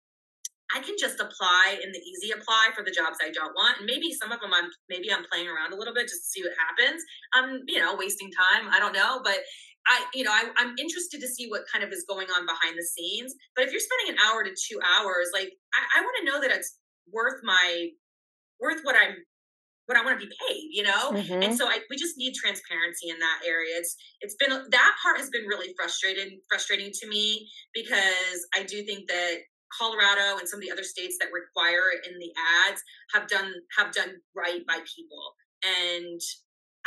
I 0.76 0.82
can 0.82 0.96
just 1.00 1.20
apply 1.20 1.80
in 1.82 1.92
the 1.92 2.00
easy 2.00 2.32
apply 2.32 2.70
for 2.76 2.84
the 2.84 2.92
jobs 2.92 3.18
I 3.22 3.32
don't 3.32 3.54
want. 3.56 3.80
And 3.80 3.86
maybe 3.86 4.14
some 4.14 4.32
of 4.32 4.40
them 4.40 4.54
I'm 4.54 4.70
maybe 4.90 5.12
I'm 5.12 5.26
playing 5.26 5.48
around 5.48 5.74
a 5.74 5.76
little 5.76 5.94
bit 5.94 6.08
just 6.08 6.24
to 6.24 6.30
see 6.30 6.44
what 6.44 6.54
happens. 6.58 7.04
I'm, 7.34 7.62
you 7.68 7.80
know, 7.80 7.96
wasting 7.96 8.30
time. 8.32 8.70
I 8.72 8.80
don't 8.80 8.94
know. 8.94 9.22
But 9.24 9.40
I, 9.88 10.06
you 10.14 10.24
know, 10.24 10.32
I, 10.32 10.46
am 10.62 10.76
interested 10.78 11.22
to 11.22 11.28
see 11.28 11.48
what 11.48 11.64
kind 11.72 11.84
of 11.84 11.92
is 11.92 12.06
going 12.08 12.28
on 12.30 12.46
behind 12.46 12.78
the 12.78 12.84
scenes. 12.84 13.34
But 13.56 13.66
if 13.66 13.72
you're 13.72 13.82
spending 13.82 14.14
an 14.14 14.20
hour 14.22 14.44
to 14.44 14.52
two 14.52 14.80
hours, 14.86 15.30
like 15.34 15.50
I, 15.74 16.00
I 16.00 16.02
want 16.02 16.16
to 16.20 16.26
know 16.26 16.42
that 16.42 16.52
it's 16.52 16.78
worth 17.12 17.42
my 17.44 17.90
worth 18.60 18.82
what 18.84 18.96
I'm 18.96 19.16
what 19.90 19.98
I 19.98 20.06
want 20.06 20.20
to 20.20 20.28
be 20.28 20.32
paid, 20.48 20.70
you 20.70 20.84
know? 20.84 21.12
Mm-hmm. 21.12 21.42
And 21.42 21.58
so 21.58 21.68
I, 21.68 21.80
we 21.90 21.98
just 21.98 22.16
need 22.16 22.36
transparency 22.36 23.10
in 23.10 23.18
that 23.18 23.40
area. 23.48 23.74
It's 23.74 23.96
it's 24.22 24.36
been 24.36 24.52
that 24.52 24.96
part 25.02 25.18
has 25.18 25.32
been 25.32 25.46
really 25.48 25.74
frustrating 25.76 26.40
frustrating 26.48 26.92
to 27.02 27.08
me 27.08 27.50
because 27.74 28.46
I 28.56 28.64
do 28.64 28.84
think 28.84 29.08
that 29.08 29.38
Colorado 29.78 30.40
and 30.40 30.48
some 30.48 30.60
of 30.60 30.66
the 30.66 30.72
other 30.72 30.84
states 30.84 31.18
that 31.20 31.30
require 31.34 31.92
it 31.94 32.08
in 32.10 32.18
the 32.20 32.32
ads 32.68 32.82
have 33.14 33.28
done 33.28 33.54
have 33.78 33.94
done 33.94 34.16
right 34.36 34.66
by 34.68 34.80
people. 34.96 35.34
And 35.64 36.20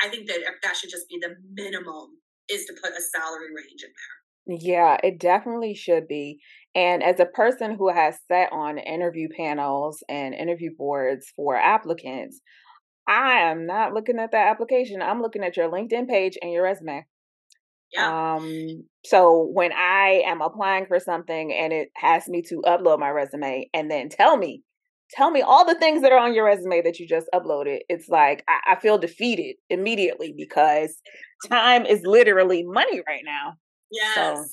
I 0.02 0.08
think 0.08 0.26
that 0.28 0.38
that 0.62 0.76
should 0.76 0.90
just 0.90 1.08
be 1.08 1.18
the 1.20 1.36
minimum 1.52 2.18
is 2.48 2.64
to 2.66 2.74
put 2.82 2.92
a 2.92 3.00
salary 3.00 3.54
range 3.54 3.82
in 3.82 3.90
there. 3.90 4.58
Yeah, 4.60 4.96
it 5.02 5.20
definitely 5.20 5.74
should 5.74 6.08
be. 6.08 6.40
And 6.74 7.02
as 7.02 7.20
a 7.20 7.26
person 7.26 7.76
who 7.76 7.90
has 7.92 8.18
sat 8.26 8.52
on 8.52 8.78
interview 8.78 9.28
panels 9.36 10.02
and 10.08 10.34
interview 10.34 10.70
boards 10.76 11.32
for 11.36 11.56
applicants, 11.56 12.40
I 13.06 13.40
am 13.40 13.66
not 13.66 13.94
looking 13.94 14.18
at 14.18 14.32
that 14.32 14.48
application. 14.48 15.02
I'm 15.02 15.22
looking 15.22 15.44
at 15.44 15.56
your 15.56 15.70
LinkedIn 15.70 16.08
page 16.08 16.36
and 16.40 16.52
your 16.52 16.64
resume. 16.64 17.04
Yeah. 17.92 18.34
Um, 18.36 18.84
so 19.04 19.48
when 19.52 19.72
I 19.72 20.22
am 20.26 20.40
applying 20.40 20.86
for 20.86 20.98
something 20.98 21.52
and 21.52 21.72
it 21.72 21.90
asks 22.02 22.28
me 22.28 22.42
to 22.42 22.62
upload 22.66 22.98
my 22.98 23.10
resume 23.10 23.68
and 23.74 23.90
then 23.90 24.08
tell 24.08 24.36
me, 24.36 24.62
tell 25.10 25.30
me 25.30 25.42
all 25.42 25.66
the 25.66 25.74
things 25.74 26.02
that 26.02 26.12
are 26.12 26.18
on 26.18 26.34
your 26.34 26.46
resume 26.46 26.82
that 26.82 26.98
you 26.98 27.06
just 27.06 27.28
uploaded, 27.34 27.80
it's 27.88 28.08
like 28.08 28.44
I, 28.48 28.72
I 28.72 28.80
feel 28.80 28.98
defeated 28.98 29.56
immediately 29.68 30.34
because 30.36 30.96
time 31.48 31.84
is 31.84 32.02
literally 32.04 32.62
money 32.62 33.02
right 33.06 33.22
now. 33.24 33.54
Yes. 33.90 34.14
So. 34.14 34.44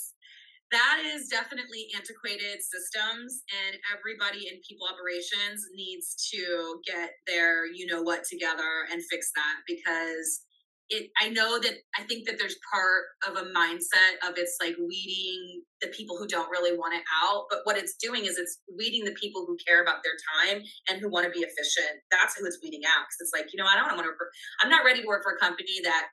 That 0.71 1.01
is 1.03 1.27
definitely 1.29 1.87
antiquated 1.95 2.61
systems, 2.61 3.41
and 3.65 3.79
everybody 3.89 4.47
in 4.47 4.61
people 4.61 4.85
operations 4.85 5.65
needs 5.73 6.29
to 6.31 6.79
get 6.85 7.09
their 7.25 7.65
you 7.65 7.87
know 7.87 8.03
what 8.03 8.23
together 8.23 8.85
and 8.91 9.01
fix 9.09 9.31
that 9.33 9.55
because 9.65 10.45
it 10.89 11.09
i 11.21 11.29
know 11.29 11.59
that 11.59 11.73
i 11.97 12.03
think 12.03 12.25
that 12.27 12.37
there's 12.37 12.55
part 12.71 13.03
of 13.27 13.37
a 13.37 13.49
mindset 13.49 14.17
of 14.27 14.33
it's 14.37 14.57
like 14.61 14.75
weeding 14.77 15.61
the 15.81 15.87
people 15.87 16.17
who 16.17 16.27
don't 16.27 16.49
really 16.49 16.77
want 16.77 16.93
it 16.93 17.03
out 17.23 17.45
but 17.49 17.59
what 17.63 17.77
it's 17.77 17.95
doing 17.95 18.25
is 18.25 18.37
it's 18.37 18.59
weeding 18.77 19.05
the 19.05 19.13
people 19.13 19.45
who 19.45 19.57
care 19.65 19.81
about 19.81 20.03
their 20.03 20.13
time 20.35 20.61
and 20.89 20.99
who 20.99 21.09
want 21.09 21.25
to 21.25 21.31
be 21.31 21.39
efficient. 21.39 22.01
That's 22.11 22.37
who 22.37 22.45
it's 22.45 22.59
weeding 22.61 22.81
out 22.85 23.05
because 23.05 23.17
it's 23.21 23.33
like 23.33 23.53
you 23.53 23.57
know 23.57 23.69
i 23.69 23.75
don't 23.75 23.95
want 23.95 24.05
to 24.05 24.09
work 24.09 24.31
i'm 24.61 24.69
not 24.69 24.83
ready 24.83 25.01
to 25.01 25.07
work 25.07 25.23
for 25.23 25.33
a 25.33 25.39
company 25.39 25.81
that 25.83 26.07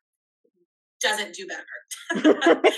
doesn't 1.01 1.35
do 1.35 1.47
better. 1.47 2.62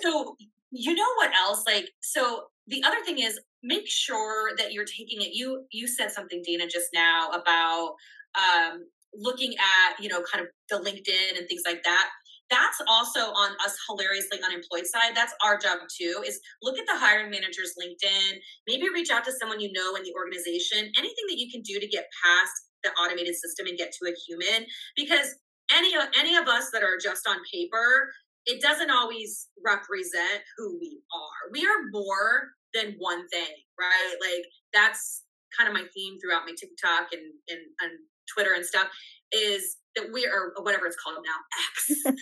So 0.00 0.36
you 0.70 0.94
know 0.94 1.06
what 1.16 1.30
else 1.38 1.64
like 1.66 1.90
so 2.00 2.44
the 2.66 2.82
other 2.82 2.96
thing 3.04 3.18
is 3.18 3.38
make 3.62 3.86
sure 3.86 4.56
that 4.56 4.72
you're 4.72 4.86
taking 4.86 5.20
it 5.20 5.34
you 5.34 5.66
you 5.70 5.86
said 5.86 6.10
something 6.10 6.42
dana 6.44 6.66
just 6.66 6.88
now 6.94 7.28
about 7.28 7.94
um, 8.34 8.86
looking 9.14 9.54
at 9.54 10.02
you 10.02 10.08
know 10.08 10.22
kind 10.32 10.44
of 10.44 10.50
the 10.70 10.76
linkedin 10.76 11.38
and 11.38 11.48
things 11.48 11.62
like 11.66 11.82
that 11.84 12.08
that's 12.52 12.82
also 12.86 13.32
on 13.32 13.56
us 13.64 13.74
hilariously 13.88 14.36
unemployed 14.44 14.84
side. 14.84 15.16
That's 15.16 15.32
our 15.42 15.56
job 15.56 15.78
too 15.88 16.22
is 16.26 16.38
look 16.62 16.78
at 16.78 16.84
the 16.86 16.98
hiring 16.98 17.30
manager's 17.30 17.72
linkedin 17.80 18.38
maybe 18.68 18.88
reach 18.92 19.10
out 19.10 19.24
to 19.24 19.32
someone 19.32 19.58
you 19.58 19.72
know 19.72 19.96
in 19.96 20.02
the 20.02 20.12
organization 20.12 20.92
anything 20.98 21.24
that 21.28 21.38
you 21.38 21.50
can 21.50 21.62
do 21.62 21.80
to 21.80 21.88
get 21.88 22.06
past 22.22 22.52
the 22.84 22.90
automated 23.00 23.34
system 23.34 23.66
and 23.66 23.78
get 23.78 23.90
to 23.92 24.10
a 24.10 24.14
human 24.28 24.66
because 24.96 25.34
any 25.72 25.94
any 26.18 26.36
of 26.36 26.46
us 26.46 26.68
that 26.72 26.82
are 26.82 26.98
just 27.02 27.26
on 27.26 27.36
paper 27.52 28.12
it 28.44 28.60
doesn't 28.60 28.90
always 28.90 29.48
represent 29.64 30.42
who 30.58 30.76
we 30.80 31.00
are. 31.14 31.52
We 31.52 31.64
are 31.64 31.88
more 31.92 32.50
than 32.74 32.96
one 32.98 33.26
thing 33.28 33.54
right? 33.80 34.14
Like 34.20 34.44
that's 34.74 35.24
kind 35.56 35.68
of 35.68 35.74
my 35.74 35.84
theme 35.94 36.18
throughout 36.20 36.44
my 36.44 36.54
tiktok 36.58 37.12
and 37.12 37.32
and, 37.48 37.62
and 37.80 37.92
Twitter 38.32 38.52
and 38.54 38.64
stuff 38.64 38.88
is 39.32 39.76
that 39.96 40.12
we 40.12 40.26
are 40.26 40.52
whatever 40.62 40.86
it's 40.86 40.96
called 40.96 41.18
now 41.24 41.38
X. 41.72 41.90
but 42.04 42.14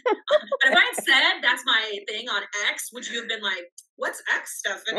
if 0.65 0.77
I 0.77 0.81
had 0.81 1.05
said 1.05 1.43
that's 1.43 1.65
my 1.65 1.99
thing 2.09 2.29
on 2.29 2.43
X, 2.71 2.91
would 2.93 3.09
you 3.09 3.21
have 3.21 3.29
been 3.29 3.43
like, 3.43 3.71
"What's 3.97 4.23
X 4.35 4.59
stuff?" 4.59 4.83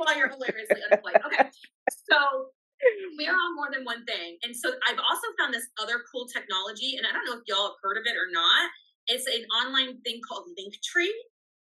why 0.00 0.16
you're 0.16 0.30
hilariously 0.30 0.80
unemployed. 0.90 1.20
Okay. 1.26 1.50
So 2.08 2.16
we 3.18 3.28
are 3.28 3.36
on 3.36 3.54
more 3.54 3.68
than 3.70 3.84
one 3.84 4.04
thing. 4.06 4.38
And 4.42 4.56
so 4.56 4.72
I've 4.88 4.98
also 4.98 5.28
found 5.38 5.52
this 5.52 5.68
other 5.80 6.00
cool 6.10 6.26
technology, 6.26 6.96
and 6.96 7.06
I 7.06 7.12
don't 7.12 7.24
know 7.28 7.36
if 7.36 7.44
y'all 7.46 7.76
have 7.76 7.80
heard 7.82 8.00
of 8.00 8.04
it 8.06 8.16
or 8.16 8.32
not. 8.32 8.70
It's 9.08 9.26
an 9.26 9.44
online 9.52 10.00
thing 10.02 10.20
called 10.26 10.48
Linktree. 10.56 11.12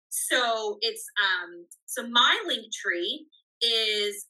So 0.09 0.77
it's 0.81 1.05
um 1.17 1.65
so 1.85 2.07
my 2.07 2.37
Linktree 2.45 3.25
is 3.61 4.25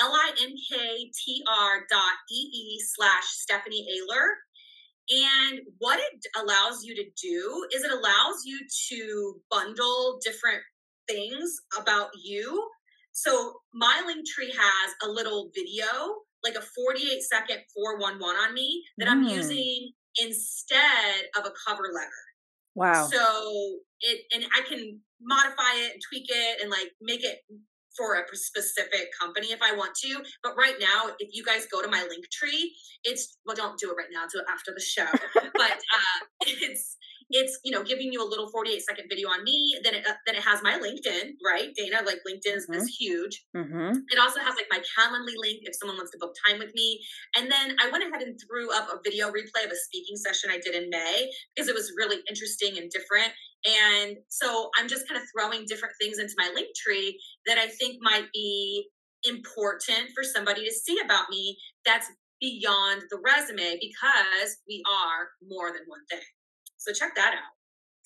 L-I-N-K-T-R 0.00 1.72
dot 1.90 2.14
E-E 2.30 2.80
slash 2.94 3.24
Stephanie 3.24 3.86
Oehler. 3.92 4.28
And 5.10 5.60
what 5.78 5.98
it 5.98 6.26
allows 6.38 6.84
you 6.84 6.94
to 6.94 7.04
do 7.22 7.66
is 7.74 7.82
it 7.82 7.90
allows 7.90 8.44
you 8.44 8.60
to 8.90 9.40
bundle 9.50 10.18
different 10.22 10.62
things 11.08 11.60
about 11.78 12.10
you 12.22 12.68
so 13.18 13.54
my 13.74 14.00
Linktree 14.06 14.54
has 14.54 14.94
a 15.02 15.08
little 15.08 15.50
video, 15.52 15.86
like 16.44 16.54
a 16.54 16.62
48 16.62 17.20
second 17.22 17.58
411 17.74 18.22
on 18.22 18.54
me 18.54 18.84
that 18.98 19.08
mm. 19.08 19.10
I'm 19.10 19.22
using 19.24 19.90
instead 20.20 21.26
of 21.36 21.44
a 21.44 21.52
cover 21.66 21.90
letter. 21.92 22.22
Wow. 22.76 23.08
So 23.10 23.80
it 24.00 24.20
and 24.32 24.44
I 24.54 24.62
can 24.68 25.00
modify 25.20 25.74
it 25.82 25.94
and 25.94 26.02
tweak 26.08 26.26
it 26.28 26.62
and 26.62 26.70
like 26.70 26.92
make 27.02 27.24
it 27.24 27.40
for 27.98 28.14
a 28.14 28.36
specific 28.36 29.10
company 29.20 29.48
if 29.48 29.60
I 29.60 29.74
want 29.74 29.94
to. 30.04 30.22
But 30.42 30.56
right 30.56 30.76
now, 30.80 31.10
if 31.18 31.34
you 31.34 31.44
guys 31.44 31.66
go 31.70 31.82
to 31.82 31.88
my 31.88 32.06
link 32.08 32.30
tree, 32.30 32.74
it's 33.04 33.36
well, 33.44 33.56
don't 33.56 33.78
do 33.78 33.90
it 33.90 33.94
right 33.94 34.08
now. 34.12 34.24
Do 34.32 34.38
it 34.38 34.46
after 34.50 34.72
the 34.72 34.80
show. 34.80 35.06
but 35.34 35.72
uh, 35.72 36.18
it's 36.46 36.96
it's 37.30 37.58
you 37.64 37.72
know 37.72 37.82
giving 37.82 38.12
you 38.12 38.22
a 38.22 38.28
little 38.28 38.48
48 38.48 38.80
second 38.82 39.06
video 39.08 39.28
on 39.28 39.44
me 39.44 39.76
then 39.84 39.94
it 39.94 40.06
uh, 40.06 40.14
then 40.26 40.34
it 40.34 40.42
has 40.42 40.62
my 40.62 40.78
linkedin 40.78 41.32
right 41.44 41.74
dana? 41.76 42.00
Like 42.04 42.20
linkedin 42.26 42.56
is, 42.56 42.66
mm-hmm. 42.66 42.80
is 42.80 42.96
huge. 42.96 43.44
Mm-hmm. 43.56 43.98
it 44.08 44.18
also 44.18 44.40
has 44.40 44.54
like 44.56 44.66
my 44.70 44.80
calendly 44.96 45.36
link 45.36 45.60
if 45.62 45.74
someone 45.76 45.96
wants 45.96 46.12
to 46.12 46.18
book 46.18 46.34
time 46.46 46.58
with 46.58 46.74
me. 46.74 47.00
And 47.36 47.50
then 47.50 47.76
i 47.80 47.90
went 47.90 48.04
ahead 48.04 48.22
and 48.22 48.38
threw 48.40 48.74
up 48.74 48.88
a 48.88 48.98
video 49.04 49.28
replay 49.28 49.64
of 49.64 49.72
a 49.72 49.76
speaking 49.76 50.16
session 50.16 50.50
i 50.50 50.58
did 50.58 50.74
in 50.74 50.88
may 50.90 51.30
because 51.54 51.68
it 51.68 51.74
was 51.74 51.92
really 51.96 52.18
interesting 52.28 52.78
and 52.78 52.90
different. 52.90 53.32
And 53.66 54.16
so 54.28 54.70
i'm 54.78 54.88
just 54.88 55.08
kind 55.08 55.20
of 55.20 55.26
throwing 55.34 55.66
different 55.66 55.94
things 56.00 56.18
into 56.18 56.34
my 56.38 56.50
link 56.54 56.68
tree 56.76 57.18
that 57.46 57.58
i 57.58 57.66
think 57.66 57.98
might 58.00 58.26
be 58.32 58.88
important 59.24 60.08
for 60.14 60.22
somebody 60.22 60.64
to 60.64 60.72
see 60.72 60.98
about 61.04 61.28
me 61.28 61.56
that's 61.84 62.06
beyond 62.40 63.02
the 63.10 63.18
resume 63.18 63.78
because 63.80 64.56
we 64.68 64.82
are 64.86 65.28
more 65.42 65.72
than 65.72 65.82
one 65.88 66.04
thing 66.08 66.20
so 66.78 66.92
check 66.92 67.14
that 67.16 67.34
out. 67.34 67.52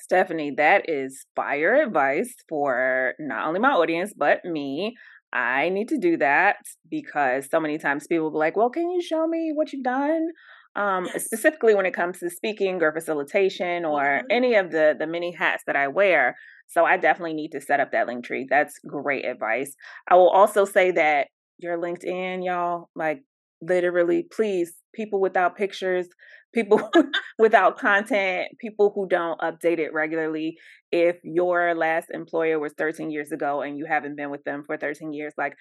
Stephanie, 0.00 0.52
that 0.56 0.88
is 0.88 1.26
fire 1.36 1.80
advice 1.80 2.34
for 2.48 3.14
not 3.20 3.46
only 3.46 3.60
my 3.60 3.70
audience, 3.70 4.12
but 4.16 4.44
me. 4.44 4.94
I 5.32 5.70
need 5.70 5.88
to 5.88 5.98
do 5.98 6.18
that 6.18 6.56
because 6.90 7.48
so 7.50 7.60
many 7.60 7.78
times 7.78 8.06
people 8.06 8.24
will 8.24 8.32
be 8.32 8.38
like, 8.38 8.56
well, 8.56 8.68
can 8.68 8.90
you 8.90 9.00
show 9.00 9.26
me 9.26 9.52
what 9.54 9.72
you've 9.72 9.84
done? 9.84 10.28
Um, 10.74 11.04
yes. 11.04 11.26
specifically 11.26 11.74
when 11.74 11.84
it 11.84 11.94
comes 11.94 12.18
to 12.20 12.30
speaking 12.30 12.82
or 12.82 12.92
facilitation 12.92 13.84
or 13.84 14.02
mm-hmm. 14.02 14.26
any 14.30 14.54
of 14.54 14.70
the 14.70 14.94
the 14.98 15.06
many 15.06 15.32
hats 15.32 15.62
that 15.66 15.76
I 15.76 15.88
wear. 15.88 16.34
So 16.66 16.86
I 16.86 16.96
definitely 16.96 17.34
need 17.34 17.50
to 17.50 17.60
set 17.60 17.78
up 17.78 17.92
that 17.92 18.06
link 18.06 18.24
tree. 18.24 18.46
That's 18.48 18.78
great 18.86 19.26
advice. 19.26 19.74
I 20.08 20.14
will 20.14 20.30
also 20.30 20.64
say 20.64 20.90
that 20.92 21.28
your 21.58 21.78
LinkedIn, 21.78 22.44
y'all, 22.44 22.88
like 22.96 23.22
literally, 23.60 24.26
please, 24.30 24.72
people 24.94 25.20
without 25.20 25.56
pictures, 25.56 26.08
people 26.52 26.90
without 27.38 27.78
content, 27.78 28.48
people 28.58 28.92
who 28.94 29.06
don't 29.08 29.40
update 29.40 29.78
it 29.78 29.92
regularly. 29.92 30.58
If 30.90 31.16
your 31.24 31.74
last 31.74 32.08
employer 32.12 32.58
was 32.58 32.72
13 32.76 33.10
years 33.10 33.32
ago 33.32 33.62
and 33.62 33.78
you 33.78 33.86
haven't 33.86 34.16
been 34.16 34.30
with 34.30 34.44
them 34.44 34.62
for 34.66 34.76
13 34.76 35.12
years, 35.12 35.32
like 35.38 35.54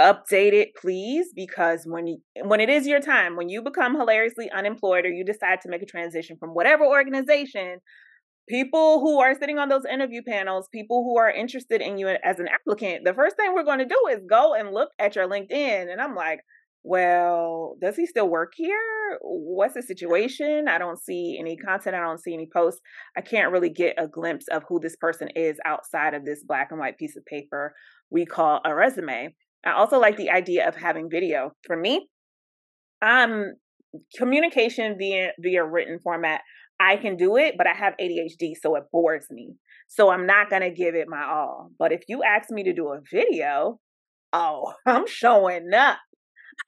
update 0.00 0.52
it 0.52 0.70
please 0.74 1.28
because 1.34 1.82
when 1.84 2.06
you, 2.06 2.18
when 2.44 2.60
it 2.60 2.70
is 2.70 2.86
your 2.86 3.00
time 3.00 3.36
when 3.36 3.50
you 3.50 3.60
become 3.60 3.94
hilariously 3.94 4.50
unemployed 4.50 5.04
or 5.04 5.10
you 5.10 5.24
decide 5.24 5.60
to 5.60 5.68
make 5.68 5.82
a 5.82 5.86
transition 5.86 6.36
from 6.40 6.50
whatever 6.50 6.84
organization 6.84 7.78
people 8.48 9.00
who 9.00 9.20
are 9.20 9.34
sitting 9.34 9.58
on 9.58 9.68
those 9.68 9.84
interview 9.84 10.22
panels 10.26 10.66
people 10.72 11.04
who 11.04 11.18
are 11.18 11.30
interested 11.30 11.82
in 11.82 11.98
you 11.98 12.08
as 12.08 12.38
an 12.38 12.48
applicant 12.48 13.04
the 13.04 13.12
first 13.12 13.36
thing 13.36 13.52
we're 13.54 13.62
going 13.64 13.78
to 13.78 13.84
do 13.84 14.00
is 14.10 14.20
go 14.28 14.54
and 14.54 14.72
look 14.72 14.88
at 14.98 15.14
your 15.14 15.28
linkedin 15.28 15.92
and 15.92 16.00
i'm 16.00 16.14
like 16.14 16.40
well, 16.84 17.76
does 17.80 17.96
he 17.96 18.06
still 18.06 18.28
work 18.28 18.52
here? 18.56 19.18
What's 19.20 19.74
the 19.74 19.82
situation? 19.82 20.66
I 20.68 20.78
don't 20.78 21.00
see 21.00 21.36
any 21.38 21.56
content. 21.56 21.94
I 21.94 22.00
don't 22.00 22.22
see 22.22 22.34
any 22.34 22.48
posts. 22.52 22.80
I 23.16 23.20
can't 23.20 23.52
really 23.52 23.70
get 23.70 23.94
a 23.98 24.08
glimpse 24.08 24.46
of 24.50 24.64
who 24.68 24.80
this 24.80 24.96
person 24.96 25.28
is 25.36 25.58
outside 25.64 26.14
of 26.14 26.24
this 26.24 26.42
black 26.42 26.68
and 26.70 26.80
white 26.80 26.98
piece 26.98 27.16
of 27.16 27.24
paper 27.26 27.74
we 28.12 28.26
call 28.26 28.60
a 28.64 28.74
resume. 28.74 29.34
I 29.64 29.72
also 29.72 29.98
like 29.98 30.16
the 30.16 30.30
idea 30.30 30.68
of 30.68 30.76
having 30.76 31.08
video. 31.10 31.52
For 31.66 31.76
me, 31.76 32.08
um, 33.00 33.54
communication 34.16 34.96
via 34.98 35.32
via 35.40 35.64
written 35.64 35.98
format. 36.02 36.42
I 36.78 36.96
can 36.96 37.16
do 37.16 37.36
it, 37.36 37.54
but 37.56 37.66
I 37.66 37.74
have 37.74 37.94
ADHD, 38.00 38.54
so 38.60 38.74
it 38.74 38.84
bores 38.92 39.26
me. 39.30 39.54
So 39.88 40.10
I'm 40.10 40.26
not 40.26 40.50
gonna 40.50 40.70
give 40.70 40.94
it 40.94 41.06
my 41.08 41.24
all. 41.24 41.70
But 41.78 41.92
if 41.92 42.02
you 42.08 42.22
ask 42.22 42.50
me 42.50 42.64
to 42.64 42.72
do 42.72 42.88
a 42.88 43.00
video, 43.10 43.78
oh, 44.32 44.74
I'm 44.86 45.06
showing 45.06 45.72
up 45.72 45.98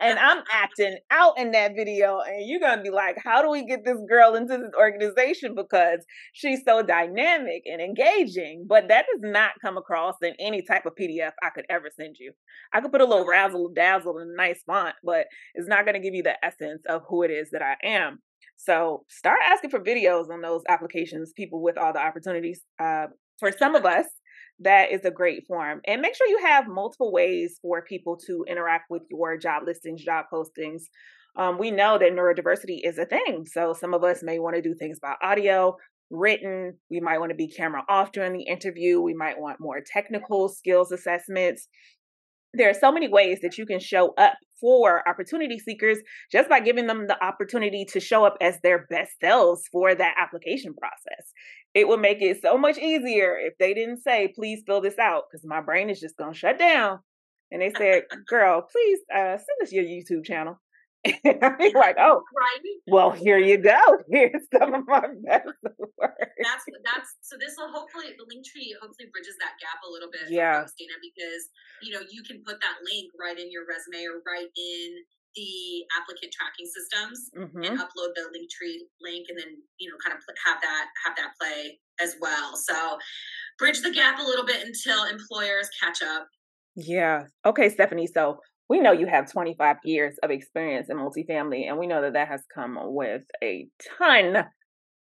and 0.01 0.18
I'm 0.18 0.42
acting 0.53 0.99
out 1.11 1.38
in 1.38 1.53
that 1.53 1.73
video, 1.77 2.20
and 2.20 2.49
you're 2.49 2.61
gonna 2.61 2.83
be 2.83 2.90
like, 2.90 3.16
"How 3.23 3.42
do 3.42 3.51
we 3.51 3.64
get 3.64 3.85
this 3.85 3.99
girl 4.09 4.35
into 4.35 4.59
this 4.59 4.73
organization?" 4.79 5.55
Because 5.55 6.05
she's 6.33 6.64
so 6.64 6.83
dynamic 6.83 7.62
and 7.66 7.81
engaging. 7.81 8.66
But 8.68 8.88
that 8.88 9.07
does 9.12 9.20
not 9.23 9.53
come 9.61 9.77
across 9.77 10.16
in 10.23 10.35
any 10.38 10.62
type 10.62 10.87
of 10.87 10.94
PDF 10.94 11.33
I 11.42 11.51
could 11.51 11.66
ever 11.68 11.90
send 11.90 12.16
you. 12.18 12.33
I 12.73 12.81
could 12.81 12.92
put 12.92 13.01
a 13.01 13.07
little 13.07 13.27
razzle 13.27 13.70
dazzle 13.75 14.18
in 14.18 14.29
a 14.29 14.37
nice 14.37 14.62
font, 14.66 14.94
but 15.05 15.27
it's 15.55 15.68
not 15.68 15.87
gonna 15.87 16.01
give 16.01 16.14
you 16.14 16.23
the 16.23 16.44
essence 16.44 16.83
of 16.88 17.03
who 17.09 17.23
it 17.23 17.31
is 17.31 17.51
that 17.51 17.62
I 17.62 17.77
am. 17.85 18.20
So 18.57 19.05
start 19.09 19.40
asking 19.44 19.70
for 19.70 19.81
videos 19.81 20.31
on 20.31 20.40
those 20.40 20.62
applications, 20.68 21.33
people 21.37 21.62
with 21.62 21.77
all 21.77 21.92
the 21.92 22.01
opportunities. 22.01 22.61
Uh, 22.79 23.07
for 23.38 23.51
some 23.51 23.75
of 23.75 23.85
us, 23.85 24.07
that 24.60 24.92
is 24.92 25.04
a 25.04 25.10
great 25.10 25.46
form. 25.46 25.80
And 25.86 26.00
make 26.00 26.14
sure 26.14 26.26
you 26.26 26.40
have 26.44 26.68
multiple 26.68 27.12
ways 27.12 27.58
for 27.60 27.82
people 27.82 28.16
to 28.26 28.44
interact 28.48 28.90
with 28.90 29.02
your 29.10 29.36
job 29.36 29.64
listings, 29.66 30.02
job 30.02 30.26
postings. 30.32 30.82
Um, 31.36 31.58
we 31.58 31.70
know 31.70 31.98
that 31.98 32.12
neurodiversity 32.12 32.78
is 32.84 32.98
a 32.98 33.06
thing. 33.06 33.44
So 33.50 33.72
some 33.72 33.94
of 33.94 34.04
us 34.04 34.22
may 34.22 34.38
want 34.38 34.56
to 34.56 34.62
do 34.62 34.74
things 34.74 35.00
by 35.00 35.14
audio, 35.20 35.76
written. 36.10 36.78
We 36.90 37.00
might 37.00 37.18
want 37.18 37.30
to 37.30 37.36
be 37.36 37.48
camera 37.48 37.82
off 37.88 38.12
during 38.12 38.32
the 38.32 38.44
interview. 38.44 39.00
We 39.00 39.14
might 39.14 39.40
want 39.40 39.60
more 39.60 39.80
technical 39.84 40.48
skills 40.48 40.92
assessments 40.92 41.68
there 42.56 42.70
are 42.70 42.74
so 42.74 42.92
many 42.92 43.08
ways 43.08 43.40
that 43.42 43.58
you 43.58 43.66
can 43.66 43.80
show 43.80 44.14
up 44.18 44.34
for 44.60 45.06
opportunity 45.08 45.58
seekers 45.58 45.98
just 46.32 46.48
by 46.48 46.60
giving 46.60 46.86
them 46.86 47.06
the 47.06 47.22
opportunity 47.22 47.84
to 47.84 48.00
show 48.00 48.24
up 48.24 48.36
as 48.40 48.58
their 48.62 48.86
best 48.88 49.12
selves 49.20 49.62
for 49.70 49.94
that 49.94 50.14
application 50.18 50.74
process. 50.74 51.32
It 51.74 51.88
would 51.88 52.00
make 52.00 52.22
it 52.22 52.40
so 52.40 52.56
much 52.56 52.78
easier 52.78 53.36
if 53.36 53.54
they 53.58 53.74
didn't 53.74 54.02
say, 54.02 54.32
please 54.34 54.62
fill 54.66 54.80
this 54.80 54.98
out, 54.98 55.24
because 55.30 55.44
my 55.44 55.60
brain 55.60 55.90
is 55.90 56.00
just 56.00 56.16
going 56.16 56.32
to 56.32 56.38
shut 56.38 56.58
down. 56.58 57.00
And 57.50 57.60
they 57.60 57.72
said, 57.76 58.04
girl, 58.28 58.62
please 58.70 59.00
uh, 59.12 59.36
send 59.36 59.62
us 59.62 59.72
your 59.72 59.84
YouTube 59.84 60.24
channel. 60.24 60.60
I'm 61.24 61.74
like, 61.76 61.96
oh, 62.00 62.24
right. 62.32 62.64
Well, 62.86 63.10
here 63.10 63.38
you 63.38 63.58
go. 63.58 63.80
Here's 64.10 64.48
some 64.56 64.72
of 64.72 64.86
my 64.86 65.04
best 65.24 65.52
work. 66.00 66.30
That's 66.40 66.64
that's 66.84 67.10
so. 67.20 67.36
This 67.36 67.54
will 67.58 67.68
hopefully 67.68 68.16
the 68.16 68.24
link 68.28 68.44
tree 68.46 68.72
hopefully 68.80 69.12
bridges 69.12 69.36
that 69.40 69.60
gap 69.60 69.84
a 69.84 69.90
little 69.92 70.08
bit. 70.10 70.32
Yeah, 70.32 70.64
Dana, 70.78 70.96
because 71.04 71.44
you 71.82 71.92
know 71.92 72.00
you 72.08 72.22
can 72.24 72.40
put 72.40 72.56
that 72.60 72.80
link 72.88 73.12
right 73.20 73.36
in 73.36 73.52
your 73.52 73.68
resume 73.68 74.00
or 74.08 74.24
right 74.24 74.48
in 74.48 74.88
the 75.36 75.84
applicant 76.00 76.32
tracking 76.32 76.64
systems 76.64 77.28
mm-hmm. 77.36 77.68
and 77.68 77.80
upload 77.80 78.14
the 78.16 78.24
link 78.32 78.48
tree 78.48 78.86
link, 79.04 79.26
and 79.28 79.38
then 79.38 79.60
you 79.76 79.90
know 79.90 79.96
kind 80.00 80.16
of 80.16 80.24
have 80.46 80.60
that 80.62 80.86
have 81.04 81.16
that 81.16 81.36
play 81.36 81.78
as 82.00 82.16
well. 82.20 82.56
So 82.56 82.96
bridge 83.58 83.82
the 83.82 83.92
gap 83.92 84.18
a 84.18 84.24
little 84.24 84.46
bit 84.46 84.64
until 84.64 85.04
employers 85.04 85.68
catch 85.76 86.00
up. 86.00 86.28
Yeah. 86.76 87.24
Okay, 87.44 87.68
Stephanie. 87.68 88.08
So 88.08 88.40
we 88.68 88.81
know 88.81 88.92
you 88.92 89.07
have 89.07 89.31
25 89.31 89.77
years 89.85 90.16
of 90.22 90.31
experience 90.31 90.88
in 90.88 90.96
multifamily, 90.96 91.68
and 91.68 91.79
we 91.79 91.87
know 91.87 92.03
that 92.03 92.14
that 92.14 92.29
has 92.29 92.42
come 92.55 92.79
with 92.81 93.22
a 93.42 93.68
ton 93.98 94.44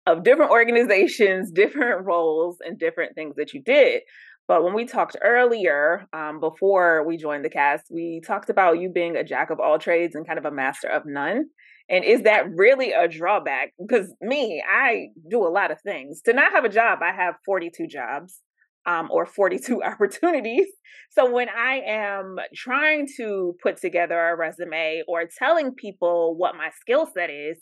of 0.07 0.25
different 0.25 0.51
organizations, 0.51 1.51
different 1.55 2.05
roles, 2.05 2.59
and 2.65 2.79
different 2.79 3.15
things 3.15 3.37
that 3.37 3.53
you 3.53 3.63
did. 3.63 4.03
But 4.47 4.63
when 4.63 4.75
we 4.75 4.85
talked 4.85 5.17
earlier, 5.23 6.07
um, 6.13 6.39
before 6.39 7.07
we 7.07 7.17
joined 7.17 7.45
the 7.45 7.51
cast, 7.51 7.85
we 7.91 8.21
talked 8.27 8.51
about 8.51 8.79
you 8.79 8.91
being 8.91 9.17
a 9.17 9.25
jack 9.25 9.51
of 9.51 9.59
all 9.59 9.79
trades 9.79 10.15
and 10.15 10.27
kind 10.27 10.39
of 10.39 10.45
a 10.45 10.51
master 10.51 10.89
of 10.89 11.07
none. 11.07 11.47
And 11.89 12.05
is 12.05 12.23
that 12.23 12.51
really 12.55 12.93
a 12.93 13.09
drawback? 13.09 13.73
Because 13.81 14.13
me, 14.21 14.63
I 14.71 15.09
do 15.31 15.47
a 15.47 15.49
lot 15.49 15.71
of 15.71 15.81
things. 15.81 16.21
To 16.23 16.35
not 16.35 16.53
have 16.53 16.65
a 16.65 16.69
job, 16.69 16.99
I 17.03 17.15
have 17.15 17.37
42 17.47 17.87
jobs 17.87 18.41
um, 18.87 19.09
or 19.11 19.27
42 19.27 19.83
opportunities. 19.85 20.67
So 21.11 21.31
when 21.31 21.49
I 21.49 21.81
am 21.87 22.37
trying 22.55 23.07
to 23.17 23.57
put 23.63 23.81
together 23.81 24.19
a 24.19 24.37
resume 24.37 25.05
or 25.07 25.25
telling 25.27 25.75
people 25.75 26.37
what 26.37 26.57
my 26.57 26.71
skill 26.81 27.07
set 27.07 27.31
is, 27.31 27.59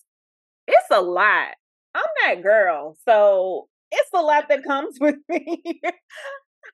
it's 0.66 0.86
a 0.90 1.00
lot. 1.00 1.48
I'm 1.94 2.04
that 2.24 2.42
girl. 2.42 2.96
So 3.06 3.68
it's 3.90 4.10
a 4.14 4.22
lot 4.22 4.48
that 4.48 4.64
comes 4.64 4.96
with 5.00 5.16
me. 5.28 5.62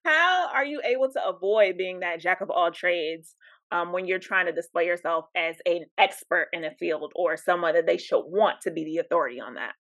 how 0.04 0.48
are 0.54 0.64
you 0.64 0.80
able 0.84 1.11
to 1.12 1.26
avoid 1.26 1.76
being 1.76 2.00
that 2.00 2.20
jack 2.20 2.40
of 2.40 2.50
all 2.50 2.70
trades 2.70 3.34
um, 3.72 3.92
when 3.92 4.06
you're 4.06 4.18
trying 4.18 4.46
to 4.46 4.52
display 4.52 4.87
yourself 4.87 5.26
as 5.37 5.56
an 5.66 5.84
expert 5.98 6.48
in 6.52 6.64
a 6.64 6.70
field 6.78 7.12
or 7.16 7.37
someone 7.37 7.74
that 7.74 7.87
they 7.87 7.98
should 7.98 8.22
want 8.22 8.61
to 8.62 8.70
be 8.70 8.84
the 8.84 8.98
authority 8.98 9.40
on 9.40 9.54
that? 9.54 9.72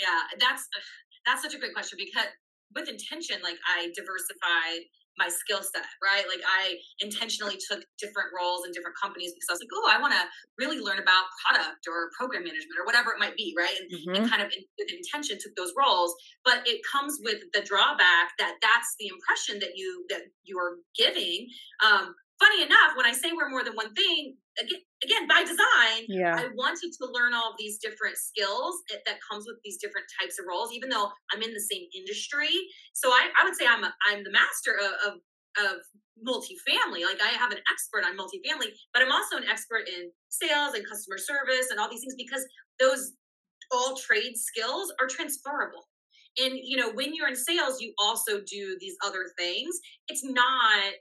Yeah, 0.00 0.38
that's 0.40 0.66
that's 1.24 1.42
such 1.42 1.54
a 1.54 1.58
great 1.58 1.74
question 1.74 1.98
because 1.98 2.26
with 2.74 2.88
intention, 2.88 3.38
like 3.42 3.58
I 3.66 3.90
diversified 3.94 4.88
my 5.18 5.28
skill 5.28 5.64
set, 5.64 5.88
right? 6.04 6.24
Like 6.28 6.44
I 6.44 6.76
intentionally 7.00 7.56
took 7.56 7.80
different 7.98 8.28
roles 8.36 8.66
in 8.66 8.72
different 8.72 8.96
companies 9.00 9.32
because 9.32 9.48
I 9.48 9.52
was 9.56 9.62
like, 9.64 9.72
oh, 9.72 9.88
I 9.88 10.00
want 10.00 10.12
to 10.12 10.24
really 10.60 10.78
learn 10.78 11.00
about 11.00 11.32
product 11.40 11.88
or 11.88 12.12
program 12.16 12.44
management 12.44 12.76
or 12.76 12.84
whatever 12.84 13.12
it 13.12 13.18
might 13.18 13.36
be, 13.36 13.56
right? 13.56 13.72
And, 13.72 13.88
mm-hmm. 13.88 14.14
and 14.14 14.30
kind 14.30 14.42
of 14.44 14.52
in, 14.52 14.60
with 14.76 14.92
intention 14.92 15.38
took 15.40 15.56
those 15.56 15.72
roles, 15.76 16.14
but 16.44 16.60
it 16.68 16.84
comes 16.84 17.18
with 17.24 17.40
the 17.56 17.64
drawback 17.64 18.36
that 18.38 18.60
that's 18.60 18.94
the 19.00 19.08
impression 19.08 19.58
that 19.60 19.76
you 19.76 20.04
that 20.12 20.28
you're 20.44 20.84
giving. 20.96 21.48
Um, 21.80 22.12
funny 22.38 22.62
enough, 22.62 22.92
when 22.96 23.06
I 23.06 23.12
say 23.12 23.32
we're 23.32 23.48
more 23.48 23.64
than 23.64 23.74
one 23.74 23.92
thing, 23.94 24.36
again, 24.60 24.80
again 25.04 25.28
by 25.28 25.42
design, 25.42 26.06
yeah. 26.08 26.36
I 26.36 26.48
wanted 26.54 26.92
to 26.92 27.04
learn 27.12 27.34
all 27.34 27.50
of 27.50 27.56
these 27.58 27.78
different 27.78 28.16
skills 28.16 28.76
that, 28.90 29.00
that, 29.06 29.16
comes 29.30 29.44
with 29.46 29.56
these 29.64 29.78
different 29.78 30.06
types 30.20 30.38
of 30.38 30.46
roles, 30.48 30.72
even 30.72 30.88
though 30.88 31.10
I'm 31.32 31.42
in 31.42 31.52
the 31.52 31.60
same 31.60 31.86
industry. 31.96 32.52
So 32.94 33.10
I, 33.10 33.28
I 33.38 33.44
would 33.44 33.56
say 33.56 33.66
I'm 33.66 33.84
a, 33.84 33.92
I'm 34.08 34.24
the 34.24 34.30
master 34.30 34.78
of, 34.78 35.12
of 35.12 35.20
of 35.58 35.80
multifamily. 36.20 37.04
Like 37.04 37.20
I 37.22 37.32
have 37.36 37.52
an 37.52 37.58
expert 37.70 38.04
on 38.04 38.16
multifamily, 38.16 38.72
but 38.92 39.02
I'm 39.02 39.12
also 39.12 39.36
an 39.36 39.44
expert 39.48 39.88
in 39.88 40.10
sales 40.28 40.74
and 40.74 40.86
customer 40.86 41.18
service 41.18 41.68
and 41.70 41.80
all 41.80 41.90
these 41.90 42.00
things 42.00 42.14
because 42.16 42.44
those 42.78 43.12
all 43.72 43.96
trade 43.96 44.36
skills 44.36 44.92
are 45.00 45.06
transferable. 45.06 45.88
And 46.38 46.54
you 46.62 46.76
know, 46.76 46.92
when 46.92 47.14
you're 47.14 47.28
in 47.28 47.36
sales, 47.36 47.80
you 47.80 47.92
also 47.98 48.40
do 48.40 48.76
these 48.80 48.96
other 49.04 49.30
things. 49.38 49.78
It's 50.08 50.24
not 50.24 51.00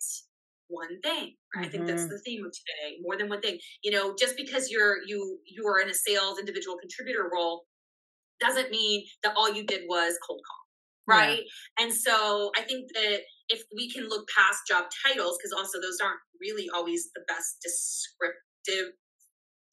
one 0.67 0.99
thing. 1.01 1.33
Mm-hmm. 1.55 1.65
I 1.65 1.67
think 1.67 1.85
that's 1.85 2.03
mm-hmm. 2.03 2.11
the 2.11 2.21
theme 2.25 2.45
of 2.45 2.51
today. 2.51 2.97
More 3.01 3.17
than 3.17 3.29
one 3.29 3.41
thing. 3.41 3.57
You 3.83 3.91
know, 3.91 4.15
just 4.19 4.37
because 4.37 4.69
you're 4.69 4.97
you 5.05 5.39
you 5.45 5.67
are 5.67 5.79
in 5.79 5.89
a 5.89 5.93
sales 5.93 6.39
individual 6.39 6.77
contributor 6.79 7.29
role 7.33 7.65
doesn't 8.39 8.71
mean 8.71 9.05
that 9.23 9.33
all 9.35 9.53
you 9.53 9.65
did 9.65 9.83
was 9.87 10.17
cold 10.25 10.41
call. 10.47 10.65
Right. 11.07 11.43
Yeah. 11.77 11.85
And 11.85 11.93
so 11.93 12.51
I 12.57 12.61
think 12.61 12.89
that 12.93 13.19
if 13.49 13.61
we 13.75 13.91
can 13.91 14.09
look 14.09 14.27
past 14.35 14.61
job 14.67 14.85
titles, 15.05 15.37
because 15.37 15.53
also 15.53 15.79
those 15.79 15.99
aren't 16.03 16.19
really 16.41 16.67
always 16.73 17.09
the 17.13 17.21
best 17.27 17.57
descriptive 17.61 18.93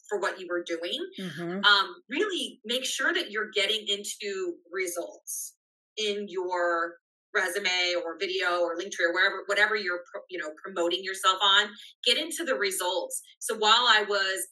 for 0.09 0.19
what 0.19 0.39
you 0.39 0.47
were 0.49 0.63
doing, 0.63 0.99
mm-hmm. 1.19 1.65
um, 1.65 1.95
really 2.11 2.61
make 2.67 2.85
sure 2.85 3.15
that 3.15 3.31
you're 3.31 3.51
getting 3.55 3.87
into 3.89 4.55
results 4.71 5.55
in 5.97 6.27
your 6.29 6.97
resume 7.35 7.95
or 8.05 8.19
video 8.19 8.61
or 8.61 8.77
Linktree 8.77 9.09
or 9.09 9.13
wherever 9.13 9.45
whatever 9.47 9.77
you're 9.77 10.01
you 10.31 10.39
know 10.39 10.51
promoting 10.63 11.03
yourself 11.03 11.39
on 11.43 11.69
get 12.05 12.19
into 12.19 12.45
the 12.45 12.55
results. 12.55 13.23
So 13.39 13.57
while 13.57 13.87
i 13.87 14.05
was 14.09 14.49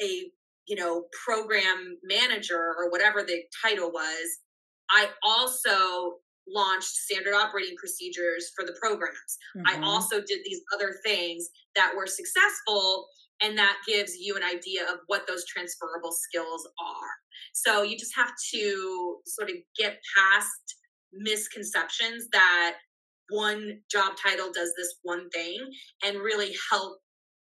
a 0.00 0.30
you 0.66 0.76
know 0.76 1.04
program 1.24 1.98
manager 2.02 2.74
or 2.78 2.90
whatever 2.90 3.22
the 3.22 3.42
title 3.62 3.90
was 3.90 4.38
i 4.90 5.08
also 5.22 6.16
launched 6.48 6.88
standard 6.88 7.34
operating 7.34 7.76
procedures 7.76 8.52
for 8.54 8.64
the 8.64 8.74
programs. 8.80 9.38
Mm-hmm. 9.56 9.82
i 9.82 9.86
also 9.86 10.16
did 10.16 10.40
these 10.44 10.60
other 10.74 10.96
things 11.04 11.48
that 11.74 11.92
were 11.96 12.06
successful 12.06 13.06
and 13.42 13.56
that 13.58 13.76
gives 13.86 14.16
you 14.18 14.36
an 14.36 14.42
idea 14.42 14.82
of 14.84 15.00
what 15.06 15.26
those 15.26 15.44
transferable 15.44 16.12
skills 16.12 16.66
are. 16.80 17.12
So 17.52 17.82
you 17.82 17.98
just 17.98 18.16
have 18.16 18.32
to 18.54 19.16
sort 19.26 19.50
of 19.50 19.56
get 19.78 19.98
past 20.16 20.76
misconceptions 21.18 22.28
that 22.32 22.76
one 23.30 23.80
job 23.90 24.12
title 24.22 24.52
does 24.52 24.72
this 24.76 24.96
one 25.02 25.28
thing 25.30 25.58
and 26.04 26.18
really 26.18 26.54
help 26.70 26.98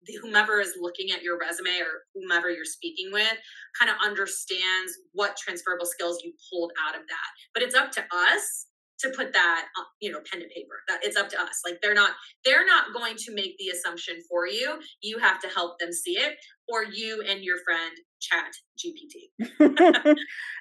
the, 0.06 0.18
whomever 0.22 0.60
is 0.60 0.74
looking 0.80 1.12
at 1.12 1.22
your 1.22 1.38
resume 1.38 1.80
or 1.80 2.04
whomever 2.14 2.50
you're 2.50 2.66
speaking 2.66 3.12
with 3.12 3.38
kind 3.80 3.90
of 3.90 3.98
understands 4.04 4.98
what 5.14 5.38
transferable 5.38 5.86
skills 5.86 6.22
you 6.24 6.34
pulled 6.52 6.72
out 6.88 6.96
of 6.96 7.02
that. 7.08 7.30
But 7.54 7.64
it's 7.64 7.76
up 7.76 7.92
to 7.94 8.02
us 8.02 8.68
to 9.02 9.10
put 9.16 9.34
that 9.34 9.66
uh, 9.80 9.84
you 10.00 10.12
know 10.12 10.20
pen 10.32 10.42
to 10.42 10.48
paper 10.48 10.82
that 10.88 11.00
it's 11.04 11.18
up 11.18 11.30
to 11.30 11.40
us 11.40 11.62
like 11.66 11.80
they're 11.82 11.94
not 11.94 12.12
they're 12.46 12.66
not 12.66 12.94
going 12.94 13.16
to 13.18 13.34
make 13.34 13.58
the 13.58 13.70
assumption 13.70 14.16
for 14.30 14.48
you 14.48 14.80
you 15.02 15.18
have 15.20 15.40
to 15.40 15.48
help 15.48 15.80
them 15.80 15.92
see 15.92 16.18
it 16.18 16.38
or 16.68 16.84
you 16.84 17.24
and 17.28 17.44
your 17.44 17.58
friend 17.66 17.98
chat 18.22 18.54
GPT. 18.80 19.30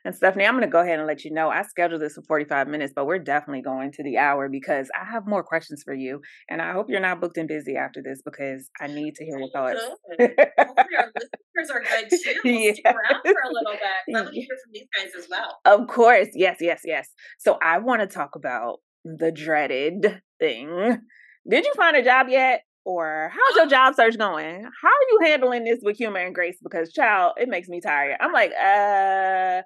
and 0.04 0.14
Stephanie, 0.14 0.46
I'm 0.46 0.54
going 0.54 0.62
to 0.62 0.70
go 0.70 0.80
ahead 0.80 0.98
and 0.98 1.06
let 1.06 1.24
you 1.24 1.30
know 1.30 1.50
I 1.50 1.62
scheduled 1.62 2.00
this 2.00 2.14
for 2.14 2.22
45 2.22 2.68
minutes, 2.68 2.92
but 2.94 3.06
we're 3.06 3.18
definitely 3.18 3.62
going 3.62 3.92
to 3.92 4.02
the 4.02 4.18
hour 4.18 4.48
because 4.48 4.88
I 4.98 5.04
have 5.10 5.26
more 5.26 5.42
questions 5.42 5.82
for 5.84 5.94
you. 5.94 6.20
And 6.48 6.60
I 6.60 6.72
hope 6.72 6.86
you're 6.88 7.00
not 7.00 7.20
booked 7.20 7.36
and 7.36 7.48
busy 7.48 7.76
after 7.76 8.02
this 8.02 8.22
because 8.24 8.68
I 8.80 8.88
need 8.88 9.14
to 9.16 9.24
hear 9.24 9.38
your 9.38 9.50
thoughts. 9.50 9.80
Good. 11.68 11.76
Hopefully 11.76 11.90
our 11.92 12.02
listeners 12.02 12.10
are 12.10 12.10
good 12.10 12.10
too. 12.10 12.40
We'll 12.44 12.74
stick 12.74 12.84
around 12.86 13.22
for 13.24 13.40
a 13.44 13.52
little 13.52 13.72
bit. 13.72 13.80
Let 14.14 14.32
me 14.32 14.40
hear 14.40 14.56
from 14.62 14.72
these 14.72 14.88
guys 14.96 15.10
as 15.18 15.28
well. 15.28 15.58
Of 15.64 15.88
course. 15.88 16.28
Yes, 16.34 16.58
yes, 16.60 16.82
yes. 16.84 17.08
So 17.38 17.58
I 17.62 17.78
want 17.78 18.00
to 18.00 18.06
talk 18.06 18.36
about 18.36 18.80
the 19.04 19.32
dreaded 19.32 20.22
thing. 20.38 20.98
Did 21.48 21.64
you 21.64 21.72
find 21.76 21.96
a 21.96 22.04
job 22.04 22.28
yet? 22.28 22.62
or 22.84 23.30
how's 23.32 23.56
your 23.56 23.66
job 23.66 23.94
search 23.94 24.16
going? 24.18 24.62
How 24.62 24.88
are 24.88 25.08
you 25.10 25.20
handling 25.22 25.64
this 25.64 25.80
with 25.82 25.98
humor 25.98 26.18
and 26.18 26.34
grace? 26.34 26.56
Because 26.62 26.92
child, 26.92 27.34
it 27.36 27.48
makes 27.48 27.68
me 27.68 27.80
tired. 27.80 28.16
I'm 28.20 28.32
like, 28.32 28.52
uh, 28.52 29.62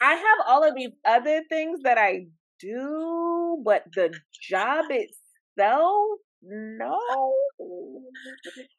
I 0.00 0.14
have 0.14 0.38
all 0.46 0.66
of 0.66 0.74
these 0.74 0.90
other 1.06 1.42
things 1.48 1.80
that 1.84 1.98
I 1.98 2.26
do, 2.60 3.62
but 3.64 3.84
the 3.94 4.14
job 4.48 4.86
itself, 4.90 6.18
no. 6.42 7.34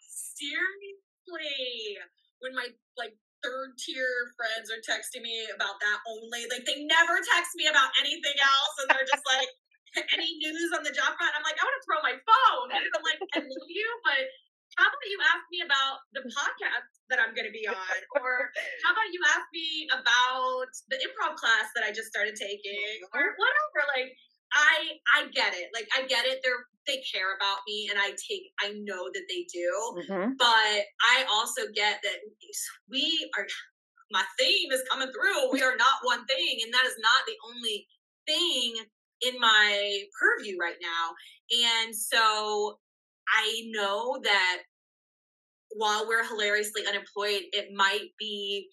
Seriously, 0.09 1.97
when 2.45 2.53
my 2.53 2.69
like 2.93 3.17
third 3.41 3.73
tier 3.81 4.29
friends 4.37 4.69
are 4.69 4.81
texting 4.85 5.25
me 5.25 5.49
about 5.49 5.81
that 5.81 5.97
only, 6.05 6.45
like 6.53 6.61
they 6.69 6.85
never 6.85 7.17
text 7.33 7.57
me 7.57 7.65
about 7.65 7.89
anything 7.97 8.37
else, 8.37 8.73
and 8.85 8.87
they're 8.93 9.09
just 9.09 9.25
like 9.33 9.49
any 10.13 10.37
news 10.37 10.69
on 10.77 10.85
the 10.85 10.93
job 10.93 11.17
front. 11.17 11.33
I'm 11.33 11.41
like, 11.41 11.57
I 11.57 11.65
want 11.65 11.77
to 11.81 11.85
throw 11.87 11.99
my 12.05 12.15
phone. 12.21 12.67
And 12.69 12.83
I'm 12.83 13.05
like, 13.05 13.21
I 13.33 13.39
love 13.41 13.69
you, 13.71 13.89
but 14.05 14.23
how 14.75 14.91
about 14.91 15.07
you 15.07 15.19
ask 15.23 15.43
me 15.47 15.63
about 15.63 16.03
the 16.11 16.23
podcast 16.27 16.89
that 17.07 17.23
I'm 17.23 17.31
going 17.31 17.47
to 17.47 17.55
be 17.55 17.63
on? 17.63 17.99
Or 18.19 18.51
how 18.83 18.91
about 18.91 19.07
you 19.15 19.23
ask 19.31 19.47
me 19.55 19.87
about 19.87 20.67
the 20.91 20.99
improv 20.99 21.39
class 21.39 21.71
that 21.79 21.87
I 21.87 21.95
just 21.95 22.11
started 22.11 22.35
taking? 22.35 22.99
Or 23.15 23.23
whatever. 23.39 23.79
Like, 23.95 24.11
I 24.55 24.97
I 25.13 25.27
get 25.33 25.53
it. 25.53 25.69
Like 25.73 25.87
I 25.95 26.07
get 26.07 26.25
it. 26.25 26.39
They're 26.43 26.65
they 26.87 27.03
care 27.11 27.35
about 27.35 27.59
me 27.67 27.89
and 27.89 27.99
I 27.99 28.11
take 28.11 28.51
I 28.61 28.73
know 28.83 29.09
that 29.11 29.25
they 29.27 29.45
do. 29.51 29.69
Mm-hmm. 29.99 30.33
But 30.37 30.79
I 31.01 31.25
also 31.31 31.63
get 31.73 31.99
that 32.03 32.17
we 32.89 33.29
are 33.37 33.45
my 34.11 34.23
theme 34.39 34.71
is 34.71 34.83
coming 34.89 35.11
through. 35.11 35.51
We 35.51 35.61
are 35.61 35.75
not 35.75 36.03
one 36.03 36.25
thing 36.25 36.59
and 36.63 36.73
that 36.73 36.85
is 36.85 36.95
not 36.99 37.25
the 37.27 37.35
only 37.49 37.87
thing 38.27 38.75
in 39.21 39.39
my 39.39 40.03
purview 40.19 40.57
right 40.59 40.77
now. 40.81 41.13
And 41.83 41.95
so 41.95 42.79
I 43.27 43.63
know 43.71 44.19
that 44.23 44.61
while 45.75 46.07
we're 46.07 46.25
hilariously 46.25 46.83
unemployed, 46.87 47.43
it 47.51 47.69
might 47.73 48.09
be 48.17 48.69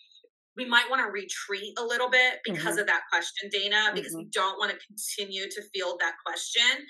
we 0.57 0.65
might 0.67 0.91
want 0.91 1.01
to 1.05 1.11
retreat 1.11 1.73
a 1.79 1.85
little 1.85 2.11
bit 2.11 2.41
because 2.45 2.77
mm-hmm. 2.77 2.79
of 2.81 2.87
that 2.87 3.03
question, 3.11 3.49
Dana, 3.51 3.91
because 3.95 4.13
mm-hmm. 4.13 4.29
we 4.29 4.31
don't 4.33 4.59
want 4.59 4.71
to 4.71 4.79
continue 4.87 5.49
to 5.49 5.63
field 5.75 5.99
that 6.01 6.15
question. 6.25 6.87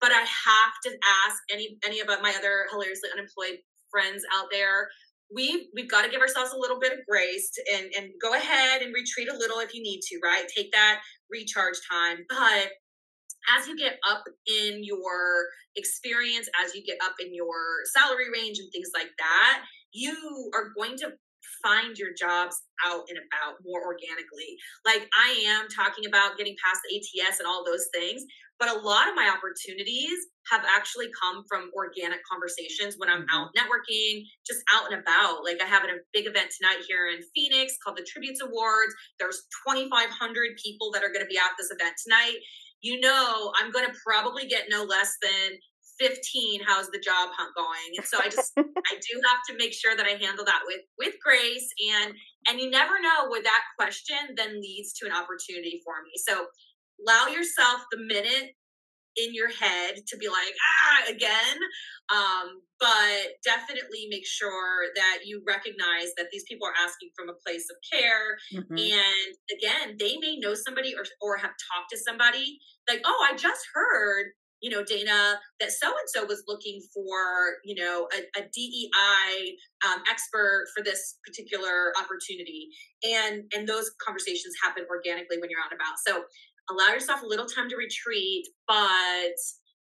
But 0.00 0.10
I 0.12 0.20
have 0.20 0.74
to 0.84 0.90
ask 1.26 1.38
any 1.50 1.78
any 1.84 2.00
of 2.00 2.08
my 2.08 2.34
other 2.36 2.66
hilariously 2.70 3.10
unemployed 3.12 3.58
friends 3.90 4.24
out 4.34 4.46
there. 4.50 4.88
We've 5.32 5.66
we've 5.74 5.90
got 5.90 6.02
to 6.02 6.10
give 6.10 6.20
ourselves 6.20 6.52
a 6.52 6.58
little 6.58 6.78
bit 6.78 6.92
of 6.92 6.98
grace 7.08 7.50
to, 7.54 7.62
and 7.74 7.92
and 7.96 8.10
go 8.20 8.34
ahead 8.34 8.82
and 8.82 8.92
retreat 8.92 9.28
a 9.28 9.36
little 9.36 9.60
if 9.60 9.72
you 9.72 9.82
need 9.82 10.00
to, 10.10 10.18
right? 10.22 10.44
Take 10.54 10.72
that 10.72 11.00
recharge 11.30 11.76
time. 11.90 12.26
But 12.28 12.70
as 13.56 13.68
you 13.68 13.76
get 13.76 13.98
up 14.08 14.24
in 14.46 14.82
your 14.82 15.46
experience, 15.76 16.48
as 16.64 16.74
you 16.74 16.82
get 16.84 16.98
up 17.04 17.14
in 17.20 17.34
your 17.34 17.54
salary 17.92 18.30
range 18.32 18.58
and 18.58 18.70
things 18.72 18.90
like 18.94 19.10
that, 19.18 19.62
you 19.92 20.50
are 20.54 20.70
going 20.76 20.96
to 20.98 21.12
find 21.64 21.96
your 21.96 22.12
jobs 22.12 22.60
out 22.84 23.08
and 23.08 23.16
about 23.16 23.56
more 23.64 23.80
organically. 23.80 24.60
Like 24.84 25.08
I 25.16 25.32
am 25.48 25.66
talking 25.72 26.04
about 26.04 26.36
getting 26.36 26.54
past 26.60 26.84
the 26.84 27.00
ATS 27.00 27.40
and 27.40 27.48
all 27.48 27.64
those 27.64 27.88
things, 27.96 28.22
but 28.60 28.68
a 28.68 28.84
lot 28.84 29.08
of 29.08 29.16
my 29.16 29.32
opportunities 29.32 30.28
have 30.52 30.62
actually 30.68 31.08
come 31.16 31.42
from 31.48 31.72
organic 31.72 32.20
conversations 32.28 33.00
when 33.00 33.08
I'm 33.08 33.24
out 33.32 33.48
mm-hmm. 33.48 33.64
networking, 33.64 34.28
just 34.46 34.60
out 34.76 34.92
and 34.92 35.00
about. 35.00 35.42
Like 35.42 35.64
I 35.64 35.66
have 35.66 35.84
a 35.84 36.04
big 36.12 36.28
event 36.28 36.52
tonight 36.52 36.84
here 36.84 37.08
in 37.08 37.24
Phoenix 37.32 37.80
called 37.80 37.96
the 37.96 38.04
Tributes 38.04 38.44
Awards. 38.44 38.92
There's 39.18 39.48
2,500 39.64 39.88
people 40.60 40.92
that 40.92 41.02
are 41.02 41.10
going 41.10 41.24
to 41.24 41.32
be 41.32 41.40
at 41.40 41.56
this 41.56 41.72
event 41.72 41.96
tonight 42.04 42.44
you 42.84 43.00
know 43.00 43.50
I'm 43.60 43.72
going 43.72 43.86
to 43.86 43.94
probably 44.04 44.46
get 44.46 44.64
no 44.68 44.84
less 44.84 45.16
than 45.22 45.58
15 45.98 46.60
how's 46.66 46.90
the 46.90 46.98
job 46.98 47.30
hunt 47.32 47.54
going? 47.54 47.96
And 47.96 48.06
so 48.06 48.18
i 48.20 48.28
just 48.28 48.52
i 48.58 48.94
do 48.94 49.20
have 49.30 49.40
to 49.48 49.56
make 49.56 49.72
sure 49.72 49.96
that 49.96 50.06
i 50.06 50.10
handle 50.10 50.44
that 50.44 50.62
with 50.66 50.82
with 50.98 51.14
grace 51.22 51.68
and 51.92 52.14
and 52.48 52.60
you 52.60 52.70
never 52.70 53.00
know 53.00 53.28
where 53.28 53.42
that 53.42 53.64
question 53.78 54.16
then 54.36 54.60
leads 54.60 54.92
to 54.94 55.06
an 55.06 55.12
opportunity 55.12 55.80
for 55.84 55.94
me. 56.02 56.12
So 56.16 56.46
allow 57.00 57.26
yourself 57.28 57.84
the 57.90 57.98
minute 57.98 58.54
in 59.16 59.32
your 59.32 59.48
head 59.48 59.94
to 60.06 60.16
be 60.16 60.28
like 60.28 60.54
ah 60.60 61.12
again. 61.12 61.56
Um, 62.12 62.60
but 62.80 63.40
definitely 63.42 64.08
make 64.10 64.26
sure 64.26 64.92
that 64.94 65.20
you 65.24 65.42
recognize 65.46 66.12
that 66.18 66.26
these 66.32 66.44
people 66.44 66.66
are 66.66 66.74
asking 66.84 67.10
from 67.16 67.30
a 67.30 67.38
place 67.46 67.66
of 67.70 67.76
care. 67.90 68.36
Mm-hmm. 68.52 68.76
and 68.76 69.30
again 69.56 69.96
they 69.98 70.16
may 70.18 70.36
know 70.36 70.54
somebody 70.54 70.94
or, 70.94 71.04
or 71.20 71.36
have 71.36 71.52
talked 71.72 71.90
to 71.90 71.98
somebody 71.98 72.58
like 72.88 73.00
oh 73.04 73.28
i 73.30 73.36
just 73.36 73.66
heard 73.72 74.26
you 74.64 74.70
know, 74.70 74.82
Dana, 74.82 75.36
that 75.60 75.70
so 75.72 75.88
and 75.88 76.08
so 76.08 76.24
was 76.24 76.42
looking 76.48 76.80
for, 76.94 77.60
you 77.64 77.74
know, 77.74 78.08
a, 78.16 78.40
a 78.40 78.48
DEI 78.48 79.56
um, 79.84 80.00
expert 80.10 80.68
for 80.74 80.82
this 80.82 81.18
particular 81.22 81.92
opportunity, 82.00 82.68
and 83.04 83.44
and 83.52 83.68
those 83.68 83.92
conversations 84.00 84.54
happen 84.64 84.84
organically 84.88 85.36
when 85.36 85.50
you're 85.50 85.60
out 85.60 85.70
and 85.70 85.78
about. 85.78 86.00
So 86.00 86.24
allow 86.72 86.94
yourself 86.94 87.20
a 87.20 87.26
little 87.26 87.44
time 87.44 87.68
to 87.68 87.76
retreat, 87.76 88.48
but 88.66 89.36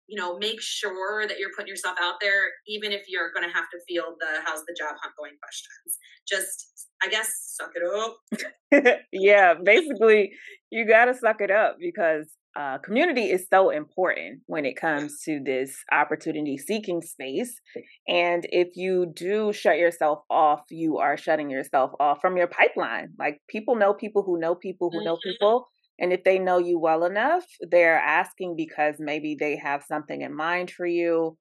you 0.08 0.18
know, 0.18 0.38
make 0.38 0.62
sure 0.62 1.28
that 1.28 1.38
you're 1.38 1.52
putting 1.54 1.68
yourself 1.68 1.98
out 2.00 2.14
there, 2.22 2.48
even 2.66 2.90
if 2.90 3.02
you're 3.06 3.30
going 3.32 3.46
to 3.46 3.54
have 3.54 3.68
to 3.70 3.78
field 3.86 4.14
the 4.18 4.40
"How's 4.46 4.64
the 4.64 4.74
job 4.78 4.96
hunt 5.02 5.12
going?" 5.18 5.36
questions. 5.42 5.98
Just, 6.26 6.88
I 7.02 7.08
guess, 7.08 7.28
suck 7.54 7.72
it 7.76 7.84
up. 7.84 8.96
yeah, 9.12 9.54
basically, 9.62 10.32
you 10.70 10.88
got 10.88 11.04
to 11.04 11.14
suck 11.14 11.42
it 11.42 11.50
up 11.50 11.76
because 11.78 12.32
uh, 12.58 12.78
community 12.78 13.30
is 13.30 13.46
so 13.48 13.70
important 13.70 14.40
when 14.46 14.64
it 14.64 14.76
comes 14.76 15.22
to 15.24 15.40
this 15.44 15.76
opportunity 15.92 16.58
seeking 16.58 17.00
space. 17.00 17.60
And 18.08 18.44
if 18.50 18.70
you 18.74 19.12
do 19.14 19.52
shut 19.52 19.78
yourself 19.78 20.20
off, 20.28 20.62
you 20.70 20.98
are 20.98 21.16
shutting 21.16 21.48
yourself 21.48 21.92
off 22.00 22.18
from 22.20 22.36
your 22.36 22.48
pipeline. 22.48 23.10
Like 23.18 23.40
people 23.48 23.76
know 23.76 23.94
people 23.94 24.24
who 24.24 24.40
know 24.40 24.54
people 24.54 24.90
who 24.92 25.04
know 25.04 25.14
mm-hmm. 25.14 25.30
people. 25.30 25.66
And 26.00 26.12
if 26.12 26.24
they 26.24 26.38
know 26.38 26.58
you 26.58 26.80
well 26.80 27.04
enough, 27.04 27.44
they're 27.70 27.98
asking 27.98 28.56
because 28.56 28.96
maybe 28.98 29.36
they 29.38 29.56
have 29.56 29.84
something 29.86 30.22
in 30.22 30.34
mind 30.34 30.70
for 30.70 30.86
you. 30.86 31.36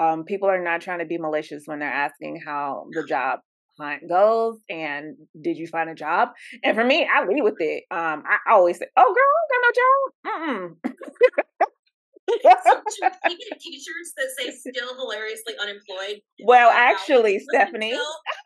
Um, 0.00 0.24
people 0.24 0.48
are 0.48 0.62
not 0.62 0.80
trying 0.80 1.00
to 1.00 1.06
be 1.06 1.18
malicious 1.18 1.64
when 1.66 1.80
they're 1.80 1.88
asking 1.88 2.40
how 2.46 2.84
the 2.92 3.04
job 3.08 3.40
hunt 3.82 4.08
goes 4.08 4.58
and 4.68 5.16
did 5.40 5.56
you 5.58 5.66
find 5.66 5.90
a 5.90 5.94
job? 5.94 6.30
And 6.62 6.76
for 6.76 6.84
me, 6.84 7.08
I 7.12 7.24
lead 7.26 7.42
with 7.42 7.60
it. 7.60 7.84
Um, 7.90 8.22
I 8.26 8.38
always 8.50 8.78
say, 8.78 8.86
"Oh, 8.96 9.14
girl, 9.14 9.24
got 9.50 9.62
no 9.64 9.72
job." 9.80 10.76
Mm-mm. 10.84 10.92
even 13.30 13.58
t-shirts 13.60 14.12
that 14.16 14.28
say 14.38 14.50
still 14.50 14.94
hilariously 14.96 15.54
unemployed 15.60 16.20
well 16.44 16.70
actually 16.70 17.38
stephanie 17.38 17.96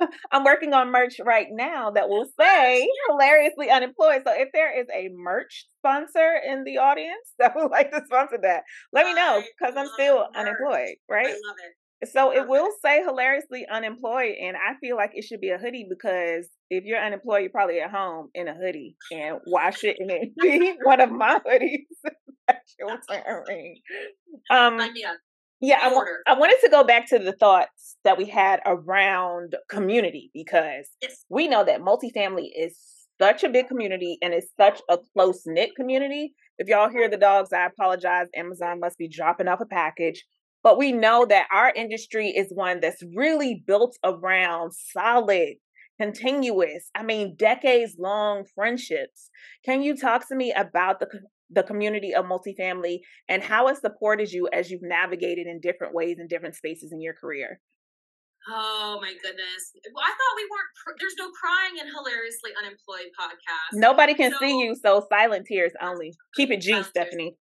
i'm 0.32 0.44
working 0.44 0.72
on 0.72 0.90
merch 0.90 1.20
right 1.24 1.48
now 1.50 1.90
that 1.90 2.08
will 2.08 2.26
say 2.40 2.88
hilariously 3.08 3.70
unemployed 3.70 4.22
so 4.26 4.32
if 4.32 4.48
there 4.52 4.78
is 4.78 4.86
a 4.94 5.08
merch 5.14 5.66
sponsor 5.78 6.40
in 6.46 6.64
the 6.64 6.78
audience 6.78 7.32
that 7.38 7.54
would 7.54 7.70
like 7.70 7.90
to 7.90 8.02
sponsor 8.06 8.38
that 8.40 8.62
let 8.92 9.06
me 9.06 9.14
know 9.14 9.42
because 9.58 9.76
i'm 9.76 9.88
still 9.94 10.26
unemployed 10.34 10.96
right 11.08 11.26
I 11.26 11.30
love 11.30 11.56
it 11.64 11.74
so 12.04 12.32
it 12.32 12.46
will 12.48 12.68
say 12.84 13.02
hilariously 13.02 13.66
unemployed, 13.70 14.34
and 14.40 14.56
I 14.56 14.74
feel 14.80 14.96
like 14.96 15.12
it 15.14 15.24
should 15.24 15.40
be 15.40 15.50
a 15.50 15.58
hoodie 15.58 15.86
because 15.88 16.48
if 16.70 16.84
you're 16.84 17.02
unemployed, 17.02 17.42
you're 17.42 17.50
probably 17.50 17.80
at 17.80 17.90
home 17.90 18.28
in 18.34 18.48
a 18.48 18.54
hoodie. 18.54 18.96
And 19.10 19.38
why 19.44 19.70
shouldn't 19.70 20.10
it 20.10 20.32
be 20.40 20.76
one 20.82 21.00
of 21.00 21.10
my 21.10 21.38
hoodies 21.46 21.86
that 22.48 22.62
you're 22.78 22.98
wearing? 23.08 23.76
Um, 24.50 24.78
yeah, 25.60 25.78
I, 25.82 25.92
wa- 25.92 26.04
I 26.26 26.38
wanted 26.38 26.58
to 26.64 26.70
go 26.70 26.84
back 26.84 27.08
to 27.08 27.18
the 27.18 27.32
thoughts 27.32 27.96
that 28.04 28.18
we 28.18 28.26
had 28.26 28.60
around 28.66 29.56
community 29.70 30.30
because 30.34 30.88
yes. 31.00 31.24
we 31.30 31.48
know 31.48 31.64
that 31.64 31.80
multifamily 31.80 32.48
is 32.54 32.78
such 33.20 33.42
a 33.42 33.48
big 33.48 33.68
community 33.68 34.18
and 34.20 34.34
it's 34.34 34.48
such 34.60 34.80
a 34.90 34.98
close 35.14 35.42
knit 35.46 35.70
community. 35.74 36.34
If 36.58 36.68
y'all 36.68 36.90
hear 36.90 37.08
the 37.08 37.16
dogs, 37.16 37.52
I 37.52 37.66
apologize. 37.66 38.28
Amazon 38.34 38.80
must 38.80 38.98
be 38.98 39.08
dropping 39.08 39.48
off 39.48 39.60
a 39.60 39.66
package. 39.66 40.24
But 40.62 40.78
we 40.78 40.92
know 40.92 41.26
that 41.26 41.46
our 41.52 41.72
industry 41.74 42.28
is 42.28 42.48
one 42.50 42.80
that's 42.80 43.02
really 43.14 43.62
built 43.66 43.96
around 44.04 44.72
solid, 44.72 45.54
continuous, 46.00 46.90
I 46.94 47.02
mean, 47.02 47.36
decades 47.36 47.96
long 47.98 48.44
friendships. 48.54 49.30
Can 49.64 49.82
you 49.82 49.96
talk 49.96 50.28
to 50.28 50.34
me 50.34 50.52
about 50.52 51.00
the 51.00 51.06
the 51.50 51.62
community 51.62 52.12
of 52.14 52.24
multifamily 52.24 52.98
and 53.28 53.42
how 53.42 53.68
it 53.68 53.76
supported 53.76 54.32
you 54.32 54.48
as 54.52 54.70
you've 54.70 54.82
navigated 54.82 55.46
in 55.46 55.60
different 55.60 55.94
ways 55.94 56.16
in 56.18 56.26
different 56.26 56.56
spaces 56.56 56.90
in 56.92 57.00
your 57.00 57.14
career? 57.14 57.60
Oh 58.48 58.98
my 59.00 59.12
goodness. 59.12 59.72
Well, 59.92 60.04
I 60.04 60.10
thought 60.10 60.36
we 60.36 60.42
weren't, 60.44 60.72
pr- 60.84 60.96
there's 61.00 61.16
no 61.18 61.30
crying 61.30 61.78
in 61.80 61.92
Hilariously 61.92 62.52
Unemployed 62.56 63.10
podcast. 63.18 63.74
Nobody 63.74 64.14
can 64.14 64.32
so, 64.32 64.38
see 64.38 64.58
you, 64.60 64.76
so 64.76 65.04
silent 65.10 65.46
tears 65.46 65.72
only. 65.82 66.12
Keep 66.36 66.52
it 66.52 66.60
G, 66.60 66.80
Stephanie. 66.84 67.36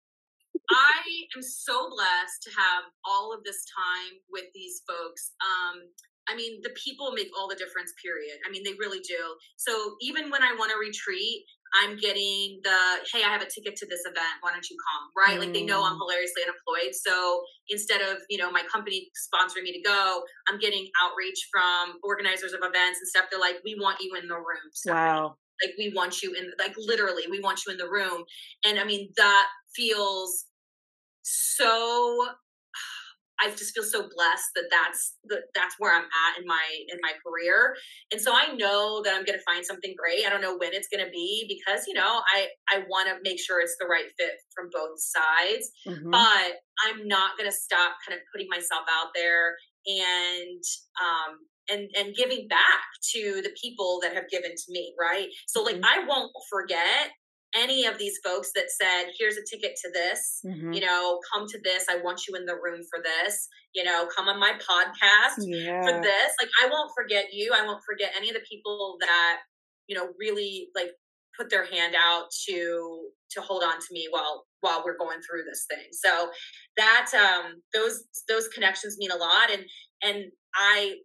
I 0.70 0.98
am 1.36 1.44
so 1.44 1.90
blessed 1.90 2.44
to 2.44 2.50
have 2.52 2.84
all 3.06 3.34
of 3.34 3.44
this 3.44 3.64
time 3.70 4.20
with 4.32 4.46
these 4.54 4.82
folks. 4.88 5.32
Um, 5.42 5.90
I 6.28 6.36
mean, 6.36 6.60
the 6.64 6.74
people 6.74 7.12
make 7.14 7.30
all 7.38 7.48
the 7.48 7.56
difference, 7.56 7.94
period. 8.02 8.38
I 8.48 8.50
mean, 8.50 8.64
they 8.64 8.74
really 8.80 9.00
do. 9.00 9.38
So 9.58 9.96
even 10.02 10.32
when 10.32 10.42
I 10.42 10.56
want 10.58 10.72
to 10.72 10.78
retreat, 10.78 11.46
I'm 11.76 11.98
getting 11.98 12.62
the, 12.64 13.06
hey, 13.14 13.22
I 13.22 13.30
have 13.30 13.42
a 13.42 13.50
ticket 13.50 13.76
to 13.78 13.86
this 13.86 14.02
event. 14.06 14.42
Why 14.42 14.52
don't 14.52 14.68
you 14.70 14.78
come? 14.80 15.04
Right? 15.14 15.38
Mm. 15.38 15.46
Like 15.46 15.54
they 15.54 15.66
know 15.66 15.84
I'm 15.84 15.94
mm. 15.94 16.02
hilariously 16.02 16.42
unemployed. 16.48 16.96
So 16.96 17.44
instead 17.70 18.02
of, 18.02 18.18
you 18.30 18.38
know, 18.38 18.50
my 18.50 18.64
company 18.72 19.12
sponsoring 19.14 19.64
me 19.64 19.74
to 19.74 19.82
go, 19.82 20.24
I'm 20.48 20.58
getting 20.58 20.88
outreach 21.04 21.48
from 21.52 22.00
organizers 22.04 22.54
of 22.54 22.62
events 22.64 23.00
and 23.02 23.08
stuff. 23.08 23.26
They're 23.30 23.40
like, 23.40 23.58
we 23.64 23.78
want 23.80 24.00
you 24.00 24.16
in 24.16 24.28
the 24.28 24.36
room. 24.36 24.66
Stephanie. 24.74 25.06
Wow. 25.06 25.38
Like 25.64 25.76
we 25.78 25.94
want 25.96 26.22
you 26.24 26.34
in, 26.34 26.52
like 26.60 26.76
literally, 26.78 27.24
we 27.30 27.40
want 27.40 27.62
you 27.66 27.72
in 27.72 27.78
the 27.78 27.90
room. 27.90 28.24
And 28.66 28.80
I 28.80 28.84
mean, 28.84 29.10
that 29.16 29.48
feels 29.76 30.46
so 31.26 32.28
I 33.42 33.50
just 33.50 33.76
feel 33.76 33.84
so 33.84 34.08
blessed 34.16 34.50
that 34.56 34.70
that's 34.72 35.18
the, 35.26 35.42
that's 35.54 35.76
where 35.78 35.94
I'm 35.94 36.06
at 36.06 36.40
in 36.40 36.48
my 36.48 36.64
in 36.88 36.98
my 37.02 37.12
career, 37.26 37.76
and 38.12 38.22
so 38.22 38.32
I 38.34 38.56
know 38.56 39.02
that 39.04 39.14
I'm 39.14 39.26
going 39.26 39.38
to 39.38 39.44
find 39.44 39.66
something 39.66 39.94
great. 39.98 40.26
I 40.26 40.30
don't 40.30 40.42
know 40.42 40.56
when 40.56 40.74
it's 40.74 40.88
going 40.88 41.04
to 41.04 41.12
be 41.12 41.46
because 41.50 41.86
you 41.88 41.94
know 41.94 42.22
I 42.34 42.48
I 42.72 42.84
want 42.88 43.10
to 43.10 43.18
make 43.24 43.40
sure 43.40 43.60
it's 43.60 43.76
the 43.80 43.88
right 43.88 44.08
fit 44.18 44.40
from 44.56 44.70
both 44.72 45.00
sides, 45.00 45.72
mm-hmm. 45.86 46.12
but 46.12 46.52
I'm 46.88 47.08
not 47.08 47.38
going 47.38 47.50
to 47.50 47.56
stop 47.56 47.98
kind 48.08 48.18
of 48.18 48.24
putting 48.32 48.48
myself 48.50 48.86
out 48.90 49.10
there 49.14 49.56
and 49.86 50.64
um 51.02 51.38
and 51.70 51.90
and 51.98 52.16
giving 52.16 52.48
back 52.48 52.82
to 53.14 53.42
the 53.44 53.54
people 53.62 54.00
that 54.02 54.14
have 54.14 54.30
given 54.30 54.52
to 54.52 54.72
me 54.72 54.94
right 55.00 55.28
so 55.48 55.62
like 55.62 55.76
mm-hmm. 55.76 55.86
i 55.86 56.06
won't 56.08 56.32
forget 56.50 57.12
any 57.56 57.86
of 57.86 57.98
these 57.98 58.20
folks 58.24 58.52
that 58.56 58.66
said, 58.70 59.12
here's 59.18 59.38
a 59.38 59.44
ticket 59.50 59.78
to 59.84 59.92
this, 59.92 60.42
mm-hmm. 60.46 60.74
you 60.74 60.82
know, 60.82 61.20
come 61.34 61.48
to 61.48 61.60
this. 61.64 61.86
I 61.90 61.98
want 61.98 62.22
you 62.28 62.36
in 62.36 62.46
the 62.46 62.56
room 62.56 62.82
for 62.90 63.02
this, 63.02 63.48
you 63.74 63.84
know, 63.84 64.08
come 64.16 64.28
on 64.28 64.40
my 64.40 64.54
podcast 64.54 65.38
yeah. 65.40 65.82
for 65.84 66.02
this. 66.02 66.32
Like, 66.42 66.50
I 66.64 66.70
won't 66.70 66.92
forget 66.96 67.26
you. 67.32 67.54
I 67.56 67.66
won't 67.66 67.84
forget 67.86 68.12
any 68.18 68.30
of 68.30 68.36
the 68.36 68.46
people 68.50 68.98
that, 69.02 69.38
you 69.88 69.96
know, 69.96 70.10
really 70.20 70.70
like 70.76 70.92
put 71.38 71.50
their 71.50 71.66
hand 71.66 71.96
out 71.96 72.26
to 72.48 73.10
to 73.32 73.42
hold 73.42 73.64
on 73.64 73.80
to 73.80 73.88
me 73.92 74.08
while 74.10 74.46
while 74.62 74.84
we're 74.86 74.98
going 74.98 75.20
through 75.22 75.44
this 75.44 75.66
thing 75.70 75.88
so 75.92 76.30
that 76.78 77.12
um 77.14 77.62
those 77.74 78.04
those 78.30 78.48
connections 78.48 78.98
mean 78.98 79.12
a 79.12 79.16
lot 79.16 79.52
and 79.52 79.64
and 80.02 80.32
i 80.56 80.96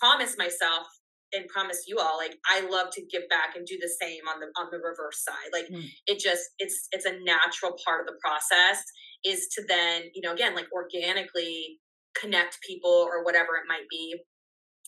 promise 0.00 0.36
myself 0.38 0.86
and 1.32 1.48
promise 1.48 1.84
you 1.86 1.98
all 1.98 2.16
like 2.16 2.36
i 2.50 2.60
love 2.68 2.90
to 2.90 3.04
give 3.10 3.28
back 3.28 3.54
and 3.56 3.66
do 3.66 3.76
the 3.80 3.90
same 4.00 4.22
on 4.32 4.40
the 4.40 4.46
on 4.60 4.68
the 4.70 4.78
reverse 4.78 5.24
side 5.24 5.50
like 5.52 5.66
mm. 5.68 5.84
it 6.06 6.18
just 6.18 6.42
it's 6.58 6.88
it's 6.92 7.04
a 7.04 7.18
natural 7.24 7.76
part 7.84 8.00
of 8.00 8.06
the 8.06 8.18
process 8.22 8.82
is 9.24 9.48
to 9.48 9.62
then 9.68 10.02
you 10.14 10.22
know 10.22 10.32
again 10.32 10.54
like 10.54 10.66
organically 10.72 11.78
connect 12.18 12.58
people 12.66 12.90
or 12.90 13.24
whatever 13.24 13.56
it 13.56 13.68
might 13.68 13.88
be 13.90 14.16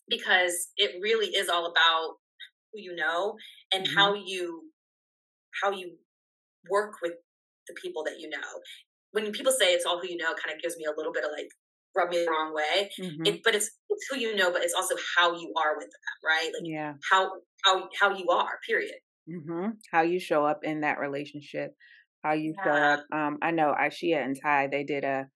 because 0.09 0.69
it 0.77 1.01
really 1.01 1.29
is 1.29 1.49
all 1.49 1.67
about 1.67 2.17
who 2.73 2.81
you 2.81 2.95
know 2.95 3.37
and 3.73 3.87
mm-hmm. 3.87 3.97
how 3.97 4.15
you 4.15 4.63
how 5.63 5.71
you 5.71 5.97
work 6.71 6.95
with 7.03 7.13
the 7.69 7.75
people 7.75 8.03
that 8.05 8.19
you 8.19 8.29
know 8.29 8.39
when 9.13 9.31
people 9.33 9.53
say 9.53 9.73
it's 9.73 9.85
all 9.85 10.01
who 10.01 10.09
you 10.09 10.17
know 10.17 10.35
kind 10.43 10.55
of 10.55 10.63
gives 10.63 10.77
me 10.77 10.85
a 10.85 10.97
little 10.97 11.13
bit 11.13 11.25
of 11.25 11.31
like 11.37 11.49
rub 11.97 12.11
me 12.11 12.25
the 12.25 12.31
wrong 12.31 12.55
way. 12.55 12.91
Mm-hmm. 13.01 13.27
It, 13.27 13.41
but 13.45 13.55
it's, 13.55 13.71
it's 13.89 14.07
who 14.11 14.19
you 14.19 14.37
know, 14.37 14.53
but 14.53 14.63
it's 14.63 14.75
also 14.75 14.95
how 15.17 15.33
you 15.33 15.53
are 15.57 15.77
with 15.77 15.87
them, 15.87 16.19
right? 16.25 16.51
Like 16.55 16.63
yeah. 16.65 16.93
how 17.11 17.31
how 17.65 17.89
how 17.99 18.17
you 18.17 18.29
are. 18.29 18.59
Period. 18.67 18.95
Mm-hmm. 19.29 19.71
How 19.93 20.03
you 20.03 20.19
show 20.19 20.45
up 20.45 20.61
in 20.63 20.81
that 20.81 20.99
relationship, 20.99 21.73
how 22.25 22.33
you 22.33 22.55
yeah. 22.57 22.65
show 22.65 22.79
up. 22.79 23.05
Um, 23.13 23.39
I 23.43 23.51
know 23.51 23.75
Ishia 23.79 24.25
and 24.25 24.37
Ty 24.41 24.69
they 24.71 24.85
did 24.85 25.05
a 25.05 25.27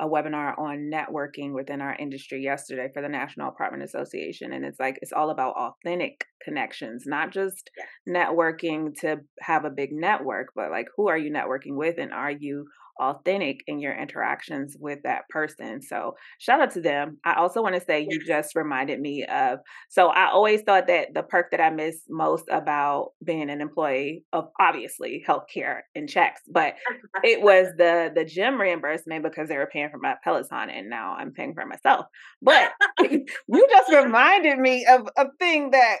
a 0.00 0.08
webinar 0.08 0.58
on 0.58 0.90
networking 0.92 1.54
within 1.54 1.80
our 1.80 1.94
industry 1.94 2.42
yesterday 2.42 2.88
for 2.92 3.02
the 3.02 3.08
National 3.08 3.48
Apartment 3.48 3.84
Association. 3.84 4.52
And 4.52 4.64
it's 4.64 4.80
like, 4.80 4.98
it's 5.00 5.12
all 5.12 5.30
about 5.30 5.54
authentic 5.54 6.24
connections, 6.42 7.04
not 7.06 7.30
just 7.30 7.70
networking 8.08 8.98
to 9.02 9.18
have 9.40 9.64
a 9.64 9.70
big 9.70 9.90
network, 9.92 10.48
but 10.56 10.72
like, 10.72 10.86
who 10.96 11.08
are 11.08 11.18
you 11.18 11.30
networking 11.30 11.76
with? 11.76 11.98
And 11.98 12.12
are 12.12 12.32
you 12.32 12.66
authentic 13.00 13.60
in 13.66 13.78
your 13.78 13.94
interactions 13.94 14.76
with 14.78 15.00
that 15.04 15.28
person. 15.28 15.82
So 15.82 16.14
shout 16.38 16.60
out 16.60 16.70
to 16.72 16.80
them. 16.80 17.18
I 17.24 17.34
also 17.34 17.62
want 17.62 17.74
to 17.74 17.80
say 17.80 18.06
you 18.08 18.20
just 18.24 18.54
reminded 18.54 19.00
me 19.00 19.24
of 19.24 19.58
so 19.88 20.08
I 20.08 20.30
always 20.30 20.62
thought 20.62 20.86
that 20.86 21.14
the 21.14 21.22
perk 21.22 21.50
that 21.50 21.60
I 21.60 21.70
miss 21.70 22.02
most 22.08 22.44
about 22.50 23.10
being 23.24 23.50
an 23.50 23.60
employee 23.60 24.24
of 24.32 24.48
obviously 24.60 25.24
healthcare 25.26 25.80
and 25.94 26.08
checks, 26.08 26.40
but 26.48 26.74
it 27.22 27.42
was 27.42 27.68
the 27.78 28.12
the 28.14 28.24
gym 28.24 28.60
reimbursement 28.60 29.22
because 29.22 29.48
they 29.48 29.58
were 29.58 29.70
paying 29.72 29.90
for 29.90 29.98
my 29.98 30.14
Peloton 30.24 30.70
and 30.70 30.88
now 30.88 31.14
I'm 31.14 31.32
paying 31.32 31.54
for 31.54 31.66
myself. 31.66 32.06
But 32.40 32.72
you 33.00 33.68
just 33.70 33.92
reminded 33.92 34.58
me 34.58 34.86
of 34.86 35.08
a 35.16 35.26
thing 35.38 35.70
that 35.70 35.98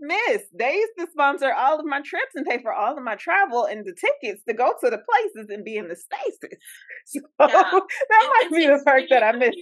miss. 0.00 0.42
They 0.58 0.74
used 0.74 0.92
to 0.98 1.06
sponsor 1.12 1.52
all 1.52 1.78
of 1.78 1.86
my 1.86 2.00
trips 2.00 2.34
and 2.34 2.46
pay 2.46 2.60
for 2.62 2.72
all 2.72 2.96
of 2.96 3.04
my 3.04 3.16
travel 3.16 3.64
and 3.64 3.84
the 3.84 3.94
tickets 3.94 4.42
to 4.48 4.54
go 4.54 4.74
to 4.82 4.90
the 4.90 4.98
places 4.98 5.50
and 5.50 5.64
be 5.64 5.76
in 5.76 5.88
the 5.88 5.96
spaces. 5.96 6.58
So 7.06 7.20
yeah. 7.40 7.46
that 8.08 8.30
might 8.50 8.50
be 8.56 8.66
the 8.66 8.80
perk 8.84 9.04
that 9.10 9.22
I 9.24 9.32
missed. 9.32 9.56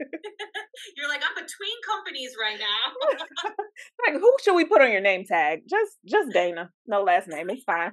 You're 0.96 1.08
like, 1.08 1.22
I'm 1.22 1.34
between 1.34 1.76
companies 1.86 2.34
right 2.40 2.58
now. 2.58 3.50
like, 4.06 4.20
who 4.20 4.32
should 4.42 4.54
we 4.54 4.64
put 4.64 4.80
on 4.80 4.92
your 4.92 5.00
name 5.00 5.24
tag? 5.24 5.62
Just 5.68 5.98
just 6.06 6.32
Dana. 6.32 6.70
No 6.86 7.02
last 7.02 7.28
name. 7.28 7.50
It's 7.50 7.64
fine. 7.64 7.90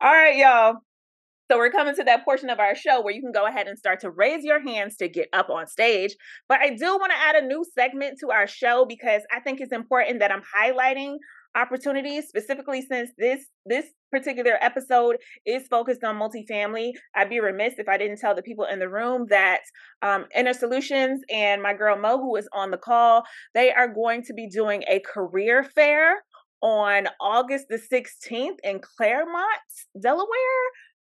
All 0.00 0.12
right, 0.12 0.36
y'all. 0.36 0.76
So 1.50 1.56
we're 1.56 1.70
coming 1.70 1.94
to 1.96 2.04
that 2.04 2.24
portion 2.24 2.50
of 2.50 2.60
our 2.60 2.74
show 2.74 3.00
where 3.00 3.14
you 3.14 3.22
can 3.22 3.32
go 3.32 3.46
ahead 3.46 3.68
and 3.68 3.78
start 3.78 4.00
to 4.00 4.10
raise 4.10 4.44
your 4.44 4.60
hands 4.60 4.96
to 4.96 5.08
get 5.08 5.28
up 5.32 5.48
on 5.48 5.66
stage. 5.66 6.14
But 6.46 6.60
I 6.60 6.70
do 6.70 6.98
want 6.98 7.10
to 7.12 7.18
add 7.18 7.36
a 7.36 7.46
new 7.46 7.64
segment 7.74 8.18
to 8.20 8.30
our 8.30 8.46
show 8.46 8.84
because 8.86 9.22
I 9.34 9.40
think 9.40 9.60
it's 9.60 9.72
important 9.72 10.20
that 10.20 10.30
I'm 10.30 10.42
highlighting 10.54 11.16
opportunities 11.54 12.28
specifically 12.28 12.82
since 12.82 13.10
this 13.16 13.46
this 13.64 13.86
particular 14.12 14.52
episode 14.60 15.16
is 15.46 15.66
focused 15.68 16.04
on 16.04 16.14
multifamily 16.16 16.92
i'd 17.16 17.30
be 17.30 17.40
remiss 17.40 17.74
if 17.78 17.88
i 17.88 17.96
didn't 17.96 18.18
tell 18.18 18.34
the 18.34 18.42
people 18.42 18.66
in 18.66 18.78
the 18.78 18.88
room 18.88 19.26
that 19.28 19.60
um, 20.02 20.26
inner 20.36 20.52
solutions 20.52 21.22
and 21.30 21.62
my 21.62 21.74
girl 21.74 21.96
mo 21.96 22.18
who 22.18 22.36
is 22.36 22.48
on 22.52 22.70
the 22.70 22.76
call 22.76 23.24
they 23.54 23.72
are 23.72 23.88
going 23.88 24.22
to 24.22 24.34
be 24.34 24.46
doing 24.46 24.84
a 24.88 25.00
career 25.00 25.64
fair 25.64 26.22
on 26.60 27.08
august 27.20 27.66
the 27.68 27.80
16th 27.92 28.56
in 28.62 28.78
claymont 28.78 29.86
delaware 30.00 30.28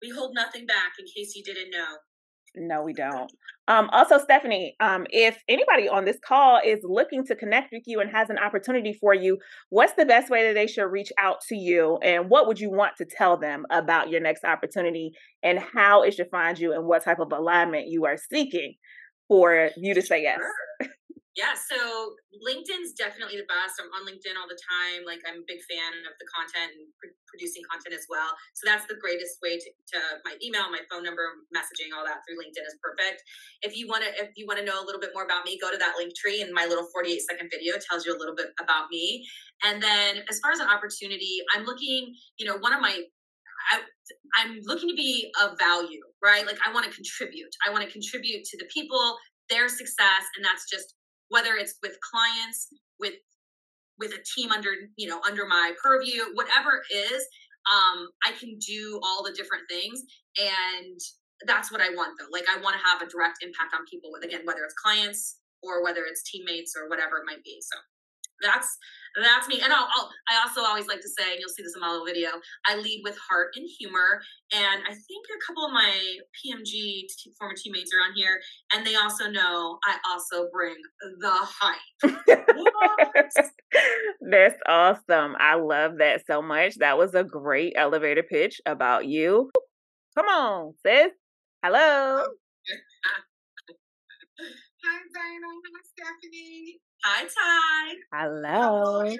We 0.01 0.09
hold 0.09 0.33
nothing 0.33 0.65
back 0.65 0.93
in 0.99 1.05
case 1.05 1.33
you 1.35 1.43
didn't 1.43 1.69
know. 1.71 1.97
No, 2.55 2.83
we 2.83 2.93
don't. 2.93 3.31
Um, 3.67 3.89
also, 3.91 4.19
Stephanie, 4.19 4.75
um, 4.79 5.07
if 5.09 5.37
anybody 5.47 5.87
on 5.89 6.05
this 6.05 6.19
call 6.23 6.59
is 6.63 6.79
looking 6.83 7.25
to 7.25 7.35
connect 7.35 7.71
with 7.71 7.83
you 7.87 7.99
and 7.99 8.11
has 8.11 8.29
an 8.29 8.37
opportunity 8.37 8.93
for 8.93 9.13
you, 9.13 9.39
what's 9.69 9.93
the 9.93 10.05
best 10.05 10.29
way 10.29 10.47
that 10.47 10.53
they 10.53 10.67
should 10.67 10.85
reach 10.85 11.11
out 11.17 11.41
to 11.49 11.55
you? 11.55 11.97
And 12.03 12.29
what 12.29 12.47
would 12.47 12.59
you 12.59 12.69
want 12.69 12.95
to 12.97 13.05
tell 13.05 13.37
them 13.37 13.65
about 13.71 14.09
your 14.09 14.21
next 14.21 14.43
opportunity 14.43 15.13
and 15.41 15.57
how 15.57 16.03
it 16.03 16.13
should 16.13 16.29
find 16.29 16.59
you 16.59 16.73
and 16.73 16.85
what 16.85 17.03
type 17.03 17.19
of 17.19 17.31
alignment 17.31 17.87
you 17.87 18.05
are 18.05 18.17
seeking 18.17 18.75
for 19.27 19.69
you 19.75 19.95
to 19.95 20.01
say 20.01 20.21
yes? 20.21 20.39
Sure. 20.39 20.89
Yeah, 21.33 21.57
so 21.57 22.13
LinkedIn's 22.45 22.93
definitely 22.93 23.41
the 23.41 23.49
best. 23.49 23.81
I'm 23.81 23.89
on 23.97 24.05
LinkedIn 24.05 24.37
all 24.37 24.45
the 24.45 24.59
time. 24.69 25.01
Like 25.01 25.25
I'm 25.25 25.41
a 25.41 25.47
big 25.49 25.65
fan 25.65 26.05
of 26.05 26.13
the 26.21 26.29
content 26.29 26.77
and 26.77 26.85
pr- 27.01 27.17
producing 27.25 27.65
content 27.65 27.97
as 27.97 28.05
well. 28.05 28.37
So 28.53 28.69
that's 28.69 28.85
the 28.85 29.01
greatest 29.01 29.41
way 29.41 29.57
to, 29.57 29.65
to, 29.65 29.99
my 30.21 30.37
email, 30.45 30.69
my 30.69 30.85
phone 30.93 31.01
number, 31.01 31.25
messaging, 31.49 31.89
all 31.89 32.05
that 32.05 32.21
through 32.21 32.37
LinkedIn 32.37 32.61
is 32.61 32.77
perfect. 32.85 33.25
If 33.65 33.73
you 33.73 33.89
want 33.89 34.05
to, 34.05 34.13
if 34.21 34.37
you 34.37 34.45
want 34.45 34.61
to 34.61 34.65
know 34.65 34.77
a 34.77 34.85
little 34.85 35.01
bit 35.01 35.09
more 35.17 35.25
about 35.25 35.41
me, 35.41 35.57
go 35.57 35.73
to 35.73 35.79
that 35.81 35.97
Linktree 35.97 36.45
and 36.45 36.53
my 36.53 36.69
little 36.69 36.85
48 36.93 37.17
second 37.25 37.49
video 37.49 37.81
tells 37.81 38.05
you 38.05 38.13
a 38.13 38.19
little 38.21 38.37
bit 38.37 38.53
about 38.61 38.93
me. 38.93 39.25
And 39.65 39.81
then 39.81 40.21
as 40.29 40.37
far 40.37 40.53
as 40.53 40.61
an 40.61 40.69
opportunity, 40.69 41.41
I'm 41.57 41.65
looking, 41.65 42.13
you 42.37 42.45
know, 42.45 42.61
one 42.61 42.77
of 42.77 42.81
my 42.81 42.93
I, 43.73 43.81
I'm 44.37 44.59
looking 44.69 44.89
to 44.89 44.95
be 44.95 45.31
of 45.41 45.57
value, 45.57 46.01
right? 46.21 46.45
Like 46.45 46.61
I 46.61 46.69
want 46.73 46.85
to 46.85 46.93
contribute. 46.93 47.49
I 47.65 47.71
want 47.71 47.81
to 47.81 47.89
contribute 47.89 48.43
to 48.43 48.57
the 48.57 48.69
people, 48.73 49.17
their 49.49 49.69
success, 49.69 50.29
and 50.35 50.45
that's 50.45 50.69
just 50.69 50.93
whether 51.33 51.55
it's 51.57 51.75
with 51.81 51.97
clients, 51.99 52.67
with 52.99 53.15
with 53.97 54.11
a 54.11 54.21
team 54.35 54.51
under 54.51 54.69
you 54.95 55.09
know 55.09 55.19
under 55.27 55.45
my 55.47 55.73
purview, 55.81 56.21
whatever 56.33 56.81
it 56.89 56.95
is, 56.95 57.25
um, 57.65 58.07
I 58.23 58.31
can 58.39 58.57
do 58.59 59.01
all 59.03 59.23
the 59.23 59.33
different 59.33 59.63
things, 59.67 60.03
and 60.37 60.99
that's 61.47 61.71
what 61.71 61.81
I 61.81 61.89
want 61.89 62.19
though. 62.19 62.29
Like 62.31 62.45
I 62.53 62.61
want 62.61 62.77
to 62.77 62.83
have 62.85 63.01
a 63.01 63.09
direct 63.09 63.41
impact 63.41 63.73
on 63.73 63.81
people. 63.89 64.11
with 64.13 64.23
Again, 64.23 64.41
whether 64.45 64.63
it's 64.63 64.77
clients 64.77 65.39
or 65.63 65.83
whether 65.83 66.05
it's 66.05 66.21
teammates 66.29 66.75
or 66.77 66.87
whatever 66.87 67.17
it 67.17 67.25
might 67.25 67.43
be. 67.43 67.57
So 67.61 67.77
that's 68.43 68.77
that's 69.21 69.47
me. 69.47 69.59
And 69.63 69.71
I'll, 69.71 69.87
I'll, 69.95 70.09
i 70.29 70.41
also 70.41 70.61
always 70.61 70.87
like 70.87 71.01
to 71.01 71.09
say, 71.09 71.31
and 71.31 71.39
you'll 71.39 71.49
see 71.49 71.61
this 71.63 71.75
in 71.75 71.81
my 71.81 71.89
little 71.89 72.05
video, 72.05 72.29
I 72.67 72.77
lead 72.77 73.01
with 73.03 73.17
heart 73.17 73.49
and 73.55 73.67
humor. 73.77 74.21
And 74.53 74.83
I 74.83 74.89
think 74.89 75.25
a 75.29 75.39
couple 75.45 75.65
of 75.65 75.71
my 75.71 76.17
PMG 76.33 76.65
t- 76.65 77.31
former 77.37 77.53
teammates 77.55 77.91
are 77.93 78.01
on 78.09 78.15
here, 78.15 78.39
and 78.73 78.85
they 78.85 78.95
also 78.95 79.29
know 79.29 79.77
I 79.85 79.97
also 80.09 80.49
bring 80.51 80.75
the 81.19 81.31
hype. 81.31 81.77
That's 84.21 84.59
awesome. 84.67 85.35
I 85.39 85.55
love 85.55 85.97
that 85.99 86.25
so 86.25 86.41
much. 86.41 86.75
That 86.75 86.97
was 86.97 87.13
a 87.13 87.23
great 87.23 87.73
elevator 87.75 88.23
pitch 88.23 88.59
about 88.65 89.05
you. 89.05 89.51
Come 90.15 90.27
on, 90.27 90.73
sis. 90.85 91.11
Hello. 91.63 92.25
Hi, 94.83 94.99
Dana. 95.13 95.47
Hi, 95.63 95.81
Stephanie. 95.95 96.79
Hi, 97.05 97.23
Ty. 97.23 97.95
Hello. 98.11 99.15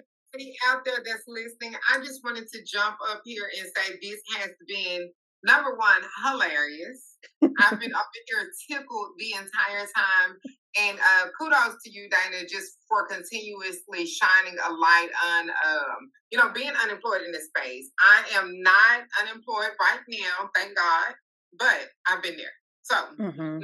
Out 0.68 0.84
there 0.84 0.98
that's 1.06 1.24
listening, 1.28 1.78
I 1.94 2.00
just 2.00 2.22
wanted 2.24 2.48
to 2.52 2.60
jump 2.66 2.98
up 3.10 3.22
here 3.24 3.48
and 3.58 3.70
say 3.76 3.96
this 4.02 4.20
has 4.40 4.50
been 4.68 5.10
number 5.44 5.78
one 5.78 6.02
hilarious. 6.26 7.18
I've 7.44 7.80
been 7.80 7.94
up 7.94 8.10
here 8.28 8.50
tickled 8.68 9.10
the 9.20 9.32
entire 9.34 9.88
time, 9.96 10.36
and 10.82 10.98
uh, 11.00 11.28
kudos 11.40 11.78
to 11.86 11.92
you, 11.92 12.10
Dana, 12.10 12.44
just 12.50 12.80
for 12.90 13.08
continuously 13.08 14.06
shining 14.06 14.58
a 14.68 14.74
light 14.74 15.10
on, 15.32 15.50
um, 15.50 16.12
you 16.32 16.40
know, 16.40 16.50
being 16.50 16.74
unemployed 16.84 17.22
in 17.26 17.32
this 17.32 17.48
space. 17.48 17.92
I 18.00 18.38
am 18.38 18.52
not 18.64 19.04
unemployed 19.22 19.78
right 19.80 20.02
now, 20.10 20.50
thank 20.56 20.76
God, 20.76 21.14
but 21.58 21.88
I've 22.10 22.24
been 22.24 22.36
there. 22.36 22.54
So. 22.82 22.96
Mm-hmm 23.18 23.64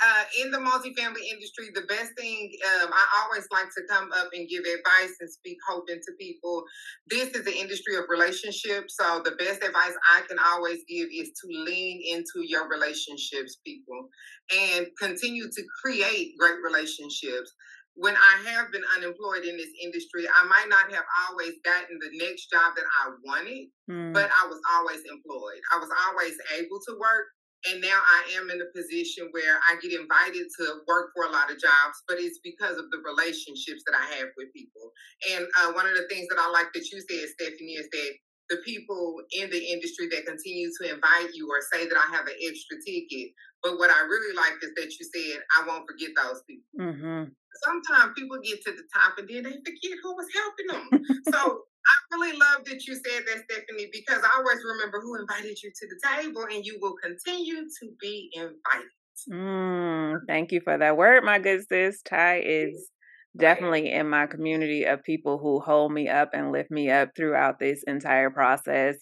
uh, 0.00 0.24
in 0.40 0.50
the 0.50 0.58
multifamily 0.58 1.26
industry, 1.30 1.66
the 1.74 1.86
best 1.88 2.12
thing 2.16 2.52
um, 2.82 2.90
I 2.92 3.22
always 3.22 3.46
like 3.50 3.66
to 3.76 3.82
come 3.88 4.10
up 4.16 4.28
and 4.32 4.48
give 4.48 4.62
advice 4.64 5.14
and 5.20 5.30
speak 5.30 5.58
hope 5.68 5.90
into 5.90 6.12
people. 6.20 6.64
This 7.08 7.30
is 7.30 7.44
the 7.44 7.56
industry 7.56 7.96
of 7.96 8.04
relationships, 8.08 8.94
so 8.98 9.22
the 9.24 9.32
best 9.32 9.62
advice 9.64 9.94
I 10.14 10.22
can 10.28 10.38
always 10.38 10.78
give 10.88 11.08
is 11.12 11.30
to 11.30 11.46
lean 11.50 12.00
into 12.06 12.46
your 12.46 12.68
relationships, 12.68 13.58
people, 13.66 14.08
and 14.56 14.86
continue 15.00 15.50
to 15.50 15.62
create 15.82 16.34
great 16.38 16.62
relationships. 16.62 17.52
When 17.94 18.14
I 18.14 18.50
have 18.54 18.70
been 18.70 18.84
unemployed 18.96 19.42
in 19.42 19.56
this 19.56 19.74
industry, 19.82 20.28
I 20.30 20.46
might 20.46 20.68
not 20.70 20.94
have 20.94 21.04
always 21.26 21.54
gotten 21.64 21.98
the 21.98 22.24
next 22.24 22.46
job 22.46 22.76
that 22.76 22.86
I 23.02 23.10
wanted, 23.24 23.66
mm. 23.90 24.14
but 24.14 24.30
I 24.30 24.46
was 24.46 24.60
always 24.70 25.02
employed. 25.10 25.58
I 25.74 25.78
was 25.78 25.90
always 26.06 26.36
able 26.54 26.78
to 26.86 26.94
work 27.00 27.26
and 27.66 27.80
now 27.82 27.98
I 27.98 28.38
am 28.38 28.50
in 28.50 28.62
a 28.62 28.70
position 28.70 29.28
where 29.34 29.58
I 29.66 29.74
get 29.82 29.90
invited 29.90 30.46
to 30.46 30.64
work 30.86 31.10
for 31.14 31.26
a 31.26 31.32
lot 31.32 31.50
of 31.50 31.58
jobs, 31.58 31.98
but 32.06 32.18
it's 32.18 32.38
because 32.44 32.78
of 32.78 32.86
the 32.94 33.02
relationships 33.02 33.82
that 33.86 33.98
I 33.98 34.04
have 34.14 34.30
with 34.38 34.54
people. 34.54 34.94
And 35.34 35.46
uh, 35.58 35.72
one 35.74 35.86
of 35.86 35.96
the 35.98 36.06
things 36.06 36.28
that 36.30 36.38
I 36.38 36.48
like 36.50 36.70
that 36.74 36.86
you 36.90 37.02
said, 37.02 37.28
Stephanie, 37.34 37.82
is 37.82 37.88
that 37.90 38.12
the 38.48 38.58
people 38.64 39.20
in 39.32 39.50
the 39.50 39.58
industry 39.58 40.08
that 40.08 40.24
continue 40.24 40.70
to 40.80 40.94
invite 40.94 41.34
you 41.34 41.50
or 41.50 41.60
say 41.72 41.86
that 41.86 41.98
I 41.98 42.16
have 42.16 42.26
an 42.26 42.38
extra 42.40 42.78
ticket. 42.86 43.34
But 43.62 43.76
what 43.78 43.90
I 43.90 44.00
really 44.06 44.34
like 44.36 44.56
is 44.62 44.72
that 44.76 44.94
you 44.94 45.04
said, 45.04 45.42
I 45.58 45.66
won't 45.66 45.84
forget 45.88 46.10
those 46.16 46.42
people. 46.46 46.78
Mm-hmm. 46.78 47.24
Sometimes 47.64 48.14
people 48.16 48.38
get 48.42 48.62
to 48.64 48.72
the 48.72 48.86
top 48.94 49.18
and 49.18 49.28
then 49.28 49.42
they 49.42 49.58
forget 49.58 49.98
who 50.02 50.14
was 50.14 50.28
helping 50.30 50.68
them. 50.70 50.86
so 51.34 51.62
I 51.88 52.16
really 52.16 52.36
love 52.38 52.64
that 52.66 52.86
you 52.86 52.94
said 52.94 53.24
that, 53.26 53.44
Stephanie, 53.44 53.88
because 53.92 54.22
I 54.22 54.36
always 54.36 54.62
remember 54.64 55.00
who 55.00 55.18
invited 55.18 55.62
you 55.62 55.70
to 55.74 55.86
the 55.86 56.16
table, 56.16 56.44
and 56.50 56.64
you 56.64 56.78
will 56.80 56.94
continue 57.02 57.64
to 57.64 57.88
be 58.00 58.30
invited. 58.34 58.90
Mm, 59.32 60.20
thank 60.28 60.52
you 60.52 60.60
for 60.60 60.78
that 60.78 60.96
word, 60.96 61.24
my 61.24 61.38
good 61.38 61.66
sis. 61.68 62.00
Ty 62.02 62.42
is 62.44 62.90
definitely 63.36 63.92
in 63.92 64.08
my 64.08 64.26
community 64.26 64.84
of 64.84 65.02
people 65.02 65.38
who 65.38 65.60
hold 65.60 65.92
me 65.92 66.08
up 66.08 66.30
and 66.32 66.52
lift 66.52 66.70
me 66.70 66.90
up 66.90 67.10
throughout 67.16 67.58
this 67.58 67.82
entire 67.86 68.30
process. 68.30 68.96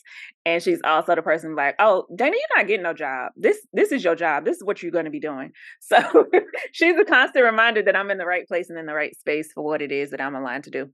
And 0.45 0.63
she's 0.63 0.81
also 0.85 1.15
the 1.15 1.23
person 1.23 1.55
like, 1.55 1.75
oh, 1.79 2.05
Dana, 2.15 2.33
you're 2.33 2.59
not 2.59 2.67
getting 2.67 2.83
no 2.83 2.93
job. 2.93 3.33
This 3.37 3.59
this 3.73 3.93
is 3.93 4.05
your 4.05 4.15
job. 4.15 4.45
This 4.45 4.57
is 4.57 4.65
what 4.65 4.83
you're 4.83 4.93
going 4.93 5.07
to 5.07 5.11
be 5.11 5.21
doing. 5.21 5.53
So 5.81 6.27
she's 6.73 6.97
a 6.97 7.05
constant 7.05 7.45
reminder 7.45 7.83
that 7.83 7.97
I'm 7.97 8.11
in 8.11 8.19
the 8.19 8.27
right 8.27 8.47
place 8.47 8.71
and 8.71 8.79
in 8.79 8.87
the 8.87 8.95
right 8.95 9.17
space 9.19 9.51
for 9.55 9.65
what 9.65 9.83
it 9.83 9.93
is 9.93 10.11
that 10.11 10.21
I'm 10.21 10.35
aligned 10.35 10.65
to 10.65 10.71
do. 10.71 10.91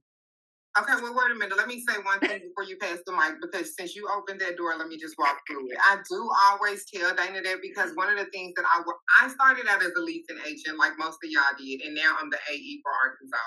Okay, 0.73 0.93
well, 1.03 1.13
wait 1.13 1.29
a 1.29 1.35
minute. 1.37 1.55
Let 1.55 1.67
me 1.67 1.85
say 1.87 2.01
one 2.01 2.19
thing 2.19 2.41
before 2.49 2.65
you 2.65 2.77
pass 2.77 2.97
the 3.05 3.13
mic, 3.13 3.37
because 3.39 3.75
since 3.77 3.95
you 3.95 4.09
opened 4.09 4.41
that 4.41 4.57
door, 4.57 4.73
let 4.75 4.87
me 4.87 4.97
just 4.97 5.13
walk 5.19 5.37
through 5.45 5.69
it. 5.69 5.77
I 5.77 5.97
do 6.09 6.29
always 6.49 6.83
tell 6.89 7.13
Dana 7.13 7.43
that 7.43 7.61
because 7.61 7.93
one 7.93 8.09
of 8.09 8.17
the 8.17 8.25
things 8.31 8.53
that 8.57 8.65
I 8.65 8.81
I 9.21 9.29
started 9.29 9.67
out 9.69 9.83
as 9.83 9.91
a 9.95 10.01
leasing 10.01 10.41
agent, 10.47 10.79
like 10.79 10.97
most 10.97 11.19
of 11.23 11.29
y'all 11.29 11.53
did, 11.59 11.81
and 11.81 11.93
now 11.93 12.17
I'm 12.19 12.31
the 12.31 12.41
AE 12.49 12.81
for 12.81 12.91
Arkansas. 13.05 13.37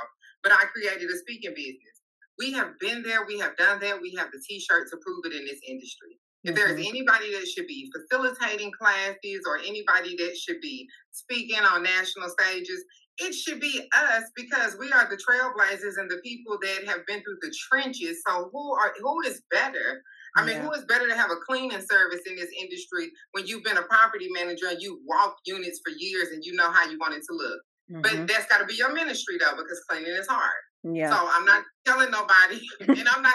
But 0.44 0.52
I 0.52 0.70
created 0.70 1.10
a 1.10 1.18
speaking 1.18 1.50
business. 1.50 1.98
We 2.38 2.52
have 2.52 2.78
been 2.78 3.02
there. 3.02 3.26
We 3.26 3.40
have 3.40 3.56
done 3.56 3.80
that. 3.80 4.00
We 4.00 4.14
have 4.18 4.30
the 4.30 4.40
T-shirt 4.46 4.86
to 4.90 4.96
prove 5.02 5.24
it 5.26 5.32
in 5.34 5.46
this 5.46 5.60
industry. 5.66 6.20
If 6.44 6.54
there's 6.54 6.78
mm-hmm. 6.78 6.88
anybody 6.88 7.32
that 7.34 7.48
should 7.48 7.66
be 7.66 7.90
facilitating 7.90 8.70
classes 8.70 9.42
or 9.48 9.58
anybody 9.58 10.14
that 10.16 10.36
should 10.36 10.60
be 10.60 10.86
speaking 11.10 11.58
on 11.58 11.82
national 11.82 12.28
stages, 12.38 12.84
it 13.18 13.34
should 13.34 13.60
be 13.60 13.88
us 13.96 14.24
because 14.34 14.76
we 14.78 14.92
are 14.92 15.08
the 15.08 15.16
trailblazers 15.16 15.98
and 15.98 16.10
the 16.10 16.20
people 16.22 16.58
that 16.60 16.86
have 16.86 17.06
been 17.06 17.22
through 17.22 17.38
the 17.40 17.54
trenches. 17.68 18.22
So 18.26 18.50
who 18.52 18.74
are 18.74 18.92
who 19.00 19.22
is 19.22 19.42
better? 19.50 20.02
I 20.36 20.44
mean, 20.44 20.56
yeah. 20.56 20.62
who 20.62 20.72
is 20.72 20.84
better 20.84 21.08
to 21.08 21.16
have 21.16 21.30
a 21.30 21.36
cleaning 21.48 21.80
service 21.80 22.20
in 22.26 22.36
this 22.36 22.50
industry 22.60 23.10
when 23.32 23.46
you've 23.46 23.64
been 23.64 23.78
a 23.78 23.82
property 23.82 24.28
manager 24.30 24.66
and 24.68 24.82
you 24.82 25.00
walked 25.06 25.40
units 25.46 25.80
for 25.84 25.94
years 25.96 26.28
and 26.32 26.44
you 26.44 26.54
know 26.54 26.70
how 26.70 26.88
you 26.90 26.98
want 26.98 27.14
it 27.14 27.22
to 27.30 27.34
look? 27.34 27.60
Mm-hmm. 27.90 28.02
But 28.02 28.28
that's 28.28 28.46
got 28.46 28.58
to 28.58 28.66
be 28.66 28.74
your 28.74 28.92
ministry 28.92 29.36
though, 29.40 29.56
because 29.56 29.80
cleaning 29.88 30.12
is 30.12 30.26
hard. 30.26 30.52
Yeah. 30.84 31.10
So 31.10 31.28
I'm 31.32 31.44
not 31.46 31.64
telling 31.86 32.10
nobody, 32.10 32.60
and 32.80 33.08
I'm 33.08 33.22
not 33.22 33.34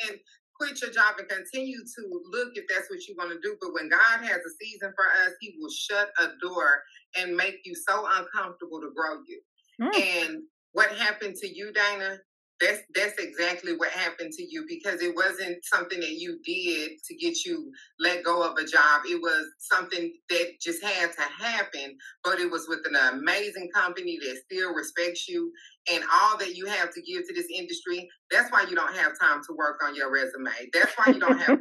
saying 0.00 0.18
quit 0.62 0.80
your 0.80 0.90
job 0.90 1.14
and 1.18 1.28
continue 1.28 1.78
to 1.78 2.22
look 2.30 2.52
if 2.54 2.64
that's 2.68 2.88
what 2.88 3.06
you 3.08 3.16
want 3.18 3.30
to 3.30 3.40
do. 3.42 3.56
But 3.60 3.74
when 3.74 3.88
God 3.88 4.20
has 4.20 4.38
a 4.38 4.64
season 4.64 4.92
for 4.94 5.04
us, 5.24 5.32
He 5.40 5.56
will 5.58 5.70
shut 5.70 6.10
a 6.20 6.28
door 6.40 6.82
and 7.18 7.36
make 7.36 7.60
you 7.64 7.74
so 7.74 8.06
uncomfortable 8.06 8.80
to 8.80 8.90
grow 8.94 9.18
you. 9.26 9.40
Mm. 9.80 10.24
And 10.24 10.42
what 10.72 10.90
happened 10.92 11.34
to 11.36 11.48
you, 11.48 11.72
Dana? 11.72 12.18
That's 12.60 12.82
that's 12.94 13.18
exactly 13.18 13.74
what 13.76 13.90
happened 13.90 14.32
to 14.34 14.44
you 14.44 14.64
because 14.68 15.02
it 15.02 15.16
wasn't 15.16 15.64
something 15.64 15.98
that 15.98 16.12
you 16.12 16.38
did 16.44 16.92
to 17.08 17.16
get 17.16 17.44
you 17.44 17.72
let 17.98 18.22
go 18.22 18.48
of 18.48 18.56
a 18.56 18.64
job. 18.64 19.02
It 19.04 19.20
was 19.20 19.46
something 19.58 20.12
that 20.30 20.60
just 20.60 20.80
had 20.84 21.10
to 21.12 21.22
happen, 21.22 21.96
but 22.22 22.38
it 22.38 22.48
was 22.48 22.68
with 22.68 22.86
an 22.86 22.94
amazing 23.14 23.68
company 23.74 24.16
that 24.20 24.42
still 24.44 24.74
respects 24.74 25.26
you 25.26 25.50
and 25.90 26.04
all 26.12 26.36
that 26.38 26.54
you 26.54 26.66
have 26.66 26.92
to 26.94 27.02
give 27.02 27.26
to 27.26 27.34
this 27.34 27.46
industry. 27.52 28.08
That's 28.30 28.50
why 28.52 28.66
you 28.68 28.76
don't 28.76 28.94
have 28.94 29.12
time 29.20 29.40
to 29.48 29.54
work 29.56 29.80
on 29.84 29.94
your 29.94 30.12
resume. 30.12 30.50
That's 30.72 30.92
why 30.96 31.12
you 31.12 31.20
don't 31.20 31.38
have 31.38 31.58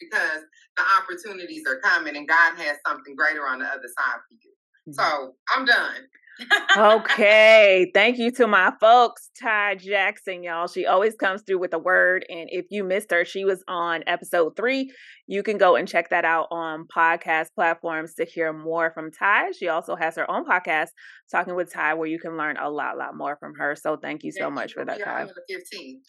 because 0.00 0.42
the 0.76 0.82
opportunities 1.00 1.64
are 1.66 1.80
coming 1.80 2.16
and 2.16 2.28
God 2.28 2.56
has 2.56 2.76
something 2.86 3.16
greater 3.16 3.46
on 3.46 3.58
the 3.58 3.66
other 3.66 3.88
side 3.98 4.20
for 4.28 4.34
you. 4.34 4.52
Mm-hmm. 4.88 4.92
So 4.92 5.34
I'm 5.54 5.64
done 5.64 6.06
okay. 6.76 7.90
Thank 7.94 8.18
you 8.18 8.30
to 8.32 8.46
my 8.46 8.72
folks, 8.80 9.30
Ty 9.40 9.76
Jackson, 9.76 10.42
y'all. 10.42 10.68
She 10.68 10.86
always 10.86 11.14
comes 11.14 11.42
through 11.42 11.58
with 11.58 11.74
a 11.74 11.78
word. 11.78 12.24
And 12.28 12.48
if 12.50 12.66
you 12.70 12.84
missed 12.84 13.10
her, 13.10 13.24
she 13.24 13.44
was 13.44 13.62
on 13.68 14.04
episode 14.06 14.56
three. 14.56 14.92
You 15.26 15.42
can 15.42 15.58
go 15.58 15.76
and 15.76 15.88
check 15.88 16.10
that 16.10 16.24
out 16.24 16.48
on 16.50 16.86
podcast 16.94 17.48
platforms 17.54 18.14
to 18.14 18.24
hear 18.24 18.52
more 18.52 18.92
from 18.92 19.10
Ty. 19.10 19.52
She 19.52 19.68
also 19.68 19.96
has 19.96 20.16
her 20.16 20.30
own 20.30 20.44
podcast, 20.44 20.88
Talking 21.30 21.54
with 21.54 21.72
Ty, 21.72 21.94
where 21.94 22.08
you 22.08 22.18
can 22.18 22.36
learn 22.36 22.56
a 22.56 22.70
lot, 22.70 22.96
lot 22.96 23.16
more 23.16 23.36
from 23.36 23.54
her. 23.56 23.76
So 23.76 23.96
thank 23.96 24.22
you 24.24 24.32
so 24.32 24.44
oh, 24.44 24.48
yeah, 24.48 24.54
much 24.54 24.72
for 24.74 24.84
that, 24.84 25.02
Ty. 25.02 25.26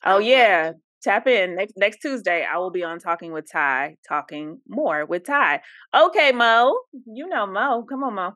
Oh, 0.05 0.19
yeah. 0.19 0.73
Tap 1.01 1.27
in 1.27 1.55
next 1.55 1.73
next 1.77 2.01
Tuesday. 2.01 2.45
I 2.45 2.57
will 2.57 2.71
be 2.71 2.83
on 2.83 2.99
Talking 2.99 3.31
with 3.31 3.49
Ty, 3.49 3.95
talking 4.05 4.59
more 4.67 5.05
with 5.05 5.25
Ty. 5.25 5.61
Okay, 5.95 6.33
Mo. 6.33 6.77
You 7.05 7.25
know 7.29 7.47
Mo. 7.47 7.85
Come 7.89 8.03
on, 8.03 8.15
Mo. 8.15 8.33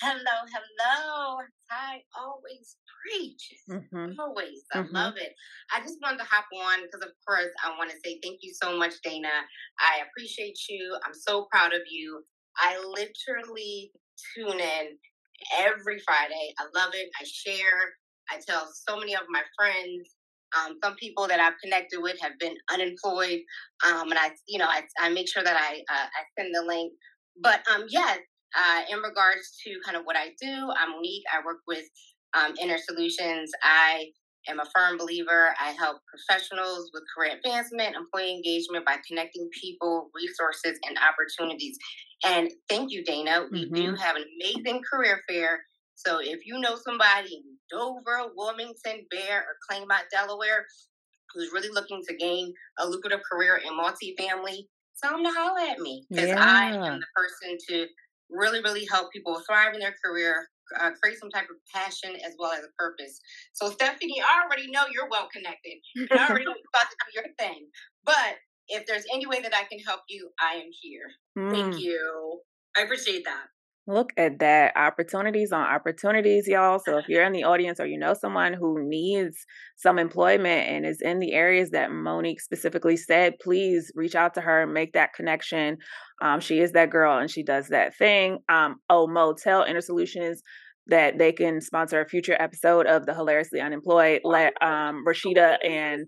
Hello, 0.00 0.14
hello. 0.22 1.38
I 1.72 1.98
always 2.16 2.76
preach. 3.02 3.52
Mm-hmm. 3.68 4.20
Always. 4.20 4.62
I 4.72 4.78
mm-hmm. 4.78 4.94
love 4.94 5.14
it. 5.16 5.34
I 5.74 5.80
just 5.80 5.98
wanted 6.00 6.18
to 6.18 6.24
hop 6.24 6.44
on 6.54 6.82
because, 6.82 7.04
of 7.04 7.12
course, 7.26 7.50
I 7.64 7.76
want 7.76 7.90
to 7.90 7.96
say 8.04 8.20
thank 8.22 8.38
you 8.42 8.54
so 8.62 8.78
much, 8.78 8.94
Dana. 9.02 9.28
I 9.80 10.02
appreciate 10.06 10.56
you. 10.68 10.96
I'm 11.04 11.14
so 11.14 11.48
proud 11.50 11.74
of 11.74 11.80
you. 11.90 12.22
I 12.58 12.78
literally 12.78 13.90
tune 14.36 14.60
in 14.60 14.86
every 15.58 15.98
Friday. 15.98 16.54
I 16.60 16.66
love 16.78 16.92
it. 16.94 17.08
I 17.20 17.24
share. 17.24 17.94
I 18.30 18.38
tell 18.46 18.68
so 18.88 19.00
many 19.00 19.14
of 19.14 19.22
my 19.30 19.42
friends. 19.56 20.10
Um, 20.56 20.78
some 20.82 20.94
people 20.94 21.26
that 21.26 21.40
I've 21.40 21.58
connected 21.60 22.00
with 22.00 22.20
have 22.22 22.38
been 22.38 22.54
unemployed, 22.72 23.40
um, 23.86 24.10
and 24.10 24.18
I, 24.18 24.30
you 24.46 24.58
know, 24.58 24.64
I, 24.66 24.82
I 24.98 25.10
make 25.10 25.28
sure 25.28 25.42
that 25.42 25.56
I 25.56 25.80
uh, 25.92 26.06
I 26.06 26.40
send 26.40 26.54
the 26.54 26.62
link. 26.66 26.92
But 27.42 27.60
um, 27.68 27.84
yeah, 27.90 28.16
uh, 28.56 28.82
in 28.90 28.98
regards 28.98 29.58
to 29.64 29.78
kind 29.84 29.96
of 29.96 30.04
what 30.04 30.16
I 30.16 30.28
do, 30.40 30.70
I'm 30.76 30.92
Monique. 30.92 31.24
I 31.32 31.44
work 31.44 31.58
with 31.66 31.84
um, 32.34 32.54
Inner 32.60 32.78
Solutions. 32.78 33.50
I 33.62 34.06
am 34.48 34.60
a 34.60 34.64
firm 34.74 34.96
believer. 34.98 35.54
I 35.60 35.72
help 35.72 35.98
professionals 36.06 36.90
with 36.94 37.02
career 37.14 37.36
advancement, 37.36 37.96
employee 37.96 38.34
engagement 38.34 38.86
by 38.86 38.96
connecting 39.06 39.48
people, 39.60 40.10
resources, 40.14 40.78
and 40.86 40.96
opportunities. 40.98 41.76
And 42.24 42.50
thank 42.68 42.90
you, 42.90 43.04
Dana. 43.04 43.46
We 43.50 43.66
mm-hmm. 43.66 43.74
do 43.74 43.94
have 43.94 44.16
an 44.16 44.24
amazing 44.40 44.82
career 44.90 45.20
fair. 45.28 45.60
So 45.94 46.20
if 46.20 46.46
you 46.46 46.60
know 46.60 46.76
somebody 46.76 47.34
in 47.34 47.42
Dover, 47.70 48.30
Wilmington, 48.36 49.06
Bear, 49.10 49.40
or 49.40 49.56
Claymont, 49.68 50.08
Delaware, 50.12 50.64
who's 51.34 51.52
really 51.52 51.70
looking 51.70 52.02
to 52.08 52.16
gain 52.16 52.54
a 52.78 52.86
lucrative 52.86 53.20
career 53.30 53.56
in 53.56 53.72
multifamily, 53.72 54.66
tell 55.02 55.12
them 55.12 55.24
to 55.24 55.30
holler 55.30 55.60
at 55.70 55.78
me 55.78 56.06
because 56.08 56.28
yeah. 56.28 56.38
I 56.38 56.72
am 56.72 57.00
the 57.00 57.06
person 57.14 57.58
to 57.68 57.86
really, 58.30 58.60
really 58.62 58.86
help 58.86 59.12
people 59.12 59.40
thrive 59.46 59.74
in 59.74 59.80
their 59.80 59.94
career, 60.04 60.48
uh, 60.78 60.90
create 61.02 61.18
some 61.18 61.30
type 61.30 61.48
of 61.50 61.56
passion 61.72 62.14
as 62.26 62.34
well 62.38 62.52
as 62.52 62.60
a 62.60 62.72
purpose. 62.78 63.20
So, 63.52 63.70
Stephanie, 63.70 64.20
I 64.20 64.44
already 64.44 64.70
know 64.70 64.84
you're 64.92 65.08
well 65.10 65.28
connected. 65.32 65.78
I 66.10 66.28
already 66.28 66.44
know 66.44 66.52
you're 66.56 66.72
about 66.74 66.90
to 66.90 66.96
do 67.06 67.20
your 67.20 67.34
thing. 67.38 67.68
But 68.04 68.36
if 68.68 68.86
there's 68.86 69.04
any 69.12 69.26
way 69.26 69.40
that 69.40 69.54
I 69.54 69.64
can 69.64 69.78
help 69.80 70.02
you, 70.08 70.30
I 70.40 70.56
am 70.56 70.70
here. 70.82 71.10
Mm. 71.38 71.50
Thank 71.50 71.80
you. 71.80 72.40
I 72.76 72.82
appreciate 72.82 73.24
that. 73.24 73.46
Look 73.88 74.12
at 74.18 74.38
that. 74.40 74.74
Opportunities 74.76 75.50
on 75.50 75.62
opportunities, 75.62 76.46
y'all. 76.46 76.78
So 76.78 76.98
if 76.98 77.08
you're 77.08 77.24
in 77.24 77.32
the 77.32 77.44
audience 77.44 77.80
or 77.80 77.86
you 77.86 77.98
know 77.98 78.12
someone 78.12 78.52
who 78.52 78.86
needs 78.86 79.46
some 79.78 79.98
employment 79.98 80.68
and 80.68 80.84
is 80.84 81.00
in 81.00 81.20
the 81.20 81.32
areas 81.32 81.70
that 81.70 81.90
Monique 81.90 82.42
specifically 82.42 82.98
said, 82.98 83.36
please 83.42 83.90
reach 83.94 84.14
out 84.14 84.34
to 84.34 84.42
her 84.42 84.64
and 84.64 84.74
make 84.74 84.92
that 84.92 85.14
connection. 85.14 85.78
Um, 86.20 86.38
she 86.40 86.58
is 86.58 86.72
that 86.72 86.90
girl 86.90 87.16
and 87.16 87.30
she 87.30 87.42
does 87.42 87.68
that 87.68 87.96
thing. 87.96 88.40
Um, 88.50 88.76
oh, 88.90 89.06
Mo 89.06 89.32
tell 89.32 89.62
Inner 89.62 89.80
Solutions 89.80 90.42
that 90.88 91.16
they 91.16 91.32
can 91.32 91.62
sponsor 91.62 91.98
a 92.02 92.06
future 92.06 92.36
episode 92.38 92.86
of 92.86 93.06
the 93.06 93.14
Hilariously 93.14 93.62
Unemployed. 93.62 94.20
Let 94.22 94.52
um, 94.62 95.02
Rashida 95.08 95.56
and 95.66 96.04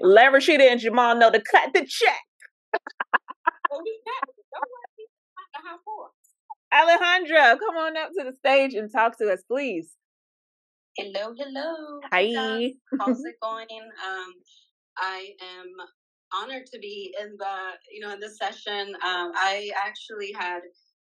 let 0.00 0.32
Rashida 0.32 0.70
and 0.70 0.78
Jamal 0.78 1.16
know 1.16 1.32
to 1.32 1.42
cut 1.42 1.72
the 1.74 1.84
check. 1.84 2.20
Alejandra, 6.74 7.58
come 7.58 7.76
on 7.76 7.96
up 7.96 8.10
to 8.18 8.24
the 8.24 8.32
stage 8.36 8.74
and 8.74 8.90
talk 8.90 9.16
to 9.18 9.32
us, 9.32 9.42
please. 9.48 9.92
Hello, 10.96 11.32
hello. 11.36 12.00
Hi. 12.12 12.72
How's 12.98 13.24
it 13.24 13.36
going? 13.40 13.66
Um, 13.70 14.32
I 14.96 15.30
am 15.56 15.72
honored 16.34 16.66
to 16.72 16.78
be 16.80 17.14
in 17.20 17.36
the, 17.38 17.56
you 17.92 18.00
know, 18.00 18.12
in 18.12 18.20
this 18.20 18.38
session. 18.38 18.94
Um, 18.94 19.32
I 19.34 19.70
actually 19.76 20.32
had 20.32 20.60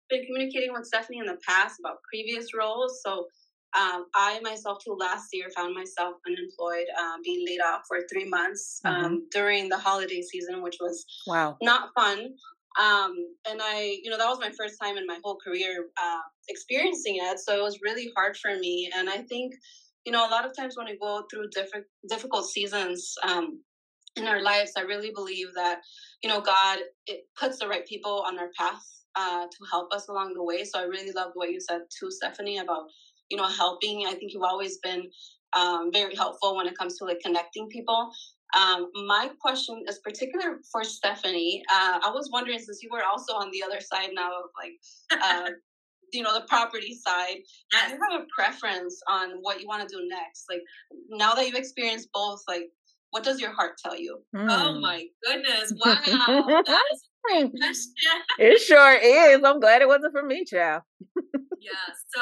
been 0.09 0.25
communicating 0.25 0.73
with 0.73 0.85
Stephanie 0.85 1.19
in 1.19 1.25
the 1.25 1.37
past 1.47 1.79
about 1.79 1.97
previous 2.11 2.53
roles. 2.53 3.01
So 3.05 3.27
um, 3.73 4.07
I 4.13 4.39
myself, 4.41 4.79
too, 4.83 4.97
last 4.99 5.29
year 5.31 5.49
found 5.55 5.73
myself 5.73 6.15
unemployed, 6.27 6.87
um, 6.99 7.21
being 7.23 7.45
laid 7.47 7.61
off 7.61 7.83
for 7.87 7.99
three 8.11 8.27
months 8.27 8.81
mm-hmm. 8.85 9.05
um, 9.05 9.27
during 9.31 9.69
the 9.69 9.77
holiday 9.77 10.21
season, 10.21 10.61
which 10.61 10.77
was 10.81 11.05
wow 11.27 11.57
not 11.61 11.89
fun. 11.95 12.33
Um, 12.79 13.13
and 13.49 13.59
I, 13.61 13.97
you 14.03 14.09
know, 14.09 14.17
that 14.17 14.27
was 14.29 14.39
my 14.39 14.51
first 14.57 14.75
time 14.81 14.97
in 14.97 15.05
my 15.05 15.19
whole 15.23 15.37
career 15.43 15.87
uh, 16.01 16.21
experiencing 16.47 17.17
it. 17.21 17.39
So 17.39 17.57
it 17.57 17.63
was 17.63 17.79
really 17.81 18.11
hard 18.15 18.37
for 18.37 18.57
me. 18.57 18.91
And 18.95 19.09
I 19.09 19.17
think, 19.17 19.53
you 20.05 20.11
know, 20.11 20.27
a 20.27 20.31
lot 20.31 20.45
of 20.45 20.55
times 20.55 20.77
when 20.77 20.87
we 20.87 20.97
go 20.97 21.25
through 21.29 21.49
different 21.49 21.85
difficult 22.09 22.45
seasons 22.45 23.13
um, 23.23 23.61
in 24.15 24.25
our 24.27 24.41
lives, 24.41 24.71
I 24.77 24.81
really 24.81 25.11
believe 25.13 25.47
that, 25.55 25.81
you 26.23 26.29
know, 26.29 26.41
God 26.41 26.79
it 27.07 27.21
puts 27.39 27.59
the 27.59 27.67
right 27.67 27.85
people 27.85 28.23
on 28.27 28.39
our 28.39 28.49
path 28.57 28.81
uh, 29.15 29.45
to 29.45 29.57
help 29.69 29.93
us 29.93 30.07
along 30.07 30.33
the 30.33 30.43
way. 30.43 30.63
So 30.63 30.79
I 30.79 30.83
really 30.83 31.11
loved 31.11 31.31
what 31.35 31.51
you 31.51 31.59
said 31.59 31.81
too, 31.97 32.09
Stephanie, 32.09 32.59
about 32.59 32.83
you 33.29 33.37
know 33.37 33.47
helping. 33.47 34.05
I 34.07 34.13
think 34.13 34.33
you've 34.33 34.43
always 34.43 34.77
been 34.79 35.09
um, 35.53 35.91
very 35.91 36.15
helpful 36.15 36.55
when 36.55 36.67
it 36.67 36.77
comes 36.77 36.97
to 36.97 37.05
like 37.05 37.19
connecting 37.23 37.67
people. 37.69 38.11
Um, 38.57 38.89
my 39.07 39.29
question 39.39 39.83
is 39.87 39.99
particular 39.99 40.59
for 40.71 40.83
Stephanie. 40.83 41.63
Uh, 41.71 41.99
I 42.03 42.11
was 42.13 42.29
wondering, 42.31 42.59
since 42.59 42.83
you 42.83 42.89
were 42.91 43.03
also 43.03 43.33
on 43.33 43.49
the 43.51 43.63
other 43.63 43.79
side 43.79 44.09
now 44.13 44.29
of 44.29 44.49
like 44.57 45.21
uh, 45.23 45.51
you 46.13 46.23
know 46.23 46.33
the 46.33 46.45
property 46.47 46.93
side 46.93 47.37
yes. 47.71 47.89
do 47.89 47.95
you 47.95 47.99
have 48.09 48.21
a 48.21 48.25
preference 48.35 49.01
on 49.09 49.31
what 49.41 49.61
you 49.61 49.67
want 49.67 49.87
to 49.87 49.95
do 49.95 50.07
next 50.07 50.45
like 50.49 50.61
now 51.09 51.33
that 51.33 51.45
you've 51.45 51.55
experienced 51.55 52.09
both 52.13 52.41
like 52.47 52.69
what 53.11 53.23
does 53.23 53.39
your 53.39 53.51
heart 53.51 53.77
tell 53.83 53.97
you 53.97 54.19
mm. 54.35 54.47
oh 54.49 54.79
my 54.79 55.05
goodness 55.25 55.73
wow 55.85 56.63
that's 56.65 56.69
a 56.69 57.49
question. 57.49 57.93
it 58.39 58.59
sure 58.59 58.93
is 59.01 59.41
i'm 59.43 59.59
glad 59.59 59.81
it 59.81 59.87
wasn't 59.87 60.11
for 60.11 60.23
me 60.23 60.43
child 60.45 60.81
yeah 61.61 61.87
so 62.09 62.21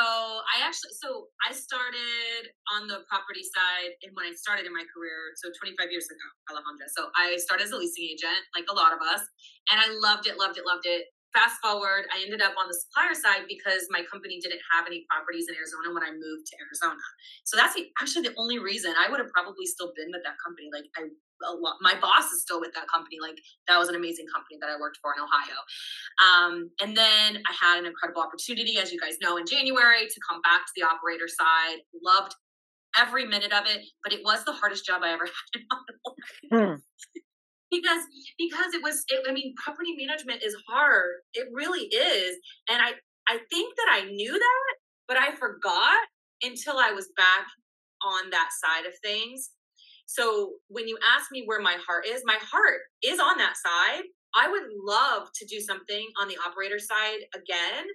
i 0.51 0.59
actually 0.59 0.91
so 0.91 1.31
i 1.47 1.55
started 1.55 2.51
on 2.75 2.91
the 2.91 3.07
property 3.07 3.41
side 3.41 3.95
and 4.03 4.11
when 4.13 4.27
i 4.27 4.33
started 4.35 4.67
in 4.67 4.73
my 4.75 4.83
career 4.91 5.31
so 5.39 5.47
25 5.55 5.87
years 5.87 6.11
ago 6.11 6.27
alejandra 6.51 6.91
so 6.91 7.07
i 7.15 7.39
started 7.39 7.63
as 7.63 7.71
a 7.71 7.79
leasing 7.79 8.03
agent 8.03 8.43
like 8.51 8.67
a 8.67 8.75
lot 8.75 8.91
of 8.91 8.99
us 8.99 9.23
and 9.71 9.79
i 9.79 9.87
loved 10.03 10.27
it 10.27 10.35
loved 10.35 10.59
it 10.59 10.67
loved 10.67 10.83
it 10.83 11.07
fast 11.33 11.61
forward, 11.61 12.09
I 12.09 12.21
ended 12.25 12.41
up 12.41 12.57
on 12.57 12.67
the 12.67 12.73
supplier 12.73 13.13
side 13.13 13.45
because 13.45 13.85
my 13.89 14.01
company 14.09 14.41
didn't 14.41 14.61
have 14.73 14.89
any 14.89 15.05
properties 15.09 15.45
in 15.45 15.53
Arizona 15.53 15.93
when 15.93 16.03
I 16.03 16.11
moved 16.13 16.49
to 16.49 16.55
Arizona. 16.57 17.05
So 17.45 17.57
that's 17.57 17.77
actually 18.01 18.29
the 18.29 18.35
only 18.37 18.57
reason 18.57 18.93
I 18.97 19.09
would 19.09 19.21
have 19.21 19.29
probably 19.29 19.65
still 19.65 19.93
been 19.93 20.09
with 20.09 20.25
that 20.25 20.41
company. 20.41 20.69
Like 20.73 20.89
I, 20.97 21.13
lot, 21.47 21.77
my 21.81 21.95
boss 21.99 22.31
is 22.31 22.41
still 22.41 22.59
with 22.59 22.73
that 22.73 22.87
company. 22.87 23.17
Like 23.21 23.37
that 23.67 23.77
was 23.77 23.89
an 23.89 23.95
amazing 23.95 24.25
company 24.33 24.57
that 24.61 24.69
I 24.69 24.79
worked 24.79 24.99
for 25.01 25.13
in 25.13 25.21
Ohio. 25.23 25.59
Um, 26.19 26.69
and 26.81 26.95
then 26.95 27.41
I 27.47 27.53
had 27.59 27.79
an 27.79 27.85
incredible 27.85 28.21
opportunity, 28.21 28.77
as 28.77 28.91
you 28.91 28.99
guys 28.99 29.15
know, 29.21 29.37
in 29.37 29.45
January 29.45 30.07
to 30.07 30.19
come 30.29 30.41
back 30.41 30.65
to 30.65 30.73
the 30.75 30.83
operator 30.83 31.27
side. 31.27 31.79
Loved 32.03 32.35
every 32.97 33.25
minute 33.25 33.53
of 33.53 33.65
it, 33.67 33.85
but 34.03 34.13
it 34.13 34.21
was 34.23 34.43
the 34.45 34.53
hardest 34.53 34.85
job 34.85 35.01
I 35.03 35.13
ever 35.13 35.25
had. 36.51 36.59
mm 36.59 36.81
because 37.71 38.01
because 38.37 38.73
it 38.73 38.81
was 38.81 39.03
it, 39.09 39.23
i 39.29 39.31
mean 39.31 39.53
property 39.63 39.95
management 39.95 40.43
is 40.43 40.55
hard 40.67 41.21
it 41.33 41.47
really 41.53 41.81
is 41.81 42.35
and 42.69 42.81
i 42.81 42.93
i 43.27 43.37
think 43.49 43.75
that 43.75 43.87
i 43.91 44.05
knew 44.09 44.31
that 44.31 44.75
but 45.07 45.17
i 45.17 45.35
forgot 45.35 45.99
until 46.41 46.77
i 46.77 46.91
was 46.91 47.09
back 47.15 47.45
on 48.03 48.29
that 48.31 48.49
side 48.63 48.85
of 48.87 48.93
things 49.03 49.51
so 50.09 50.53
when 50.67 50.87
you 50.87 50.97
ask 51.15 51.31
me 51.31 51.43
where 51.45 51.61
my 51.61 51.77
heart 51.85 52.05
is 52.07 52.23
my 52.25 52.37
heart 52.41 52.81
is 53.03 53.19
on 53.19 53.37
that 53.37 53.55
side. 53.57 54.03
I 54.35 54.47
would 54.47 54.69
love 54.85 55.29
to 55.33 55.45
do 55.47 55.59
something 55.59 56.05
on 56.21 56.27
the 56.27 56.37
operator 56.45 56.77
side 56.77 57.21
again 57.33 57.85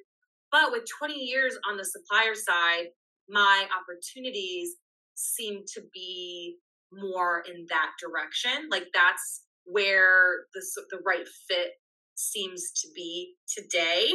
but 0.51 0.73
with 0.73 0.83
20 0.99 1.15
years 1.15 1.57
on 1.69 1.77
the 1.77 1.85
supplier 1.85 2.35
side 2.35 2.87
my 3.29 3.67
opportunities 3.71 4.77
seem 5.15 5.63
to 5.75 5.83
be 5.93 6.57
more 6.93 7.43
in 7.49 7.67
that 7.69 7.91
direction. 8.01 8.69
Like 8.71 8.87
that's 8.93 9.43
where 9.65 10.47
the 10.55 10.63
the 10.91 10.99
right 11.05 11.27
fit 11.49 11.73
seems 12.15 12.71
to 12.83 12.89
be 12.95 13.35
today. 13.49 14.11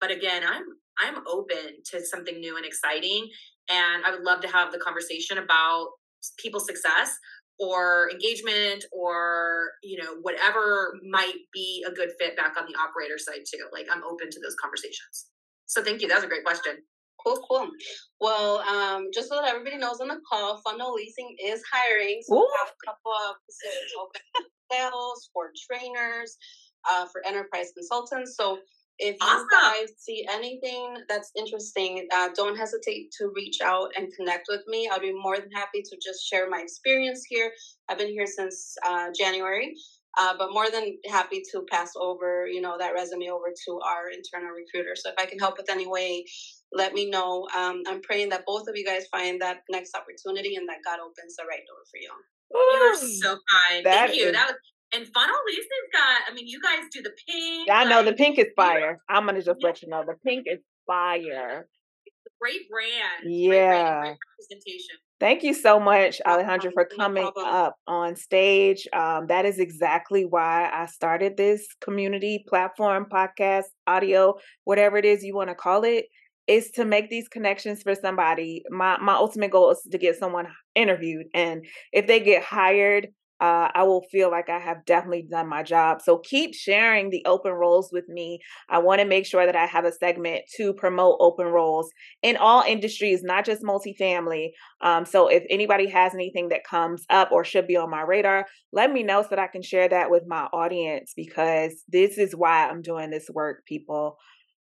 But 0.00 0.10
again, 0.10 0.42
I'm 0.46 0.64
I'm 0.98 1.22
open 1.26 1.82
to 1.92 2.04
something 2.04 2.40
new 2.40 2.56
and 2.56 2.64
exciting, 2.64 3.28
and 3.70 4.04
I 4.04 4.10
would 4.10 4.22
love 4.22 4.40
to 4.42 4.48
have 4.48 4.72
the 4.72 4.78
conversation 4.78 5.38
about 5.38 5.88
people's 6.38 6.66
success 6.66 7.16
or 7.58 8.10
engagement 8.10 8.84
or 8.92 9.70
you 9.82 10.02
know 10.02 10.16
whatever 10.22 10.94
might 11.08 11.36
be 11.52 11.84
a 11.86 11.90
good 11.90 12.10
fit 12.18 12.36
back 12.36 12.54
on 12.58 12.66
the 12.66 12.78
operator 12.78 13.18
side 13.18 13.44
too. 13.50 13.66
Like 13.72 13.86
i'm 13.90 14.04
open 14.04 14.30
to 14.30 14.40
those 14.40 14.56
conversations. 14.60 15.26
So 15.66 15.82
thank 15.82 16.00
you. 16.00 16.08
That 16.08 16.16
was 16.16 16.24
a 16.24 16.28
great 16.28 16.44
question. 16.44 16.74
Cool 17.24 17.44
cool. 17.48 17.68
Well 18.20 18.58
um, 18.60 19.08
just 19.12 19.28
so 19.28 19.36
that 19.36 19.48
everybody 19.48 19.78
knows 19.78 20.00
on 20.00 20.08
the 20.08 20.20
call 20.30 20.60
funnel 20.64 20.94
leasing 20.94 21.34
is 21.42 21.62
hiring. 21.72 22.20
So 22.22 22.36
Ooh. 22.36 22.40
we 22.40 22.48
have 22.60 22.72
a 22.72 22.86
couple 22.86 23.12
of 23.28 23.36
positions 23.46 23.92
open 24.00 24.46
sales, 24.72 25.30
for 25.32 25.50
trainers, 25.70 26.36
uh, 26.88 27.06
for 27.06 27.24
enterprise 27.26 27.72
consultants. 27.74 28.36
So 28.36 28.58
if 28.98 29.16
awesome. 29.20 29.40
you 29.40 29.48
guys 29.50 29.88
see 29.98 30.26
anything 30.30 30.96
that's 31.08 31.30
interesting, 31.36 32.08
uh, 32.14 32.28
don't 32.34 32.56
hesitate 32.56 33.12
to 33.18 33.30
reach 33.34 33.58
out 33.62 33.90
and 33.96 34.12
connect 34.14 34.46
with 34.48 34.62
me. 34.66 34.88
I'll 34.90 35.00
be 35.00 35.12
more 35.12 35.36
than 35.36 35.50
happy 35.52 35.82
to 35.82 35.96
just 36.02 36.26
share 36.28 36.48
my 36.48 36.60
experience 36.60 37.24
here. 37.28 37.50
I've 37.88 37.98
been 37.98 38.08
here 38.08 38.26
since 38.26 38.74
uh, 38.86 39.08
January, 39.16 39.74
uh, 40.18 40.34
but 40.38 40.52
more 40.52 40.70
than 40.70 40.96
happy 41.06 41.42
to 41.52 41.64
pass 41.70 41.92
over, 41.96 42.46
you 42.46 42.60
know, 42.60 42.76
that 42.78 42.94
resume 42.94 43.28
over 43.28 43.52
to 43.66 43.80
our 43.84 44.08
internal 44.08 44.50
recruiter. 44.50 44.96
So 44.96 45.10
if 45.10 45.16
I 45.18 45.26
can 45.26 45.38
help 45.38 45.58
with 45.58 45.70
any 45.70 45.86
way, 45.86 46.24
let 46.72 46.94
me 46.94 47.10
know. 47.10 47.46
Um, 47.56 47.82
I'm 47.86 48.00
praying 48.02 48.30
that 48.30 48.44
both 48.46 48.66
of 48.68 48.76
you 48.76 48.84
guys 48.84 49.06
find 49.10 49.40
that 49.42 49.58
next 49.70 49.94
opportunity 49.94 50.56
and 50.56 50.68
that 50.68 50.78
God 50.84 51.00
opens 51.00 51.36
the 51.36 51.44
right 51.48 51.62
door 51.66 51.84
for 51.90 51.98
you. 51.98 52.10
You 52.50 52.78
are 52.78 52.96
so 52.96 53.38
kind. 53.70 53.84
Thank 53.84 54.16
you. 54.16 54.26
Is, 54.26 54.32
that 54.32 54.46
was 54.46 54.56
and 54.96 55.06
funnel 55.12 55.36
leasing's 55.46 55.68
got. 55.92 56.30
I 56.30 56.34
mean, 56.34 56.48
you 56.48 56.60
guys 56.60 56.84
do 56.90 57.02
the 57.02 57.12
pink. 57.28 57.68
Yeah, 57.68 57.78
I 57.78 57.84
know 57.84 58.00
like, 58.00 58.06
the 58.06 58.12
pink 58.14 58.38
is 58.38 58.46
fire. 58.56 59.00
I'm 59.08 59.26
gonna 59.26 59.42
just 59.42 59.60
yeah. 59.60 59.66
let 59.66 59.82
you 59.82 59.88
know 59.88 60.04
the 60.06 60.16
pink 60.24 60.46
is 60.46 60.60
fire. 60.86 61.68
Great 62.40 62.68
brand. 62.70 63.24
Yeah. 63.24 63.48
Great, 63.48 63.68
brand, 63.68 64.02
great 64.02 64.16
representation. 64.38 64.96
Thank 65.18 65.42
you 65.42 65.54
so 65.54 65.80
much, 65.80 66.20
Alejandra, 66.26 66.72
for 66.74 66.84
coming 66.84 67.30
up 67.38 67.76
on 67.86 68.16
stage. 68.16 68.86
Um, 68.92 69.28
that 69.28 69.46
is 69.46 69.58
exactly 69.58 70.24
why 70.24 70.70
I 70.70 70.86
started 70.86 71.36
this 71.36 71.66
community 71.80 72.44
platform, 72.46 73.06
podcast, 73.10 73.64
audio, 73.86 74.34
whatever 74.64 74.98
it 74.98 75.06
is 75.06 75.24
you 75.24 75.34
want 75.34 75.48
to 75.48 75.54
call 75.54 75.84
it 75.84 76.06
is 76.46 76.70
to 76.72 76.84
make 76.84 77.08
these 77.08 77.28
connections 77.28 77.82
for 77.82 77.94
somebody. 77.94 78.62
My 78.70 78.98
my 78.98 79.14
ultimate 79.14 79.50
goal 79.50 79.70
is 79.70 79.80
to 79.90 79.98
get 79.98 80.16
someone 80.16 80.46
interviewed, 80.74 81.26
and 81.34 81.64
if 81.92 82.06
they 82.06 82.20
get 82.20 82.44
hired, 82.44 83.08
uh, 83.40 83.68
I 83.74 83.82
will 83.82 84.02
feel 84.10 84.30
like 84.30 84.48
I 84.48 84.58
have 84.58 84.84
definitely 84.86 85.26
done 85.30 85.48
my 85.48 85.62
job. 85.62 86.00
So 86.00 86.18
keep 86.18 86.54
sharing 86.54 87.10
the 87.10 87.22
open 87.26 87.52
roles 87.52 87.90
with 87.92 88.08
me. 88.08 88.38
I 88.70 88.78
want 88.78 89.00
to 89.00 89.06
make 89.06 89.26
sure 89.26 89.44
that 89.44 89.56
I 89.56 89.66
have 89.66 89.84
a 89.84 89.92
segment 89.92 90.44
to 90.56 90.72
promote 90.72 91.18
open 91.20 91.46
roles 91.46 91.90
in 92.22 92.36
all 92.38 92.62
industries, 92.62 93.22
not 93.22 93.44
just 93.44 93.62
multifamily. 93.62 94.50
Um, 94.80 95.04
so 95.04 95.28
if 95.28 95.44
anybody 95.50 95.88
has 95.90 96.14
anything 96.14 96.48
that 96.48 96.64
comes 96.64 97.04
up 97.10 97.30
or 97.30 97.44
should 97.44 97.66
be 97.66 97.76
on 97.76 97.90
my 97.90 98.02
radar, 98.02 98.46
let 98.72 98.90
me 98.90 99.02
know 99.02 99.22
so 99.22 99.28
that 99.30 99.38
I 99.38 99.48
can 99.48 99.62
share 99.62 99.88
that 99.88 100.10
with 100.10 100.22
my 100.26 100.44
audience 100.52 101.12
because 101.14 101.82
this 101.88 102.16
is 102.16 102.34
why 102.34 102.68
I'm 102.68 102.80
doing 102.80 103.10
this 103.10 103.28
work, 103.28 103.64
people 103.66 104.16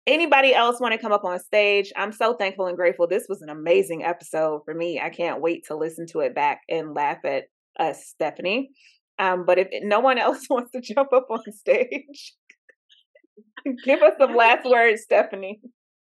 anybody 0.07 0.55
else 0.55 0.81
want 0.81 0.93
to 0.93 0.99
come 0.99 1.13
up 1.13 1.25
on 1.25 1.39
stage 1.41 1.93
i'm 1.97 2.13
so 2.13 2.35
thankful 2.35 2.67
and 2.67 2.77
grateful 2.77 3.09
this 3.09 3.27
was 3.29 3.43
an 3.43 3.49
amazing 3.49 4.05
episode 4.05 4.61
for 4.65 4.73
me 4.73 5.01
i 5.01 5.11
can't 5.11 5.41
wait 5.41 5.65
to 5.67 5.75
listen 5.75 6.07
to 6.07 6.21
it 6.21 6.33
back 6.35 6.61
and 6.69 6.95
laugh 6.95 7.19
at 7.25 7.45
us 7.79 8.07
stephanie 8.07 8.71
um, 9.19 9.45
but 9.47 9.59
if 9.59 9.69
no 9.83 10.01
one 10.01 10.19
else 10.27 10.47
wants 10.49 10.71
to 10.73 10.81
jump 10.81 11.13
up 11.13 11.27
on 11.31 11.41
stage 11.53 12.35
give 13.85 14.03
us 14.03 14.15
some 14.19 14.35
last 14.35 14.69
words 14.69 15.03
stephanie 15.03 15.61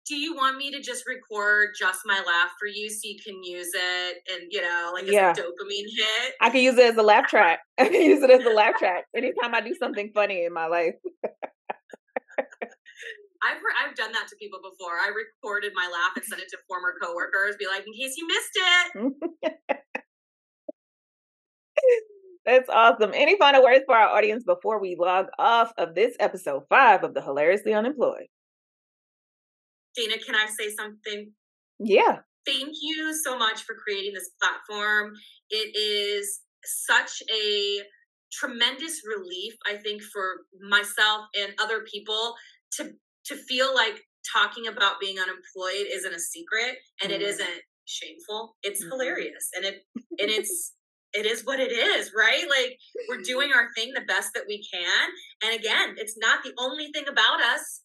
do 0.07 0.17
you 0.17 0.35
want 0.35 0.57
me 0.57 0.71
to 0.71 0.81
just 0.81 1.05
record 1.07 1.69
just 1.79 2.01
my 2.07 2.23
laugh 2.27 2.51
for 2.59 2.67
you 2.67 2.89
so 2.89 3.01
you 3.05 3.19
can 3.25 3.43
use 3.43 3.71
it 3.75 4.17
and 4.33 4.49
you 4.51 4.63
know 4.63 4.91
like 4.95 5.05
as 5.05 5.13
yeah. 5.13 5.31
a 5.31 5.35
dopamine 5.35 5.89
hit 5.97 6.35
i 6.41 6.51
can 6.51 6.61
use 6.61 6.77
it 6.77 6.93
as 6.93 6.97
a 6.97 7.03
laugh 7.03 7.27
track 7.29 7.61
i 7.79 7.85
can 7.85 8.03
use 8.03 8.23
it 8.23 8.31
as 8.31 8.45
a 8.45 8.51
laugh 8.51 8.77
track 8.77 9.05
anytime 9.17 9.55
i 9.55 9.61
do 9.61 9.75
something 9.75 10.11
funny 10.15 10.45
in 10.45 10.53
my 10.53 10.67
life 10.67 10.95
I've 13.43 13.59
heard, 13.63 13.77
I've 13.79 13.95
done 13.95 14.13
that 14.13 14.27
to 14.29 14.37
people 14.37 14.59
before. 14.59 14.99
I 14.99 15.11
recorded 15.15 15.73
my 15.75 15.87
laugh 15.87 16.17
and 16.17 16.25
sent 16.25 16.43
it 16.43 16.49
to 16.51 16.59
former 16.67 16.95
coworkers, 17.01 17.57
be 17.59 17.67
like, 17.67 17.87
in 17.87 17.93
case 17.93 18.17
you 18.17 18.27
missed 18.27 18.57
it. 18.57 19.79
That's 22.45 22.69
awesome. 22.71 23.11
Any 23.15 23.37
final 23.37 23.63
words 23.63 23.85
for 23.87 23.95
our 23.95 24.09
audience 24.17 24.43
before 24.43 24.81
we 24.81 24.97
log 24.99 25.27
off 25.39 25.73
of 25.77 25.95
this 25.95 26.17
episode 26.19 26.63
five 26.71 27.05
of 27.05 27.13
the 27.13 27.21
Hilariously 27.21 27.75
Unemployed? 27.75 28.27
Dana, 29.95 30.15
can 30.25 30.35
I 30.35 30.47
say 30.47 30.71
something? 30.75 31.33
Yeah. 31.79 32.21
Thank 32.47 32.71
you 32.81 33.15
so 33.23 33.37
much 33.37 33.63
for 33.63 33.75
creating 33.75 34.15
this 34.15 34.31
platform. 34.41 35.13
It 35.51 35.77
is 35.77 36.41
such 36.65 37.23
a 37.31 37.83
tremendous 38.33 39.03
relief, 39.07 39.55
I 39.67 39.77
think, 39.77 40.03
for 40.03 40.23
myself 40.69 41.27
and 41.39 41.53
other 41.61 41.85
people 41.93 42.35
to 42.77 42.93
to 43.27 43.37
feel 43.37 43.75
like 43.75 44.01
talking 44.33 44.67
about 44.67 45.01
being 45.01 45.19
unemployed 45.19 45.87
isn't 45.93 46.15
a 46.15 46.19
secret 46.19 46.77
and 47.03 47.13
mm-hmm. 47.13 47.21
it 47.21 47.25
isn't 47.25 47.63
shameful 47.87 48.57
it's 48.63 48.83
mm-hmm. 48.83 48.91
hilarious 48.91 49.49
and 49.55 49.65
it 49.65 49.77
and 49.95 50.31
it's 50.31 50.75
it 51.15 51.27
is 51.27 51.45
what 51.45 51.61
it 51.61 51.73
is 51.73 52.13
right? 52.17 52.45
Like 52.49 52.79
we're 53.09 53.17
mm-hmm. 53.17 53.23
doing 53.23 53.51
our 53.55 53.69
thing 53.77 53.93
the 53.95 54.03
best 54.07 54.35
that 54.35 54.45
we 54.47 54.63
can. 54.63 55.09
And 55.45 55.59
again 55.59 55.97
it's 55.99 56.19
not 56.19 56.43
the 56.43 56.53
only 56.59 56.89
thing 56.93 57.09
about 57.09 57.41
us 57.41 57.83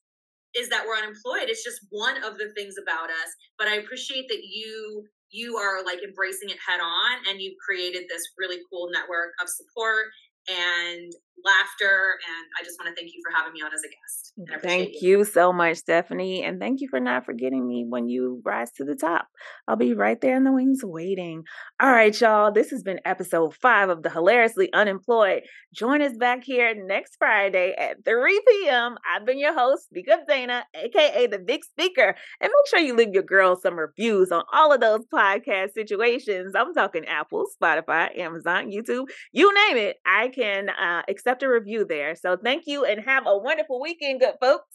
is 0.55 0.69
that 0.69 0.85
we're 0.85 0.97
unemployed. 0.97 1.49
It's 1.49 1.63
just 1.63 1.81
one 1.89 2.23
of 2.23 2.37
the 2.37 2.51
things 2.55 2.75
about 2.81 3.09
us. 3.09 3.29
But 3.57 3.67
i 3.67 3.75
appreciate 3.75 4.27
that 4.29 4.43
you 4.43 5.05
you 5.33 5.57
are 5.57 5.83
like 5.83 5.99
embracing 6.03 6.49
it 6.49 6.57
head 6.65 6.79
on 6.79 7.17
and 7.27 7.41
you've 7.41 7.57
created 7.57 8.03
this 8.07 8.21
really 8.37 8.61
cool 8.69 8.89
network 8.93 9.33
of 9.41 9.49
support 9.49 10.05
and 10.49 11.13
laughter. 11.45 12.17
And 12.27 12.47
I 12.59 12.63
just 12.63 12.79
want 12.79 12.89
to 12.89 12.99
thank 12.99 13.13
you 13.13 13.21
for 13.23 13.35
having 13.35 13.53
me 13.53 13.61
on 13.61 13.73
as 13.73 13.81
a 13.83 13.87
guest. 13.87 14.33
Thank 14.63 15.01
you. 15.01 15.19
you 15.19 15.25
so 15.25 15.53
much, 15.53 15.77
Stephanie. 15.77 16.43
And 16.43 16.59
thank 16.59 16.81
you 16.81 16.87
for 16.89 16.99
not 16.99 17.25
forgetting 17.25 17.67
me 17.67 17.85
when 17.87 18.07
you 18.07 18.41
rise 18.43 18.71
to 18.73 18.83
the 18.83 18.95
top. 18.95 19.27
I'll 19.67 19.75
be 19.75 19.93
right 19.93 20.19
there 20.19 20.35
in 20.35 20.43
the 20.43 20.51
wings 20.51 20.79
waiting. 20.83 21.43
All 21.79 21.91
right, 21.91 22.19
y'all. 22.19 22.51
This 22.51 22.71
has 22.71 22.81
been 22.81 22.99
episode 23.05 23.53
five 23.55 23.89
of 23.89 24.01
the 24.01 24.09
Hilariously 24.09 24.71
Unemployed. 24.73 25.43
Join 25.73 26.01
us 26.01 26.17
back 26.17 26.43
here 26.43 26.73
next 26.75 27.15
Friday 27.17 27.75
at 27.77 28.03
3 28.05 28.41
p.m. 28.47 28.95
I've 29.07 29.25
been 29.25 29.39
your 29.39 29.53
host, 29.53 29.85
Speak 29.85 30.09
Up 30.09 30.27
Dana, 30.27 30.65
aka 30.75 31.27
the 31.27 31.39
Big 31.39 31.63
Speaker. 31.63 32.15
And 32.41 32.51
make 32.51 32.67
sure 32.69 32.79
you 32.79 32.95
leave 32.95 33.13
your 33.13 33.23
girls 33.23 33.61
some 33.61 33.77
reviews 33.77 34.31
on 34.31 34.43
all 34.51 34.73
of 34.73 34.81
those 34.81 35.05
podcast 35.13 35.73
situations. 35.73 36.53
I'm 36.55 36.73
talking 36.73 37.05
Apple, 37.05 37.45
Spotify, 37.61 38.17
Amazon, 38.17 38.71
YouTube, 38.71 39.05
you 39.31 39.53
name 39.67 39.77
it. 39.77 39.97
I 40.05 40.29
can 40.33 40.69
uh, 40.69 41.03
accept 41.07 41.43
a 41.43 41.49
review 41.49 41.85
there. 41.85 42.15
So 42.15 42.37
thank 42.37 42.63
you 42.67 42.85
and 42.85 43.01
have 43.05 43.23
a 43.27 43.37
wonderful 43.37 43.81
weekend, 43.81 44.21
good 44.21 44.35
folks. 44.41 44.67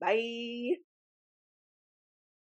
Bye. 0.00 0.91